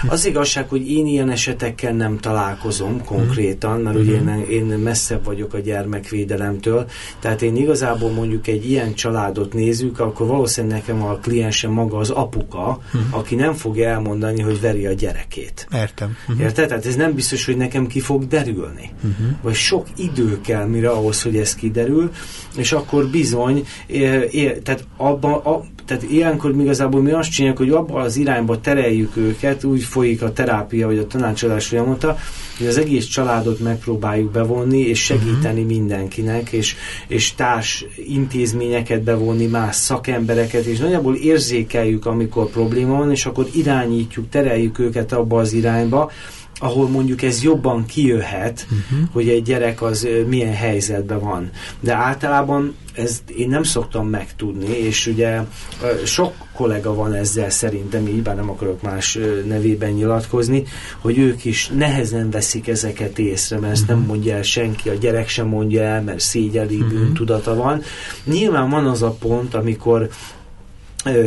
Az 0.08 0.26
igazság, 0.26 0.68
hogy 0.68 0.90
én 0.90 1.06
ilyen 1.06 1.30
esetekkel 1.30 1.92
nem 1.92 2.18
találkozom 2.18 3.04
konkrétan, 3.04 3.80
mert 3.80 3.96
mm-hmm. 3.96 4.26
ugye 4.26 4.44
én, 4.44 4.70
én 4.70 4.78
messzebb 4.78 5.24
vagyok 5.24 5.54
a 5.54 5.58
gyermekvédelemtől, 5.58 6.86
tehát 7.20 7.42
én 7.42 7.56
igazán 7.56 7.89
igazából 7.90 8.10
mondjuk 8.16 8.46
egy 8.46 8.70
ilyen 8.70 8.94
családot 8.94 9.52
nézzük, 9.52 10.00
akkor 10.00 10.26
valószínűleg 10.26 10.76
nekem 10.76 11.02
a 11.02 11.14
kliensem 11.14 11.70
maga 11.70 11.98
az 11.98 12.10
apuka, 12.10 12.80
uh-huh. 12.86 13.18
aki 13.18 13.34
nem 13.34 13.52
fogja 13.52 13.88
elmondani, 13.88 14.40
hogy 14.40 14.60
veri 14.60 14.86
a 14.86 14.92
gyerekét. 14.92 15.66
Értem. 15.74 16.16
Uh-huh. 16.28 16.44
Érted? 16.44 16.68
Tehát 16.68 16.86
ez 16.86 16.96
nem 16.96 17.14
biztos, 17.14 17.44
hogy 17.44 17.56
nekem 17.56 17.86
ki 17.86 18.00
fog 18.00 18.26
derülni. 18.26 18.90
Uh-huh. 18.96 19.26
Vagy 19.42 19.54
sok 19.54 19.86
idő 19.96 20.40
kell 20.40 20.66
mire 20.66 20.90
ahhoz, 20.90 21.22
hogy 21.22 21.36
ez 21.36 21.54
kiderül, 21.54 22.10
és 22.56 22.72
akkor 22.72 23.06
bizony, 23.06 23.66
é, 23.86 24.28
é, 24.30 24.58
tehát 24.62 24.84
abban, 24.96 25.32
a, 25.32 25.64
tehát 25.90 26.10
ilyenkor 26.10 26.54
igazából 26.60 27.02
mi 27.02 27.10
azt 27.10 27.30
csináljuk, 27.30 27.58
hogy 27.58 27.70
abban 27.70 28.02
az 28.02 28.16
irányba 28.16 28.60
tereljük 28.60 29.16
őket, 29.16 29.64
úgy 29.64 29.82
folyik 29.82 30.22
a 30.22 30.32
terápia, 30.32 30.86
vagy 30.86 30.98
a 30.98 31.06
tanácsadás 31.06 31.66
folyamata, 31.66 32.16
hogy 32.58 32.66
az 32.66 32.78
egész 32.78 33.06
családot 33.06 33.60
megpróbáljuk 33.60 34.30
bevonni, 34.30 34.78
és 34.78 35.04
segíteni 35.04 35.60
uh-huh. 35.60 35.76
mindenkinek, 35.76 36.52
és, 36.52 36.74
és 37.08 37.34
társ 37.34 37.84
intézményeket 38.08 39.02
bevonni, 39.02 39.46
más 39.46 39.76
szakembereket, 39.76 40.64
és 40.64 40.78
nagyjából 40.78 41.14
érzékeljük, 41.14 42.06
amikor 42.06 42.50
probléma 42.50 42.96
van, 42.96 43.10
és 43.10 43.26
akkor 43.26 43.46
irányítjuk, 43.54 44.28
tereljük 44.28 44.78
őket 44.78 45.12
abba 45.12 45.38
az 45.38 45.52
irányba, 45.52 46.10
ahol 46.62 46.88
mondjuk 46.88 47.22
ez 47.22 47.42
jobban 47.42 47.86
kijöhet, 47.86 48.66
uh-huh. 48.70 49.08
hogy 49.12 49.28
egy 49.28 49.42
gyerek 49.42 49.82
az 49.82 50.08
milyen 50.26 50.54
helyzetben 50.54 51.20
van. 51.20 51.50
De 51.80 51.94
általában 51.94 52.74
ezt 52.94 53.30
én 53.30 53.48
nem 53.48 53.62
szoktam 53.62 54.08
megtudni, 54.08 54.78
és 54.78 55.06
ugye 55.06 55.40
sok 56.04 56.32
kollega 56.52 56.94
van 56.94 57.14
ezzel 57.14 57.50
szerintem, 57.50 58.06
így 58.06 58.22
bár 58.22 58.36
nem 58.36 58.50
akarok 58.50 58.82
más 58.82 59.18
nevében 59.46 59.90
nyilatkozni, 59.90 60.64
hogy 60.98 61.18
ők 61.18 61.44
is 61.44 61.70
nehezen 61.76 62.30
veszik 62.30 62.68
ezeket 62.68 63.18
észre, 63.18 63.58
mert 63.58 63.72
ezt 63.72 63.86
nem 63.86 63.98
mhm. 63.98 64.06
mondja 64.06 64.34
el 64.34 64.42
senki, 64.42 64.88
a 64.88 64.94
gyerek 64.94 65.28
sem 65.28 65.46
mondja 65.46 65.82
el, 65.82 66.02
mert 66.02 66.20
szégyeli 66.20 66.76
bűntudata 66.76 67.54
van. 67.54 67.82
Nyilván 68.24 68.70
van 68.70 68.86
az 68.86 69.02
a 69.02 69.10
pont, 69.10 69.54
amikor 69.54 70.08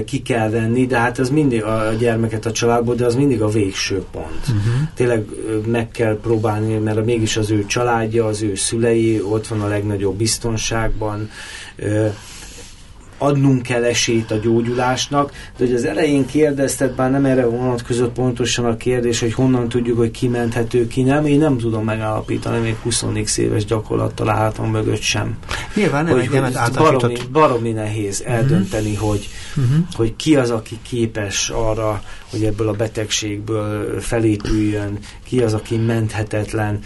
ki 0.05 0.21
kell 0.21 0.49
venni, 0.49 0.85
de 0.85 0.97
hát 0.97 1.19
az 1.19 1.29
mindig 1.29 1.63
a 1.63 1.93
gyermeket 1.99 2.45
a 2.45 2.51
családból, 2.51 2.95
de 2.95 3.05
az 3.05 3.15
mindig 3.15 3.41
a 3.41 3.47
végső 3.47 4.03
pont. 4.11 4.41
Uh-huh. 4.41 4.73
Tényleg 4.95 5.25
meg 5.65 5.91
kell 5.91 6.19
próbálni, 6.21 6.77
mert 6.77 7.05
mégis 7.05 7.37
az 7.37 7.51
ő 7.51 7.65
családja, 7.65 8.25
az 8.25 8.41
ő 8.41 8.55
szülei 8.55 9.21
ott 9.21 9.47
van 9.47 9.61
a 9.61 9.67
legnagyobb 9.67 10.15
biztonságban, 10.15 11.29
adnunk 13.17 13.61
kell 13.61 13.83
esélyt 13.83 14.31
a 14.31 14.35
gyógyulásnak, 14.35 15.31
de 15.57 15.65
hogy 15.65 15.73
az 15.73 15.85
elején 15.85 16.25
kérdezted, 16.25 16.95
bár 16.95 17.11
nem 17.11 17.25
erre 17.25 17.45
vonatkozott 17.45 18.13
pontosan 18.13 18.65
a 18.65 18.77
kérdés, 18.77 19.19
hogy 19.19 19.33
honnan 19.33 19.69
tudjuk, 19.69 19.97
hogy 19.97 20.11
kimenthető, 20.11 20.87
ki 20.87 21.01
nem, 21.01 21.25
én 21.25 21.39
nem 21.39 21.57
tudom 21.57 21.83
megállapítani, 21.83 22.59
még 22.59 22.75
20 22.75 23.37
éves 23.37 23.65
gyakorlattal 23.65 24.29
álltam 24.29 24.69
mögött 24.69 25.01
sem. 25.01 25.37
Nyilván 25.75 26.05
nem, 26.05 26.13
hogy, 26.13 26.27
hogy 26.27 26.73
baromi, 26.73 27.17
baromi 27.31 27.71
nehéz 27.71 28.19
uh-huh. 28.19 28.35
eldönteni, 28.35 28.95
hogy, 28.95 29.29
uh-huh. 29.55 29.85
hogy 29.93 30.15
ki 30.15 30.35
az, 30.35 30.49
aki 30.49 30.77
képes 30.81 31.49
arra, 31.49 32.01
hogy 32.31 32.43
ebből 32.43 32.67
a 32.67 32.73
betegségből 32.73 33.99
felépüljön, 34.01 34.97
ki 35.27 35.41
az, 35.41 35.53
aki 35.53 35.77
menthetetlen. 35.77 36.79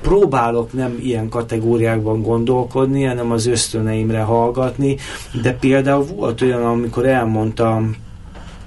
Próbálok 0.00 0.72
nem 0.72 0.98
ilyen 1.02 1.28
kategóriákban 1.28 2.22
gondolkodni, 2.22 3.04
hanem 3.04 3.30
az 3.30 3.46
ösztöneimre 3.46 4.20
hallgatni, 4.20 4.96
de 5.42 5.52
például 5.52 5.69
volt 6.16 6.42
olyan, 6.42 6.64
amikor 6.64 7.06
elmondtam 7.06 7.96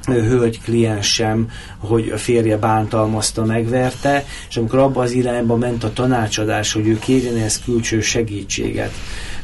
hölgy 0.05 0.61
kliensem, 0.61 1.49
hogy 1.77 2.09
a 2.09 2.17
férje 2.17 2.57
bántalmazta, 2.57 3.45
megverte, 3.45 4.25
és 4.49 4.57
amikor 4.57 4.79
abba 4.79 5.01
az 5.01 5.11
irányba 5.11 5.55
ment 5.55 5.83
a 5.83 5.93
tanácsadás, 5.93 6.73
hogy 6.73 6.87
ő 6.87 6.99
kérjen 6.99 7.37
ezt 7.37 7.63
külső 7.63 8.01
segítséget, 8.01 8.91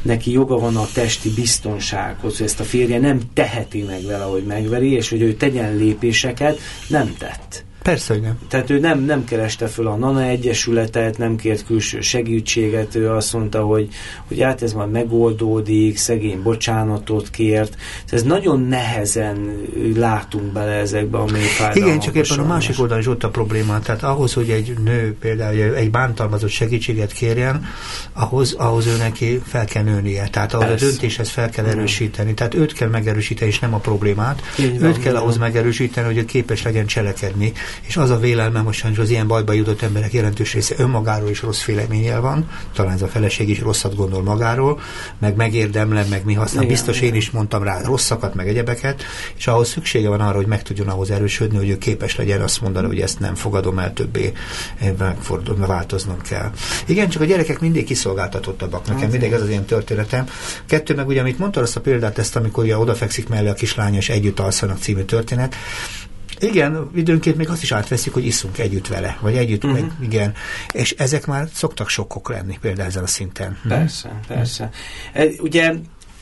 neki 0.02 0.32
joga 0.32 0.58
van 0.58 0.76
a 0.76 0.86
testi 0.94 1.30
biztonsághoz, 1.34 2.36
hogy 2.36 2.46
ezt 2.46 2.60
a 2.60 2.64
férje 2.64 2.98
nem 2.98 3.20
teheti 3.34 3.82
meg 3.82 4.04
vele, 4.04 4.24
hogy 4.24 4.44
megveri, 4.44 4.92
és 4.92 5.08
hogy 5.08 5.22
ő 5.22 5.34
tegyen 5.34 5.76
lépéseket, 5.76 6.58
nem 6.88 7.14
tett. 7.18 7.64
Persze, 7.82 8.12
hogy 8.12 8.22
nem. 8.22 8.38
Tehát 8.48 8.70
ő 8.70 8.78
nem, 8.78 9.04
nem 9.04 9.24
kereste 9.24 9.66
föl 9.66 9.86
a 9.86 9.96
Nana 9.96 10.22
Egyesületet, 10.22 11.18
nem 11.18 11.36
kért 11.36 11.66
külső 11.66 12.00
segítséget, 12.00 12.94
ő 12.94 13.10
azt 13.10 13.32
mondta, 13.32 13.62
hogy, 13.62 13.88
hogy 14.28 14.40
hát 14.40 14.62
ez 14.62 14.72
majd 14.72 14.90
megoldódik, 14.90 15.98
szegény 15.98 16.42
bocsánatot 16.42 17.30
kért. 17.30 17.76
Ez 18.08 18.22
nagyon 18.22 18.60
nehezen 18.60 19.66
látunk 19.96 20.52
bele 20.52 20.72
ezekbe 20.72 21.18
a 21.18 21.24
mély 21.32 21.42
Igen, 21.72 22.00
csak 22.00 22.14
éppen 22.14 22.38
a 22.38 22.46
másik 22.46 22.80
oldalon 22.80 23.02
is 23.02 23.08
ott 23.08 23.24
a 23.24 23.28
probléma. 23.28 23.78
Tehát 23.78 24.02
ahhoz, 24.02 24.32
hogy 24.32 24.50
egy 24.50 24.74
nő 24.84 25.16
például 25.20 25.74
egy 25.74 25.90
bántalmazott 25.90 26.50
segítséget 26.50 27.12
kérjen, 27.12 27.64
ahhoz, 28.12 28.52
ahhoz 28.52 28.86
ő 28.86 28.96
neki 28.96 29.42
fel 29.46 29.64
kell 29.64 29.82
nőnie. 29.82 30.28
Tehát 30.28 30.54
ahhoz 30.54 30.68
Persze. 30.68 30.86
a 30.86 30.88
döntéshez 30.88 31.28
fel 31.28 31.50
kell 31.50 31.64
erősíteni. 31.64 32.34
Tehát 32.34 32.54
őt 32.54 32.72
kell 32.72 32.88
megerősíteni, 32.88 33.50
és 33.50 33.58
nem 33.58 33.74
a 33.74 33.78
problémát. 33.78 34.42
Így 34.58 34.74
őt 34.74 34.80
van, 34.80 35.00
kell 35.00 35.16
ahhoz 35.16 35.36
megerősíteni, 35.36 36.14
hogy 36.14 36.24
képes 36.24 36.62
legyen 36.62 36.86
cselekedni 36.86 37.52
és 37.80 37.96
az 37.96 38.10
a 38.10 38.18
vélelmem, 38.18 38.64
hogy 38.64 38.74
sajnos 38.74 38.98
az 38.98 39.10
ilyen 39.10 39.26
bajba 39.26 39.52
jutott 39.52 39.82
emberek 39.82 40.12
jelentős 40.12 40.52
része 40.52 40.74
önmagáról 40.78 41.30
is 41.30 41.42
rossz 41.42 41.64
véleménnyel 41.64 42.20
van, 42.20 42.48
talán 42.74 42.92
ez 42.92 43.02
a 43.02 43.08
feleség 43.08 43.48
is 43.48 43.60
rosszat 43.60 43.94
gondol 43.94 44.22
magáról, 44.22 44.80
meg 45.18 45.36
megérdemlem, 45.36 46.06
meg 46.08 46.24
mi 46.24 46.34
használ. 46.34 46.62
Igen, 46.62 46.74
Biztos 46.74 46.96
igen. 46.96 47.08
én 47.08 47.14
is 47.14 47.30
mondtam 47.30 47.62
rá 47.62 47.82
rosszakat, 47.82 48.34
meg 48.34 48.48
egyebeket, 48.48 49.02
és 49.36 49.46
ahhoz 49.46 49.68
szüksége 49.68 50.08
van 50.08 50.20
arra, 50.20 50.36
hogy 50.36 50.46
meg 50.46 50.62
tudjon 50.62 50.88
ahhoz 50.88 51.10
erősödni, 51.10 51.56
hogy 51.56 51.68
ő 51.68 51.78
képes 51.78 52.16
legyen 52.16 52.40
azt 52.40 52.60
mondani, 52.60 52.86
hogy 52.86 53.00
ezt 53.00 53.18
nem 53.18 53.34
fogadom 53.34 53.78
el 53.78 53.92
többé, 53.92 54.32
megfordulni, 54.98 55.66
változnom 55.66 56.20
kell. 56.20 56.50
Igen, 56.86 57.08
csak 57.08 57.22
a 57.22 57.24
gyerekek 57.24 57.60
mindig 57.60 57.84
kiszolgáltatottabbak. 57.84 58.86
Nekem 58.86 59.04
az 59.04 59.10
mindig 59.10 59.32
ez 59.32 59.42
az 59.42 59.48
ilyen 59.48 59.64
történetem. 59.64 60.26
Kettő 60.66 60.94
meg 60.94 61.06
ugye, 61.06 61.20
amit 61.20 61.38
mondta 61.38 61.60
azt 61.60 61.76
a 61.76 61.80
példát, 61.80 62.18
ezt, 62.18 62.36
amikor 62.36 62.64
ugye 62.64 62.78
odafekszik 62.78 63.28
mellé 63.28 63.48
a 63.48 63.54
kislány, 63.54 63.94
és 63.94 64.08
együtt 64.08 64.40
alszanak 64.40 64.78
című 64.78 65.02
történet. 65.02 65.54
Igen, 66.40 66.90
időnként 66.94 67.36
még 67.36 67.48
azt 67.48 67.62
is 67.62 67.72
átveszik, 67.72 68.12
hogy 68.12 68.26
iszunk 68.26 68.58
együtt 68.58 68.86
vele, 68.86 69.18
vagy 69.20 69.36
együtt, 69.36 69.64
uh-huh. 69.64 69.80
meg, 69.80 69.92
igen. 70.00 70.34
És 70.72 70.90
ezek 70.90 71.26
már 71.26 71.48
szoktak 71.52 71.88
sokkok 71.88 72.28
lenni 72.28 72.58
például 72.60 72.88
ezen 72.88 73.02
a 73.02 73.06
szinten. 73.06 73.58
Persze, 73.68 74.08
uh-huh. 74.08 74.26
persze. 74.26 74.70
E, 75.12 75.26
ugye 75.38 75.72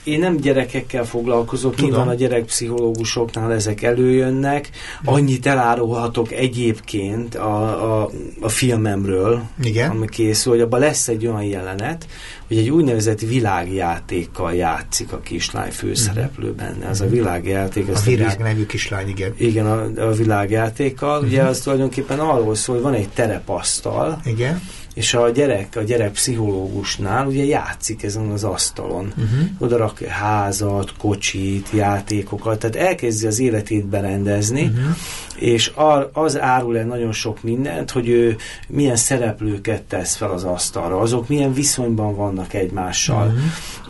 én 0.08 0.18
nem 0.18 0.36
gyerekekkel 0.36 1.04
foglalkozok, 1.04 1.74
Tudom. 1.74 1.90
nyilván 1.90 2.08
a 2.08 2.14
gyerekpszichológusoknál 2.14 3.52
ezek 3.52 3.82
előjönnek. 3.82 4.70
Annyit 5.04 5.46
elárulhatok 5.46 6.32
egyébként 6.32 7.34
a, 7.34 8.02
a, 8.02 8.10
a 8.40 8.48
filmemről, 8.48 9.42
Igen. 9.62 9.90
ami 9.90 10.08
készül, 10.08 10.52
hogy 10.52 10.60
abban 10.60 10.80
lesz 10.80 11.08
egy 11.08 11.26
olyan 11.26 11.42
jelenet, 11.42 12.06
hogy 12.48 12.56
egy 12.56 12.70
úgynevezett 12.70 13.20
világjátékkal 13.20 14.54
játszik 14.54 15.12
a 15.12 15.20
kislány 15.20 15.70
főszereplő 15.70 16.52
benne. 16.52 16.88
Ez 16.88 17.00
a 17.00 17.04
mhm. 17.04 17.12
világjáték. 17.12 17.88
A 17.88 18.00
virág 18.04 18.38
nevű 18.38 18.66
kislány, 18.66 19.08
igen. 19.08 19.34
Igen, 19.36 19.66
a, 19.66 20.08
a 20.08 20.12
világjátékkal. 20.12 21.16
Uh-huh. 21.16 21.32
Ugye 21.32 21.42
az 21.42 21.60
tulajdonképpen 21.60 22.18
arról 22.18 22.54
szól, 22.54 22.74
hogy 22.74 22.84
van 22.84 22.94
egy 22.94 23.08
terepasztal, 23.08 24.20
igen 24.24 24.60
és 24.98 25.14
a 25.14 25.30
gyerek, 25.30 25.76
a 25.76 25.80
gyerek 25.80 26.12
pszichológusnál 26.12 27.26
ugye 27.26 27.44
játszik 27.44 28.02
ezen 28.02 28.30
az 28.30 28.44
asztalon. 28.44 29.12
Uh-huh. 29.16 29.40
Oda 29.58 29.76
rak 29.76 30.00
házat, 30.00 30.92
kocsit, 30.96 31.68
játékokat, 31.72 32.58
tehát 32.58 32.76
elkezdi 32.76 33.26
az 33.26 33.38
életét 33.38 33.86
berendezni, 33.86 34.62
uh-huh. 34.62 34.96
és 35.36 35.72
az 36.12 36.40
árul 36.40 36.78
el 36.78 36.84
nagyon 36.84 37.12
sok 37.12 37.42
mindent, 37.42 37.90
hogy 37.90 38.08
ő 38.08 38.36
milyen 38.68 38.96
szereplőket 38.96 39.82
tesz 39.82 40.16
fel 40.16 40.30
az 40.30 40.44
asztalra, 40.44 40.98
azok 40.98 41.28
milyen 41.28 41.52
viszonyban 41.52 42.16
vannak 42.16 42.54
egymással, 42.54 43.34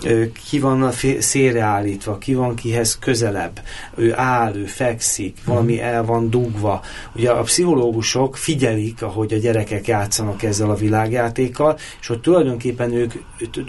uh-huh. 0.02 0.24
ki 0.48 0.61
van 0.61 0.92
szélreállítva, 1.18 2.18
ki 2.18 2.34
van 2.34 2.54
kihez 2.54 2.98
közelebb, 2.98 3.61
ő 3.94 4.12
áll, 4.16 4.56
ő 4.56 4.64
fekszik, 4.64 5.36
uh-huh. 5.38 5.54
valami 5.54 5.80
el 5.80 6.04
van 6.04 6.30
dugva. 6.30 6.80
Ugye 7.14 7.30
a 7.30 7.42
pszichológusok 7.42 8.36
figyelik, 8.36 9.02
ahogy 9.02 9.32
a 9.32 9.38
gyerekek 9.38 9.86
játszanak 9.86 10.42
ezzel 10.42 10.70
a 10.70 10.74
világ 10.74 10.96
világjátékkal, 10.99 11.78
és 12.01 12.09
ott 12.11 12.22
tulajdonképpen 12.22 12.92
ők 12.92 13.12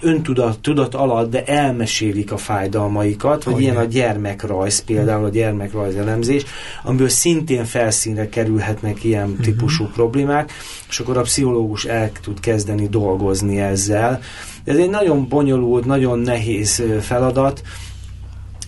öntudat 0.02 0.60
tudat 0.60 0.96
alatt, 0.96 1.32
de 1.32 1.44
elmesélik 1.44 2.32
a 2.32 2.38
fájdalmaikat, 2.38 3.44
vagy 3.44 3.62
ilyen 3.62 3.78
a 3.78 3.84
gyermekrajz, 3.84 4.84
például 4.84 5.26
a 5.26 5.30
gyermekrajz 5.30 5.96
elemzés, 5.96 6.46
amiből 6.84 7.10
szintén 7.10 7.66
felszínre 7.66 8.30
kerülhetnek 8.30 9.04
ilyen 9.04 9.30
uh-huh. 9.30 9.46
típusú 9.46 9.86
problémák, 9.86 10.52
és 10.90 11.00
akkor 11.00 11.18
a 11.18 11.22
pszichológus 11.22 11.86
el 11.86 12.12
tud 12.22 12.40
kezdeni 12.40 12.88
dolgozni 12.88 13.60
ezzel. 13.60 14.20
Ez 14.64 14.78
egy 14.78 14.90
nagyon 14.90 15.28
bonyolult, 15.28 15.86
nagyon 15.86 16.20
nehéz 16.20 16.84
feladat, 17.02 17.62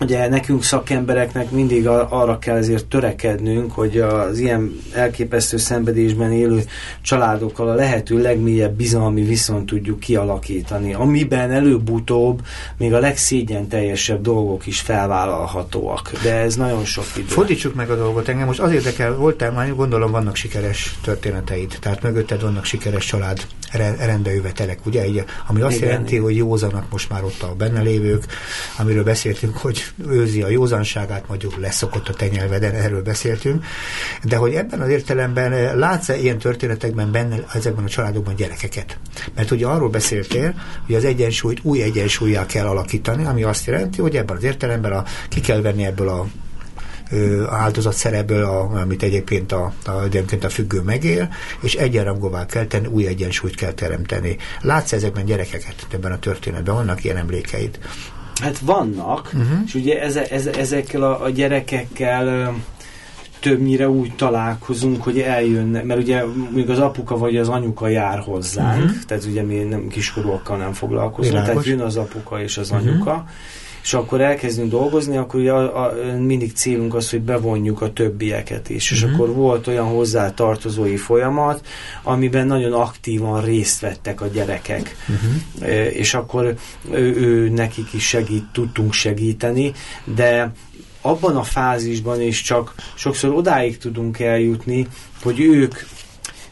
ugye 0.02 0.28
nekünk 0.28 0.62
szakembereknek 0.62 1.50
mindig 1.50 1.86
arra 1.86 2.38
kell 2.38 2.56
ezért 2.56 2.86
törekednünk, 2.86 3.72
hogy 3.72 3.98
az 3.98 4.38
ilyen 4.38 4.80
elképesztő 4.94 5.56
szenvedésben 5.56 6.32
élő 6.32 6.62
családokkal 7.02 7.68
a 7.68 7.74
lehető 7.74 8.22
legmélyebb 8.22 8.72
bizalmi 8.72 9.22
viszont 9.22 9.66
tudjuk 9.66 10.00
kialakítani, 10.00 10.94
amiben 10.94 11.50
előbb-utóbb 11.50 12.40
még 12.76 12.92
a 12.92 12.98
legszégyen 12.98 13.68
teljesebb 13.68 14.22
dolgok 14.22 14.66
is 14.66 14.80
felvállalhatóak. 14.80 16.12
De 16.22 16.34
ez 16.34 16.56
nagyon 16.56 16.84
sok 16.84 17.04
idő. 17.16 17.26
Fordítsuk 17.26 17.74
meg 17.74 17.90
a 17.90 17.96
dolgot. 17.96 18.28
Engem 18.28 18.46
most 18.46 18.60
az 18.60 18.72
érdekel, 18.72 19.14
voltál 19.14 19.52
már, 19.52 19.74
gondolom 19.74 20.10
vannak 20.10 20.36
sikeres 20.36 20.98
történeteid, 21.02 21.76
tehát 21.80 22.02
mögötted 22.02 22.42
vannak 22.42 22.64
sikeres 22.64 23.04
család 23.04 23.46
rendejövetelek, 23.98 24.86
ugye? 24.86 25.24
Ami 25.46 25.60
azt 25.60 25.76
igen, 25.76 25.88
jelenti, 25.88 26.16
hogy 26.16 26.36
józanak 26.36 26.90
most 26.90 27.10
már 27.10 27.24
ott 27.24 27.42
a 27.42 27.54
benne 27.54 27.80
lévők, 27.80 28.26
amiről 28.78 29.04
beszéltünk, 29.04 29.56
hogy 29.56 29.84
őzi 30.08 30.42
a 30.42 30.48
józanságát, 30.48 31.28
mondjuk 31.28 31.56
leszokott 31.60 32.08
a 32.08 32.12
tenyelveden, 32.12 32.74
erről 32.74 33.02
beszéltünk, 33.02 33.64
de 34.22 34.36
hogy 34.36 34.54
ebben 34.54 34.80
az 34.80 34.88
értelemben 34.88 35.52
eh, 35.52 35.74
látsz-e 35.74 36.16
ilyen 36.16 36.38
történetekben 36.38 37.12
benne 37.12 37.44
ezekben 37.52 37.84
a 37.84 37.88
családokban 37.88 38.34
gyerekeket? 38.34 38.98
Mert 39.34 39.50
ugye 39.50 39.66
arról 39.66 39.88
beszéltél, 39.88 40.54
hogy 40.86 40.94
az 40.94 41.04
egyensúlyt 41.04 41.58
új 41.62 41.82
egyensúlyjal 41.82 42.46
kell 42.46 42.66
alakítani, 42.66 43.24
ami 43.24 43.42
azt 43.42 43.66
jelenti, 43.66 44.00
hogy 44.00 44.16
ebben 44.16 44.36
az 44.36 44.42
értelemben 44.42 44.92
a, 44.92 45.04
ki 45.28 45.40
kell 45.40 45.60
venni 45.60 45.84
ebből 45.84 46.08
a 46.08 46.26
áldozat 47.50 47.94
szerepből, 47.94 48.44
a, 48.44 48.80
amit 48.80 49.02
egyébként 49.02 49.52
a, 49.52 49.72
a, 49.86 50.02
egyébként 50.02 50.44
a 50.44 50.48
függő 50.48 50.80
megél, 50.80 51.28
és 51.60 51.74
egyenrangúvá 51.74 52.46
kell 52.46 52.66
tenni, 52.66 52.86
új 52.86 53.06
egyensúlyt 53.06 53.54
kell 53.54 53.72
teremteni. 53.72 54.36
Látsz 54.60 54.92
ezekben 54.92 55.24
gyerekeket 55.24 55.86
ebben 55.90 56.12
a 56.12 56.18
történetben? 56.18 56.74
Vannak 56.74 57.04
ilyen 57.04 57.16
emlékeid? 57.16 57.78
Hát 58.40 58.58
vannak, 58.58 59.30
uh-huh. 59.34 59.58
és 59.66 59.74
ugye 59.74 60.00
eze, 60.00 60.26
eze, 60.26 60.50
ezekkel 60.52 61.02
a, 61.02 61.22
a 61.22 61.30
gyerekekkel 61.30 62.54
többnyire 63.40 63.88
úgy 63.88 64.14
találkozunk, 64.16 65.02
hogy 65.02 65.20
eljönne, 65.20 65.82
mert 65.82 66.00
ugye 66.00 66.22
még 66.50 66.70
az 66.70 66.78
apuka 66.78 67.16
vagy 67.16 67.36
az 67.36 67.48
anyuka 67.48 67.88
jár 67.88 68.18
hozzánk, 68.18 68.84
uh-huh. 68.84 69.02
tehát 69.06 69.24
ugye 69.24 69.42
mi 69.42 69.56
nem 69.56 69.88
kiskorúakkal 69.88 70.56
nem 70.56 70.72
foglalkozunk, 70.72 71.32
Világos. 71.32 71.64
tehát 71.64 71.78
jön 71.78 71.86
az 71.86 71.96
apuka 71.96 72.42
és 72.42 72.58
az 72.58 72.70
uh-huh. 72.70 72.86
anyuka, 72.86 73.24
és 73.82 73.94
akkor 73.94 74.20
elkezdünk 74.20 74.70
dolgozni, 74.70 75.16
akkor 75.16 75.40
ugye 75.40 75.52
a, 75.52 75.84
a, 75.84 75.94
mindig 76.18 76.52
célunk 76.52 76.94
az, 76.94 77.10
hogy 77.10 77.20
bevonjuk 77.20 77.80
a 77.80 77.92
többieket 77.92 78.68
is. 78.70 78.90
Uh-huh. 78.90 78.98
És 78.98 79.04
mhm. 79.04 79.14
akkor 79.14 79.34
volt 79.34 79.66
olyan 79.66 79.86
hozzátartozói 79.86 80.96
folyamat, 80.96 81.66
amiben 82.02 82.46
nagyon 82.46 82.72
aktívan 82.72 83.44
részt 83.44 83.80
vettek 83.80 84.20
a 84.20 84.26
gyerekek. 84.26 84.96
Uh-huh. 85.08 85.94
És 85.94 86.14
akkor 86.14 86.54
ő, 86.90 87.16
ő 87.16 87.48
nekik 87.48 87.92
is 87.92 88.06
segít, 88.06 88.44
tudtunk 88.52 88.92
segíteni, 88.92 89.72
de 90.04 90.52
abban 91.00 91.36
a 91.36 91.42
fázisban 91.42 92.20
is 92.20 92.42
csak 92.42 92.74
sokszor 92.94 93.34
odáig 93.34 93.78
tudunk 93.78 94.20
eljutni, 94.20 94.86
hogy 95.22 95.40
ők 95.40 95.74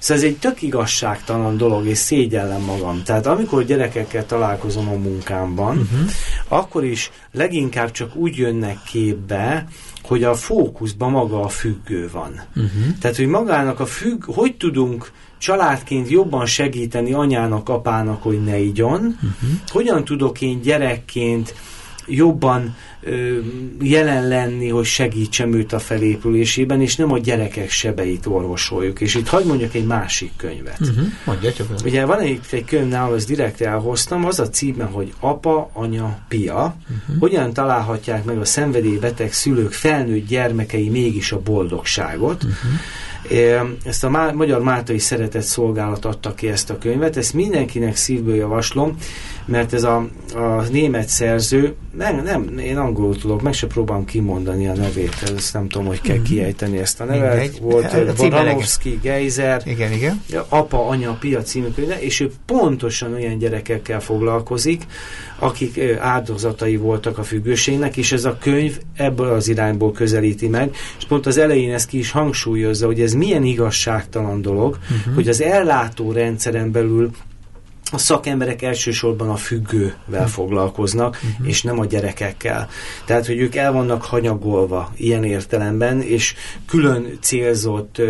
Szóval 0.01 0.23
ez 0.23 0.29
egy 0.29 0.39
tök 0.39 0.63
igazságtalan 0.63 1.57
dolog, 1.57 1.87
és 1.87 1.99
szégyellem 1.99 2.61
magam. 2.61 3.03
Tehát 3.05 3.27
amikor 3.27 3.65
gyerekekkel 3.65 4.27
találkozom 4.27 4.89
a 4.89 4.97
munkámban, 4.97 5.79
uh-huh. 5.79 6.11
akkor 6.49 6.85
is 6.85 7.11
leginkább 7.33 7.91
csak 7.91 8.17
úgy 8.17 8.37
jönnek 8.37 8.83
képbe, 8.83 9.67
hogy 10.03 10.25
a 10.25 10.35
fókuszban 10.35 11.11
maga 11.11 11.41
a 11.41 11.49
függő 11.49 12.09
van. 12.13 12.41
Uh-huh. 12.57 12.99
Tehát, 13.01 13.17
hogy 13.17 13.27
magának 13.27 13.81
a 13.81 13.87
függ, 13.87 14.25
hogy 14.25 14.57
tudunk 14.57 15.13
családként 15.39 16.09
jobban 16.09 16.47
segíteni 16.47 17.13
anyának, 17.13 17.69
apának, 17.69 18.23
hogy 18.23 18.45
ne 18.45 18.59
igyon, 18.59 19.01
uh-huh. 19.01 19.51
hogyan 19.67 20.05
tudok 20.05 20.41
én 20.41 20.61
gyerekként 20.61 21.55
jobban 22.11 22.77
ö, 23.01 23.39
jelen 23.81 24.29
lenni, 24.29 24.69
hogy 24.69 24.85
segítsem 24.85 25.53
őt 25.53 25.73
a 25.73 25.79
felépülésében, 25.79 26.81
és 26.81 26.97
nem 26.97 27.13
a 27.13 27.19
gyerekek 27.19 27.71
sebeit 27.71 28.27
orvosoljuk. 28.27 29.01
És 29.01 29.15
itt 29.15 29.29
hagyd 29.29 29.47
mondjak 29.47 29.75
egy 29.75 29.87
másik 29.87 30.31
könyvet. 30.37 30.81
Uh-huh. 30.81 31.07
Mondja 31.25 31.53
csak. 31.53 31.67
Ugye 31.85 32.05
van 32.05 32.19
egy, 32.19 32.41
egy 32.51 32.65
könyv 32.65 32.89
nálam, 32.89 33.13
azt 33.13 33.27
direkt 33.27 33.61
elhoztam, 33.61 34.25
az 34.25 34.41
a 34.41 34.49
címe, 34.49 34.85
hogy 34.85 35.13
Apa, 35.21 35.71
Anya, 35.73 36.19
Pia. 36.29 36.77
Uh-huh. 36.83 37.21
Hogyan 37.21 37.53
találhatják 37.53 38.25
meg 38.25 38.39
a 38.39 38.45
szenvedélybeteg 38.45 39.33
szülők 39.33 39.73
felnőtt 39.73 40.27
gyermekei 40.27 40.89
mégis 40.89 41.33
a 41.33 41.41
boldogságot. 41.41 42.43
Uh-huh. 42.43 42.71
Ezt 43.85 44.05
a 44.05 44.33
Magyar 44.35 44.61
Máltai 44.61 44.99
Szeretett 44.99 45.43
Szolgálat 45.43 46.05
adta 46.05 46.35
ki 46.35 46.49
ezt 46.49 46.71
a 46.71 46.79
könyvet, 46.79 47.17
ezt 47.17 47.35
mindenkinek 47.35 47.97
szívből 47.97 48.35
javaslom, 48.35 48.97
mert 49.45 49.73
ez 49.73 49.83
a, 49.83 50.09
a 50.35 50.63
német 50.71 51.09
szerző, 51.09 51.75
nem, 51.97 52.23
nem, 52.23 52.59
én 52.59 52.77
angolul 52.77 53.19
tudok, 53.19 53.43
meg 53.43 53.53
se 53.53 53.67
próbálom 53.67 54.05
kimondani 54.05 54.69
a 54.69 54.75
nevét, 54.75 55.33
ezt 55.37 55.53
nem 55.53 55.69
tudom, 55.69 55.87
hogy 55.87 56.01
kell 56.01 56.15
mm-hmm. 56.15 56.25
kiejteni 56.25 56.79
ezt 56.79 57.01
a 57.01 57.05
nevet. 57.05 57.41
Mindegy. 57.41 57.61
Volt 57.61 58.17
Baranovski, 58.17 58.99
Geiser, 59.03 59.63
igen, 59.65 59.93
igen. 59.93 60.23
Apa, 60.49 60.89
Anya, 60.89 61.17
Pia 61.21 61.43
című 61.43 61.69
könyve, 61.75 62.01
és 62.01 62.21
ő 62.21 62.31
pontosan 62.47 63.13
olyan 63.13 63.39
gyerekekkel 63.39 64.01
foglalkozik, 64.01 64.87
akik 65.39 65.81
áldozatai 65.99 66.77
voltak 66.77 67.19
a 67.19 67.23
függőségnek, 67.23 67.97
és 67.97 68.13
ez 68.13 68.25
a 68.25 68.39
könyv 68.41 68.79
ebből 68.95 69.29
az 69.29 69.49
irányból 69.49 69.93
közelíti 69.93 70.49
meg, 70.49 70.75
és 70.99 71.05
pont 71.05 71.27
az 71.27 71.39
elején 71.39 71.73
ezt 71.73 71.89
ki 71.89 71.99
is 71.99 72.11
hangsúlyozza, 72.11 72.87
hogy 72.87 73.01
ez 73.01 73.10
milyen 73.15 73.45
igazságtalan 73.45 74.43
dolog, 74.43 74.79
uh-huh. 74.83 75.15
hogy 75.15 75.29
az 75.29 75.41
ellátó 75.41 76.13
rendszeren 76.13 76.71
belül 76.73 77.11
a 77.91 77.99
szakemberek 77.99 78.63
elsősorban 78.63 79.29
a 79.29 79.37
függővel 79.37 80.29
foglalkoznak, 80.29 81.15
uh-huh. 81.23 81.49
és 81.49 81.63
nem 81.63 81.79
a 81.79 81.85
gyerekekkel. 81.85 82.69
Tehát, 83.05 83.27
hogy 83.27 83.39
ők 83.39 83.55
el 83.55 83.73
vannak 83.73 84.03
hanyagolva 84.03 84.93
ilyen 84.97 85.25
értelemben, 85.25 86.01
és 86.01 86.35
külön 86.67 87.19
célzott 87.21 88.01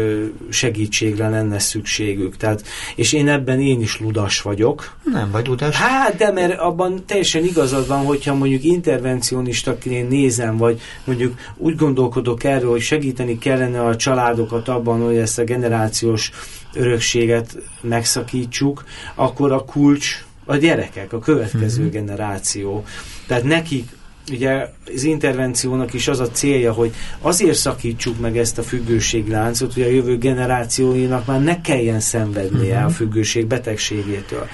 segítségre 0.51 1.29
lenne 1.29 1.59
szükségük. 1.59 2.37
Tehát, 2.37 2.65
és 2.95 3.13
én 3.13 3.29
ebben 3.29 3.61
én 3.61 3.81
is 3.81 4.01
ludas 4.01 4.43
vagyok. 4.43 4.97
Nem 5.05 5.31
vagy 5.31 5.47
ludas? 5.47 5.77
Hát, 5.77 6.17
de 6.17 6.33
mert 6.33 6.59
abban 6.59 7.03
teljesen 7.07 7.45
igazad 7.45 7.87
van, 7.87 8.05
hogyha 8.05 8.35
mondjuk 8.35 8.65
intervencionistaként 8.65 10.09
nézem, 10.09 10.57
vagy 10.57 10.81
mondjuk 11.05 11.39
úgy 11.57 11.77
gondolkodok 11.77 12.45
erről, 12.45 12.71
hogy 12.71 12.81
segíteni 12.81 13.39
kellene 13.39 13.85
a 13.85 13.97
családokat 13.97 14.69
abban, 14.69 15.01
hogy 15.01 15.17
ezt 15.17 15.39
a 15.39 15.45
generációs 15.45 16.31
örökséget 16.75 17.57
megszakítsuk, 17.81 18.85
akkor 19.15 19.53
a 19.53 19.65
kulcs 19.71 20.25
a 20.45 20.57
gyerekek, 20.57 21.13
a 21.13 21.19
következő 21.19 21.83
mm-hmm. 21.83 21.91
generáció. 21.91 22.85
Tehát 23.27 23.45
nekik 23.45 23.89
ugye 24.31 24.69
az 24.95 25.03
intervenciónak 25.03 25.95
is 25.95 26.09
az 26.09 26.21
a 26.21 26.31
célja, 26.31 26.73
hogy 26.73 26.95
azért 27.21 27.57
szakítsuk 27.57 28.21
meg 28.21 28.39
ezt 28.39 28.59
a 28.59 28.63
függőségláncot, 28.63 29.75
hogy 29.75 29.83
a 29.83 29.89
jövő 29.89 30.19
generációinak 30.19 31.27
már 31.27 31.43
ne 31.43 31.61
kelljen 31.61 32.01
szenvednie 32.01 32.75
uh-huh. 32.75 32.87
a 32.87 32.91
függőség 32.91 33.47
betegségétől. 33.47 34.49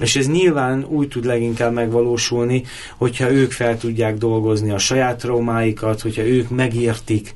És 0.00 0.16
ez 0.16 0.26
nyilván 0.26 0.84
úgy 0.84 1.08
tud 1.08 1.24
leginkább 1.24 1.72
megvalósulni, 1.72 2.64
hogyha 2.96 3.30
ők 3.30 3.52
fel 3.52 3.78
tudják 3.78 4.16
dolgozni 4.16 4.70
a 4.70 4.78
saját 4.78 5.18
traumáikat, 5.18 6.00
hogyha 6.00 6.22
ők 6.22 6.48
megértik, 6.48 7.32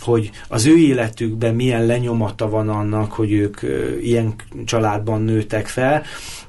hogy 0.00 0.30
az 0.48 0.66
ő 0.66 0.76
életükben 0.76 1.54
milyen 1.54 1.86
lenyomata 1.86 2.48
van 2.48 2.68
annak, 2.68 3.12
hogy 3.12 3.32
ők 3.32 3.60
ilyen 4.02 4.34
családban 4.64 5.22
nőtek 5.22 5.66
fel. 5.66 6.02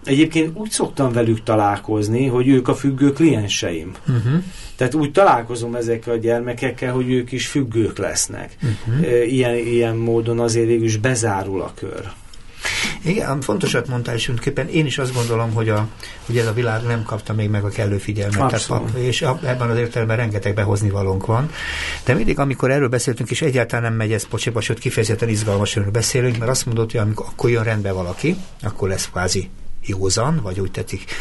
Egyébként 0.03 0.57
úgy 0.57 0.69
szoktam 0.69 1.11
velük 1.11 1.43
találkozni, 1.43 2.25
hogy 2.25 2.47
ők 2.47 2.67
a 2.67 2.75
függő 2.75 3.11
klienseim. 3.11 3.91
Uh-huh. 4.07 4.43
Tehát 4.75 4.93
úgy 4.93 5.11
találkozom 5.11 5.75
ezekkel 5.75 6.13
a 6.13 6.17
gyermekekkel, 6.17 6.93
hogy 6.93 7.11
ők 7.11 7.31
is 7.31 7.47
függők 7.47 7.97
lesznek. 7.97 8.57
Uh-huh. 8.61 9.31
Ilyen, 9.31 9.55
ilyen 9.55 9.95
módon 9.95 10.39
azért 10.39 10.67
végül 10.67 10.85
is 10.85 10.97
bezárul 10.97 11.61
a 11.61 11.71
kör. 11.75 12.11
Igen, 13.01 13.41
fontosat 13.41 13.87
mondtál, 13.87 14.15
és 14.15 14.23
tulajdonképpen 14.23 14.67
én 14.67 14.85
is 14.85 14.97
azt 14.97 15.13
gondolom, 15.13 15.53
hogy, 15.53 15.69
a, 15.69 15.87
hogy 16.25 16.37
ez 16.37 16.47
a 16.47 16.53
világ 16.53 16.83
nem 16.83 17.03
kapta 17.03 17.33
még 17.33 17.49
meg 17.49 17.63
a 17.63 17.69
kellő 17.69 17.97
figyelmet. 17.97 18.65
Tehát, 18.65 18.89
és 18.95 19.21
ebben 19.21 19.69
az 19.69 19.77
értelemben 19.77 20.17
rengeteg 20.17 20.53
behozni 20.53 20.89
valónk 20.89 21.25
van. 21.25 21.49
De 22.03 22.13
mindig, 22.13 22.39
amikor 22.39 22.71
erről 22.71 22.89
beszéltünk, 22.89 23.29
és 23.29 23.41
egyáltalán 23.41 23.83
nem 23.83 23.93
megy 23.93 24.11
ez 24.11 24.27
pocséba, 24.27 24.61
sőt 24.61 24.79
kifejezetten 24.79 25.29
izgalmasan 25.29 25.89
beszélünk, 25.91 26.37
mert 26.37 26.51
azt 26.51 26.65
mondod, 26.65 26.91
hogy 26.91 26.99
amikor, 26.99 27.25
akkor 27.29 27.49
jön 27.49 27.63
rendbe 27.63 27.91
valaki, 27.91 28.35
akkor 28.61 28.89
lesz 28.89 29.09
kvázi 29.09 29.49
józan, 29.87 30.39
vagy 30.43 30.59
úgy 30.59 30.71
tetszik, 30.71 31.11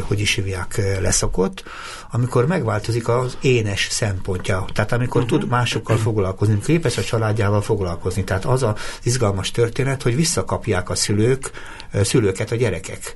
hogy 0.00 0.20
is 0.20 0.34
hívják, 0.34 0.80
leszokott, 1.00 1.64
amikor 2.10 2.46
megváltozik 2.46 3.08
az 3.08 3.36
énes 3.40 3.88
szempontja. 3.90 4.64
Tehát 4.72 4.92
amikor 4.92 5.22
uh-huh. 5.22 5.38
tud 5.38 5.48
másokkal 5.50 5.96
foglalkozni, 5.96 6.60
képes 6.60 6.96
a 6.98 7.02
családjával 7.02 7.62
foglalkozni. 7.62 8.24
Tehát 8.24 8.44
az 8.44 8.62
az 8.62 8.74
izgalmas 9.02 9.50
történet, 9.50 10.02
hogy 10.02 10.16
visszakapják 10.16 10.90
a 10.90 10.94
szülők, 10.94 11.50
szülőket 11.92 12.50
a 12.50 12.56
gyerekek. 12.56 13.14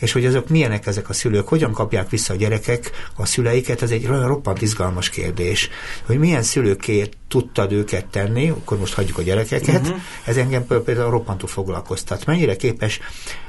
És 0.00 0.12
hogy 0.12 0.26
azok 0.26 0.48
milyenek 0.48 0.86
ezek 0.86 1.08
a 1.08 1.12
szülők, 1.12 1.48
hogyan 1.48 1.72
kapják 1.72 2.10
vissza 2.10 2.32
a 2.32 2.36
gyerekek 2.36 2.90
a 3.16 3.26
szüleiket, 3.26 3.82
ez 3.82 3.90
egy 3.90 4.06
olyan 4.06 4.26
roppant 4.26 4.62
izgalmas 4.62 5.10
kérdés, 5.10 5.68
hogy 6.06 6.18
milyen 6.18 6.42
szülőkért 6.42 7.16
tudtad 7.28 7.72
őket 7.72 8.06
tenni, 8.06 8.48
akkor 8.48 8.78
most 8.78 8.94
hagyjuk 8.94 9.18
a 9.18 9.22
gyerekeket, 9.22 9.80
uh-huh. 9.80 10.00
ez 10.24 10.36
engem 10.36 10.66
például 10.66 11.10
roppantú 11.10 11.46
foglalkoztat. 11.46 12.26
Mennyire 12.26 12.56
képes 12.56 13.00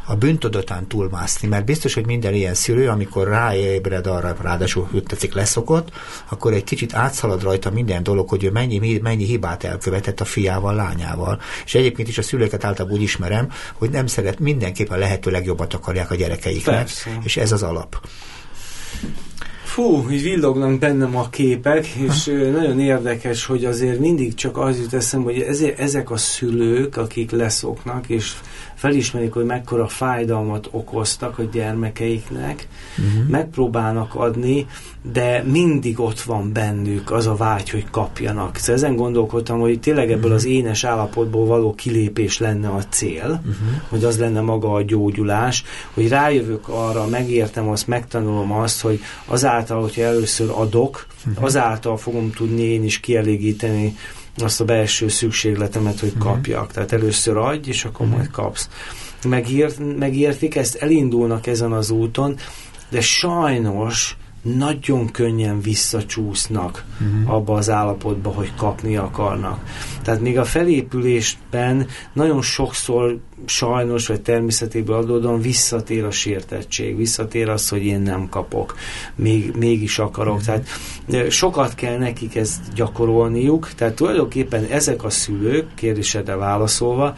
a 0.06 0.16
bűntudatán 0.16 0.88
túlmászni, 0.88 1.48
mert 1.48 1.66
biztos, 1.66 1.94
hogy 1.94 2.06
minden 2.06 2.34
ilyen 2.34 2.54
szülő, 2.54 2.88
amikor 2.88 3.28
ráébred 3.28 4.08
arra, 4.08 4.36
ráadásul 4.42 4.90
úgy 4.92 5.04
tetszik 5.04 5.34
leszokott, 5.34 5.90
akkor 6.30 6.54
egy 6.54 6.64
kicsit 6.64 6.94
átszalad 6.94 7.44
rajta 7.44 7.70
minden 7.70 8.04
dolog, 8.04 8.30
hogy 8.30 8.44
ő 8.44 8.52
mennyi, 8.52 9.00
mennyi 9.04 9.26
hibát 9.26 9.64
elkövetett 9.64 10.20
a 10.20 10.26
fiával, 10.26 10.76
lányával. 10.76 11.42
És 11.66 11.76
egyébként 11.76 12.08
is 12.08 12.18
a 12.18 12.22
szülőket 12.22 12.64
általában 12.64 12.98
úgy 12.98 13.04
ismerem, 13.04 13.52
hogy 13.74 13.90
nem 13.90 14.08
szeret, 14.08 14.40
mindenképpen 14.62 15.00
lehető 15.00 15.32
legjobbat 15.32 15.74
akarják 15.74 16.12
a 16.12 16.16
gyerekeiknek, 16.16 16.76
Persze. 16.76 17.20
és 17.24 17.38
ez 17.38 17.52
az 17.52 17.64
alap. 17.64 18.08
Fú, 19.64 20.10
így 20.12 20.22
villognak 20.22 20.80
bennem 20.80 21.16
a 21.16 21.30
képek, 21.30 21.88
és 21.88 22.26
ha. 22.26 22.32
nagyon 22.32 22.80
érdekes, 22.80 23.46
hogy 23.46 23.66
azért 23.66 24.00
mindig 24.00 24.34
csak 24.34 24.58
az 24.58 24.78
jut 24.78 24.94
eszembe, 24.94 25.32
hogy 25.32 25.42
ezért, 25.42 25.80
ezek 25.80 26.12
a 26.12 26.18
szülők, 26.18 26.98
akik 26.98 27.32
leszoknak, 27.32 28.10
és 28.10 28.34
felismerik, 28.82 29.34
hogy 29.34 29.46
mekkora 29.46 29.88
fájdalmat 29.88 30.68
okoztak 30.72 31.40
a 31.40 31.44
gyermekeiknek, 31.44 32.68
uh-huh. 32.98 33.30
megpróbálnak 33.30 34.16
adni, 34.16 34.66
de 35.12 35.44
mindig 35.44 36.00
ott 36.00 36.22
van 36.22 36.54
bennük 36.54 37.12
az 37.12 37.28
a 37.28 37.36
vágy, 37.36 37.70
hogy 37.70 37.86
kapjanak. 37.92 38.56
Szóval 38.56 38.76
ezen 38.76 38.96
gondolkodtam, 38.96 39.60
hogy 39.60 39.80
tényleg 39.80 40.12
ebből 40.12 40.18
uh-huh. 40.18 40.36
az 40.36 40.46
énes 40.46 40.84
állapotból 40.84 41.46
való 41.46 41.76
kilépés 41.76 42.38
lenne 42.38 42.70
a 42.70 42.84
cél, 42.90 43.42
uh-huh. 43.46 43.82
hogy 43.90 44.04
az 44.04 44.20
lenne 44.20 44.42
maga 44.42 44.74
a 44.74 44.82
gyógyulás, 44.82 45.64
hogy 45.94 46.08
rájövök 46.08 46.68
arra, 46.68 47.08
megértem 47.08 47.70
azt, 47.70 47.88
megtanulom 47.88 48.52
azt, 48.52 48.82
hogy 48.82 49.00
azáltal, 49.26 49.82
hogyha 49.82 50.02
először 50.02 50.50
adok, 50.50 51.06
uh-huh. 51.28 51.44
azáltal 51.44 51.98
fogom 51.98 52.32
tudni 52.32 52.64
én 52.64 52.84
is 52.84 53.00
kielégíteni 53.00 53.96
azt 54.38 54.62
a 54.62 54.66
belső 54.66 55.08
szükségletemet, 55.08 56.00
hogy 56.00 56.14
uh-huh. 56.16 56.34
kapjak. 56.34 56.72
Tehát 56.72 56.92
először 56.92 57.38
adj, 57.38 57.70
és 57.70 57.86
akkor 57.86 58.06
uh-huh. 58.06 58.18
majd 58.18 58.32
kapsz. 58.32 58.70
Megért, 59.24 59.98
megértik 59.98 60.56
ezt, 60.56 60.76
elindulnak 60.76 61.48
ezen 61.48 61.72
az 61.72 61.90
úton, 61.90 62.38
de 62.90 63.02
sajnos 63.02 64.18
nagyon 64.42 65.12
könnyen 65.12 65.62
visszacsúsznak 65.62 66.86
uh-huh. 67.02 67.34
abba 67.34 67.54
az 67.54 67.70
állapotba, 67.70 68.30
hogy 68.30 68.52
kapni 68.56 68.96
akarnak. 68.96 69.66
Tehát 70.04 70.22
még 70.22 70.38
a 70.38 70.46
felépülésben 70.46 71.88
nagyon 72.14 72.42
sokszor 72.42 73.20
sajnos, 73.46 74.08
vagy 74.08 74.22
természetéből 74.22 74.96
adódóan 74.96 75.42
visszatér 75.42 76.04
a 76.04 76.12
sértettség, 76.12 76.98
visszatér 76.98 77.50
az, 77.50 77.70
hogy 77.70 77.86
én 77.86 78.02
nem 78.02 78.30
kapok, 78.30 78.76
még, 79.16 79.56
mégis 79.58 80.00
akarok. 80.00 80.40
Uh-huh. 80.40 80.62
Tehát 81.06 81.32
sokat 81.32 81.76
kell 81.76 81.98
nekik 81.98 82.36
ezt 82.36 82.74
gyakorolniuk, 82.74 83.74
tehát 83.76 83.96
tulajdonképpen 83.96 84.64
ezek 84.64 85.04
a 85.04 85.10
szülők, 85.10 85.68
kérdésedre 85.76 86.36
válaszolva, 86.36 87.16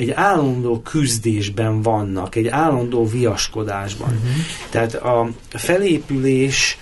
egy 0.00 0.10
állandó 0.10 0.80
küzdésben 0.80 1.82
vannak, 1.82 2.34
egy 2.34 2.46
állandó 2.46 3.06
viaskodásban. 3.06 4.08
Uh-huh. 4.08 4.30
Tehát 4.70 4.94
a 4.94 5.30
felépülés 5.48 6.78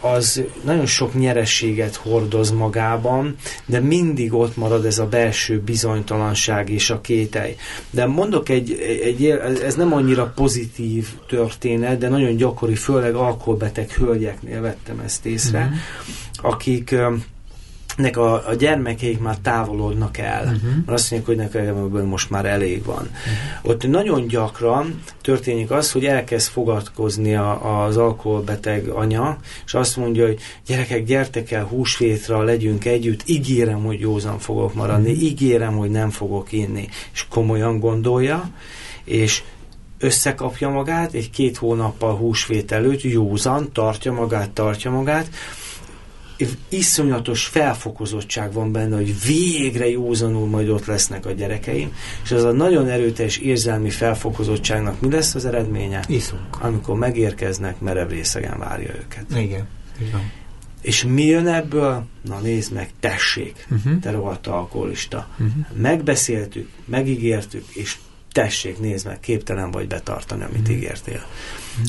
az 0.00 0.42
nagyon 0.64 0.86
sok 0.86 1.14
nyerességet 1.14 1.94
hordoz 1.94 2.50
magában, 2.50 3.34
de 3.66 3.80
mindig 3.80 4.34
ott 4.34 4.56
marad 4.56 4.84
ez 4.84 4.98
a 4.98 5.06
belső 5.06 5.60
bizonytalanság 5.60 6.70
és 6.70 6.90
a 6.90 7.00
kételj. 7.00 7.56
De 7.90 8.06
mondok 8.06 8.48
egy, 8.48 8.72
egy 9.02 9.26
ez 9.64 9.74
nem 9.74 9.92
annyira 9.92 10.32
pozitív 10.34 11.08
történet, 11.28 11.98
de 11.98 12.08
nagyon 12.08 12.36
gyakori, 12.36 12.74
főleg 12.74 13.14
alkoholbeteg 13.14 13.90
hölgyeknél 13.90 14.60
vettem 14.60 14.98
ezt 14.98 15.26
észre, 15.26 15.58
uh-huh. 15.58 16.52
akik 16.52 16.94
nek 17.98 18.16
a, 18.16 18.48
a 18.48 18.54
gyermekeik 18.54 19.20
már 19.20 19.36
távolodnak 19.38 20.18
el, 20.18 20.44
uh-huh. 20.44 20.70
mert 20.86 20.90
azt 20.90 21.10
mondják, 21.10 21.50
hogy 21.52 21.64
nekem 21.64 22.06
most 22.06 22.30
már 22.30 22.44
elég 22.44 22.84
van. 22.84 22.94
Uh-huh. 23.02 23.70
Ott 23.70 23.88
nagyon 23.88 24.26
gyakran 24.26 25.00
történik 25.22 25.70
az, 25.70 25.92
hogy 25.92 26.04
elkezd 26.04 26.50
fogadkozni 26.50 27.34
a, 27.34 27.84
az 27.84 27.96
alkoholbeteg 27.96 28.88
anya, 28.88 29.36
és 29.66 29.74
azt 29.74 29.96
mondja, 29.96 30.26
hogy 30.26 30.40
gyerekek, 30.66 31.04
gyertek 31.04 31.50
el 31.50 31.64
húsvétra, 31.64 32.42
legyünk 32.42 32.84
együtt, 32.84 33.22
ígérem, 33.26 33.84
hogy 33.84 34.00
józan 34.00 34.38
fogok 34.38 34.74
maradni, 34.74 35.10
uh-huh. 35.10 35.24
ígérem, 35.24 35.76
hogy 35.76 35.90
nem 35.90 36.10
fogok 36.10 36.52
inni. 36.52 36.88
És 37.12 37.26
komolyan 37.28 37.78
gondolja, 37.78 38.50
és 39.04 39.42
összekapja 39.98 40.68
magát, 40.68 41.12
egy 41.12 41.30
két 41.30 41.56
hónappal 41.56 42.16
húsvét 42.16 42.72
előtt 42.72 43.02
józan, 43.02 43.72
tartja 43.72 44.12
magát, 44.12 44.50
tartja 44.50 44.90
magát, 44.90 45.28
iszonyatos 46.68 47.46
felfokozottság 47.46 48.52
van 48.52 48.72
benne, 48.72 48.96
hogy 48.96 49.14
végre 49.26 49.88
józanul 49.88 50.46
majd 50.46 50.68
ott 50.68 50.86
lesznek 50.86 51.26
a 51.26 51.32
gyerekeim, 51.32 51.92
és 52.24 52.30
az 52.30 52.44
a 52.44 52.52
nagyon 52.52 52.88
erőteljes 52.88 53.36
érzelmi 53.36 53.90
felfokozottságnak 53.90 55.00
mi 55.00 55.10
lesz 55.10 55.34
az 55.34 55.44
eredménye? 55.44 56.04
Iszunk. 56.08 56.60
Amikor 56.60 56.96
megérkeznek, 56.98 57.80
merev 57.80 58.08
részegen 58.08 58.58
várja 58.58 58.90
őket. 58.94 59.24
Igen. 59.30 59.66
Igen. 60.00 60.30
És 60.82 61.04
mi 61.04 61.24
jön 61.24 61.46
ebből? 61.46 62.04
Na 62.22 62.38
nézd 62.38 62.72
meg, 62.72 62.90
tessék, 63.00 63.66
uh-huh. 63.70 64.00
te 64.00 64.10
rohadt 64.10 64.46
alkoholista. 64.46 65.28
Uh-huh. 65.32 65.52
Megbeszéltük, 65.76 66.68
megígértük, 66.84 67.64
és 67.68 67.96
tessék, 68.32 68.78
nézd 68.78 69.06
meg, 69.06 69.20
képtelen 69.20 69.70
vagy 69.70 69.86
betartani, 69.86 70.44
amit 70.44 70.68
mm. 70.68 70.72
ígértél. 70.72 71.26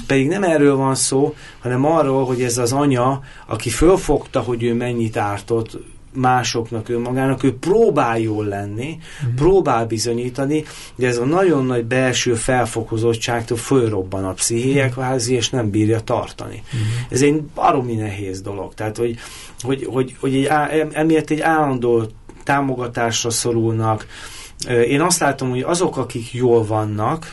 Pedig 0.08 0.28
nem 0.28 0.44
erről 0.44 0.76
van 0.76 0.96
szó, 0.96 1.36
hanem 1.60 1.86
arról, 1.86 2.26
hogy 2.26 2.42
ez 2.42 2.58
az 2.58 2.72
anya, 2.72 3.22
aki 3.48 3.70
fölfogta, 3.70 4.40
hogy 4.40 4.64
ő 4.64 4.74
mennyit 4.74 5.18
ártott 5.18 5.78
másoknak, 6.14 6.90
önmagának, 6.90 7.44
ő 7.44 7.58
próbál 7.58 8.20
jól 8.20 8.46
lenni, 8.46 8.98
mm. 8.98 9.36
próbál 9.36 9.86
bizonyítani, 9.86 10.64
de 10.96 11.08
ez 11.08 11.18
a 11.18 11.26
nagyon 11.26 11.66
nagy 11.66 11.86
belső 11.86 12.34
felfokozottságtól 12.34 13.58
fölrobban 13.58 14.26
a 14.26 14.34
pszichéje 14.34 14.86
mm. 14.86 14.90
kvázi, 14.90 15.34
és 15.34 15.50
nem 15.50 15.70
bírja 15.70 16.00
tartani. 16.00 16.64
Mm. 16.76 16.80
Ez 17.10 17.22
egy 17.22 17.42
baromi 17.42 17.96
nehéz 17.96 18.42
dolog. 18.42 18.74
Tehát, 18.74 18.98
hogy, 18.98 19.18
hogy, 19.62 19.88
hogy, 19.92 20.16
hogy 20.20 20.36
egy, 20.36 20.48
emiatt 20.92 21.30
egy 21.30 21.42
állandó 21.42 22.04
támogatásra 22.44 23.30
szorulnak, 23.30 24.08
én 24.68 25.02
azt 25.02 25.20
látom, 25.20 25.50
hogy 25.50 25.62
azok, 25.62 25.98
akik 25.98 26.34
jól 26.34 26.66
vannak, 26.66 27.32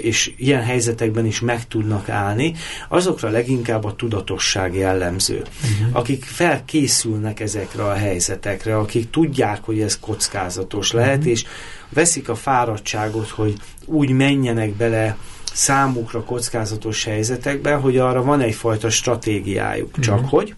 és 0.00 0.32
ilyen 0.36 0.62
helyzetekben 0.62 1.26
is 1.26 1.40
meg 1.40 1.68
tudnak 1.68 2.08
állni, 2.08 2.54
azokra 2.88 3.28
leginkább 3.28 3.84
a 3.84 3.94
tudatosság 3.94 4.74
jellemző. 4.74 5.34
Uh-huh. 5.34 5.96
Akik 5.96 6.24
felkészülnek 6.24 7.40
ezekre 7.40 7.84
a 7.84 7.92
helyzetekre, 7.92 8.76
akik 8.76 9.10
tudják, 9.10 9.64
hogy 9.64 9.80
ez 9.80 9.98
kockázatos 9.98 10.92
lehet, 10.92 11.16
uh-huh. 11.16 11.32
és 11.32 11.44
veszik 11.88 12.28
a 12.28 12.34
fáradtságot, 12.34 13.28
hogy 13.28 13.54
úgy 13.84 14.10
menjenek 14.10 14.70
bele 14.70 15.16
számukra 15.52 16.22
kockázatos 16.22 17.04
helyzetekbe, 17.04 17.74
hogy 17.74 17.98
arra 17.98 18.22
van 18.22 18.40
egyfajta 18.40 18.90
stratégiájuk. 18.90 19.88
Uh-huh. 19.88 20.04
Csak 20.04 20.28
hogy 20.28 20.54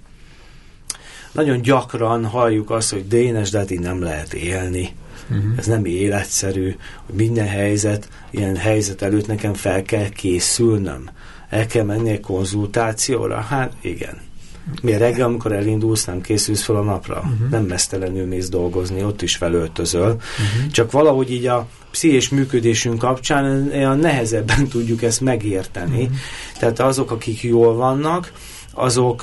nagyon 1.33 1.62
gyakran 1.62 2.25
halljuk 2.25 2.71
azt, 2.71 2.93
hogy 2.93 3.09
dénes, 3.09 3.51
de 3.51 3.59
hát 3.59 3.71
így 3.71 3.81
nem 3.81 4.03
lehet 4.03 4.35
élni 4.35 4.93
Uh-huh. 5.31 5.45
Ez 5.57 5.66
nem 5.66 5.85
életszerű, 5.85 6.77
hogy 7.07 7.14
minden 7.14 7.47
helyzet, 7.47 8.09
ilyen 8.31 8.57
helyzet 8.57 9.03
előtt 9.03 9.27
nekem 9.27 9.55
fel 9.55 9.83
kell 9.83 10.09
készülnöm. 10.09 11.11
El 11.49 11.66
kell 11.66 11.85
menni 11.85 12.11
egy 12.11 12.20
konzultációra? 12.20 13.41
Hát 13.41 13.72
igen. 13.81 14.18
Miért 14.83 14.99
reggel, 14.99 15.27
amikor 15.27 15.53
elindulsz, 15.53 16.05
nem 16.05 16.20
készülsz 16.20 16.62
fel 16.62 16.77
a 16.77 16.83
napra? 16.83 17.16
Uh-huh. 17.16 17.51
Nem 17.51 17.64
mesztelenül 17.64 18.27
mész 18.27 18.49
dolgozni, 18.49 19.05
ott 19.05 19.22
is 19.22 19.37
felöltözöl. 19.37 20.09
Uh-huh. 20.09 20.70
Csak 20.70 20.91
valahogy 20.91 21.33
így 21.33 21.47
a 21.47 21.68
pszichés 21.91 22.29
működésünk 22.29 22.99
kapcsán 22.99 23.70
olyan 23.72 23.99
nehezebben 23.99 24.68
tudjuk 24.72 25.03
ezt 25.03 25.20
megérteni. 25.20 26.03
Uh-huh. 26.03 26.16
Tehát 26.59 26.81
azok, 26.81 27.11
akik 27.11 27.43
jól 27.43 27.75
vannak, 27.75 28.33
azok 28.72 29.22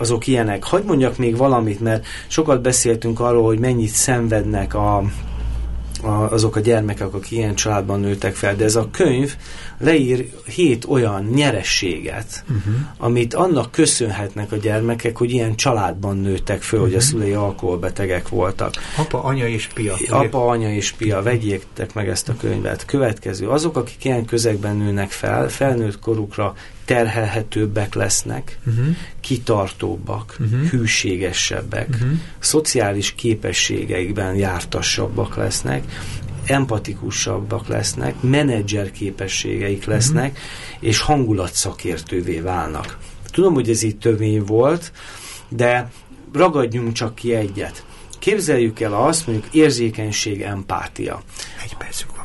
azok 0.00 0.26
ilyenek. 0.26 0.64
Hagy 0.64 0.84
mondjak 0.84 1.16
még 1.16 1.36
valamit, 1.36 1.80
mert 1.80 2.06
sokat 2.26 2.62
beszéltünk 2.62 3.20
arról, 3.20 3.44
hogy 3.44 3.58
mennyit 3.58 3.90
szenvednek 3.90 4.74
a, 4.74 5.02
a, 6.02 6.08
azok 6.08 6.56
a 6.56 6.60
gyermekek, 6.60 7.14
akik 7.14 7.30
ilyen 7.30 7.54
családban 7.54 8.00
nőttek 8.00 8.34
fel, 8.34 8.56
de 8.56 8.64
ez 8.64 8.76
a 8.76 8.88
könyv 8.90 9.36
leír 9.78 10.30
hét 10.46 10.84
olyan 10.84 11.24
nyerességet, 11.24 12.44
uh-huh. 12.48 12.74
amit 12.98 13.34
annak 13.34 13.70
köszönhetnek 13.70 14.52
a 14.52 14.56
gyermekek, 14.56 15.16
hogy 15.16 15.30
ilyen 15.30 15.56
családban 15.56 16.16
nőttek 16.16 16.62
föl, 16.62 16.80
uh-huh. 16.80 16.94
hogy 16.94 17.02
a 17.02 17.04
mhm. 17.04 17.14
szülei 17.14 17.32
alkoholbetegek 17.32 18.28
voltak. 18.28 18.74
Apa, 18.96 19.22
anya 19.22 19.48
és 19.48 19.66
pia. 19.74 19.94
Apa, 20.08 20.46
anya 20.46 20.72
és 20.72 20.90
pia, 20.90 21.22
vegyétek 21.22 21.94
meg 21.94 22.08
ezt 22.08 22.28
a 22.28 22.36
könyvet. 22.36 22.84
Következő, 22.84 23.48
azok, 23.48 23.76
akik 23.76 24.04
ilyen 24.04 24.24
közegben 24.24 24.76
nőnek 24.76 25.10
fel, 25.10 25.48
felnőtt 25.48 25.98
korukra 25.98 26.54
terhelhetőbbek 26.90 27.94
lesznek, 27.94 28.58
uh-huh. 28.66 28.96
kitartóbbak, 29.20 30.36
uh-huh. 30.40 30.68
hűségesebbek, 30.68 31.88
uh-huh. 31.88 32.10
szociális 32.38 33.14
képességeikben 33.14 34.34
jártassabbak 34.34 35.36
lesznek, 35.36 35.84
empatikusabbak 36.44 37.68
lesznek, 37.68 38.20
menedzser 38.20 38.90
képességeik 38.90 39.84
lesznek, 39.84 40.30
uh-huh. 40.30 40.88
és 40.88 41.00
hangulatszakértővé 41.00 42.40
válnak. 42.40 42.98
Tudom, 43.30 43.54
hogy 43.54 43.70
ez 43.70 43.82
így 43.82 43.98
tömény 43.98 44.44
volt, 44.44 44.92
de 45.48 45.90
ragadjunk 46.32 46.92
csak 46.92 47.14
ki 47.14 47.34
egyet. 47.34 47.84
Képzeljük 48.18 48.80
el 48.80 48.94
azt, 48.94 49.26
mondjuk 49.26 49.54
érzékenység, 49.54 50.40
empátia. 50.40 51.22
Egy 51.64 51.76
percünk. 51.76 52.19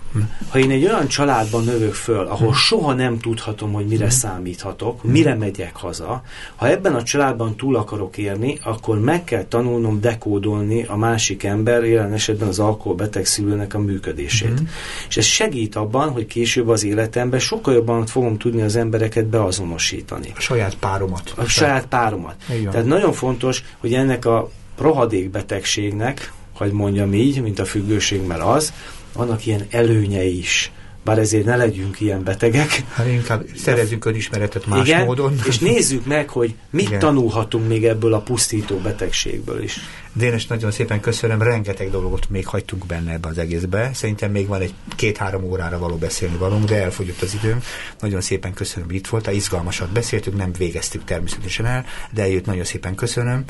Ha 0.50 0.60
én 0.60 0.72
egy 0.72 0.86
olyan 0.86 1.08
családban 1.08 1.64
növök 1.64 1.94
föl, 1.94 2.26
ahol 2.26 2.48
hmm. 2.48 2.56
soha 2.56 2.94
nem 2.94 3.20
tudhatom, 3.20 3.74
hogy 3.74 3.86
mire 3.86 4.06
hmm. 4.06 4.14
számíthatok, 4.14 5.02
hmm. 5.02 5.12
mire 5.12 5.36
megyek 5.36 5.76
haza, 5.76 6.24
ha 6.56 6.68
ebben 6.68 6.96
a 6.96 7.04
családban 7.04 7.56
túl 7.56 7.76
akarok 7.76 8.18
érni, 8.18 8.60
akkor 8.64 9.00
meg 9.00 9.24
kell 9.24 9.44
tanulnom 9.44 10.02
dekódolni 10.02 10.84
a 10.84 10.96
másik 10.96 11.44
ember, 11.44 11.84
jelen 11.84 12.14
esetben 12.14 12.48
az 12.48 12.60
alkoholbeteg 12.60 13.26
szülőnek 13.26 13.74
a 13.74 13.80
működését. 13.80 14.58
Hmm. 14.58 14.70
És 15.08 15.18
ez 15.18 15.26
segít 15.26 15.76
abban, 15.76 16.10
hogy 16.10 16.26
később 16.26 16.68
az 16.68 16.84
életemben 16.84 17.40
sokkal 17.40 17.74
jobban 17.74 18.06
fogom 18.06 18.38
tudni 18.38 18.62
az 18.62 18.76
embereket 18.76 19.26
beazonosítani. 19.26 20.34
A 20.36 20.40
saját 20.40 20.76
páromat. 20.76 21.34
A 21.36 21.44
saját 21.44 21.86
páromat. 21.86 22.36
Igen. 22.50 22.72
Tehát 22.72 22.86
nagyon 22.86 23.14
fontos, 23.14 23.64
hogy 23.78 23.94
ennek 23.94 24.26
a 24.26 24.50
rohadékbetegségnek, 24.78 26.34
hogy 26.54 26.72
mondjam 26.72 27.14
így, 27.14 27.42
mint 27.42 27.60
a 27.60 27.66
függőség, 27.66 28.26
mert 28.26 28.42
az, 28.42 28.74
vannak 29.16 29.46
ilyen 29.46 29.66
előnyei 29.70 30.38
is. 30.38 30.72
Bár 31.04 31.20
ezért 31.20 31.46
ne 31.46 31.56
legyünk 31.56 32.00
ilyen 32.00 32.24
betegek. 32.24 32.84
Hát 32.94 33.08
inkább 33.08 33.46
szerezzünk 33.56 34.06
önismeretet 34.06 34.66
más 34.66 34.88
Igen, 34.88 35.06
módon. 35.06 35.40
és 35.48 35.60
nézzük 35.60 36.06
meg, 36.06 36.30
hogy 36.30 36.56
mit 36.70 36.88
Igen. 36.88 37.00
tanulhatunk 37.00 37.68
még 37.68 37.86
ebből 37.86 38.14
a 38.14 38.20
pusztító 38.20 38.78
betegségből 38.78 39.64
is. 39.64 39.80
Dénes, 40.14 40.48
nagyon 40.48 40.72
szépen 40.72 41.00
köszönöm, 41.00 41.42
rengeteg 41.42 41.92
dolgot 41.92 42.30
még 42.30 42.48
hagytunk 42.48 42.86
benne 42.86 43.12
ebbe 43.12 43.28
az 43.28 43.38
egészbe. 43.38 43.92
Szerintem 43.94 44.32
még 44.32 44.48
van 44.48 44.62
egy 44.62 44.74
két-három 44.96 45.44
órára 45.44 45.80
való 45.80 45.96
beszélni 45.96 46.38
valunk, 46.38 46.66
de 46.66 46.84
elfogyott 46.84 47.22
az 47.22 47.34
időnk. 47.34 47.64
Nagyon 48.00 48.22
szépen 48.22 48.54
köszönöm, 48.54 48.88
hogy 48.88 48.96
itt 48.96 49.08
voltál, 49.08 49.34
izgalmasat 49.34 49.92
beszéltük, 49.92 50.38
nem 50.38 50.52
végeztük 50.58 51.04
természetesen 51.04 51.66
el, 51.66 51.86
de 52.14 52.22
eljött, 52.22 52.46
nagyon 52.46 52.64
szépen 52.64 52.96
köszönöm, 52.96 53.44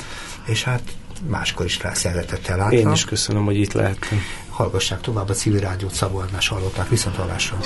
és 0.46 0.64
hát 0.64 0.82
máskor 1.28 1.66
is 1.66 1.82
rá 1.82 1.94
szeretettel 1.94 2.56
láttam. 2.56 2.78
Én 2.78 2.90
is 2.90 3.04
köszönöm, 3.04 3.44
hogy 3.44 3.56
itt 3.56 3.72
lehettem. 3.72 4.20
Hallgassák 4.56 5.00
tovább 5.00 5.28
a 5.28 5.32
civil 5.32 5.60
rádiót, 5.60 5.92
Szabó 5.92 6.20
Ernás 6.20 6.48
hallották 6.48 6.88
viszontalásra. 6.88 7.58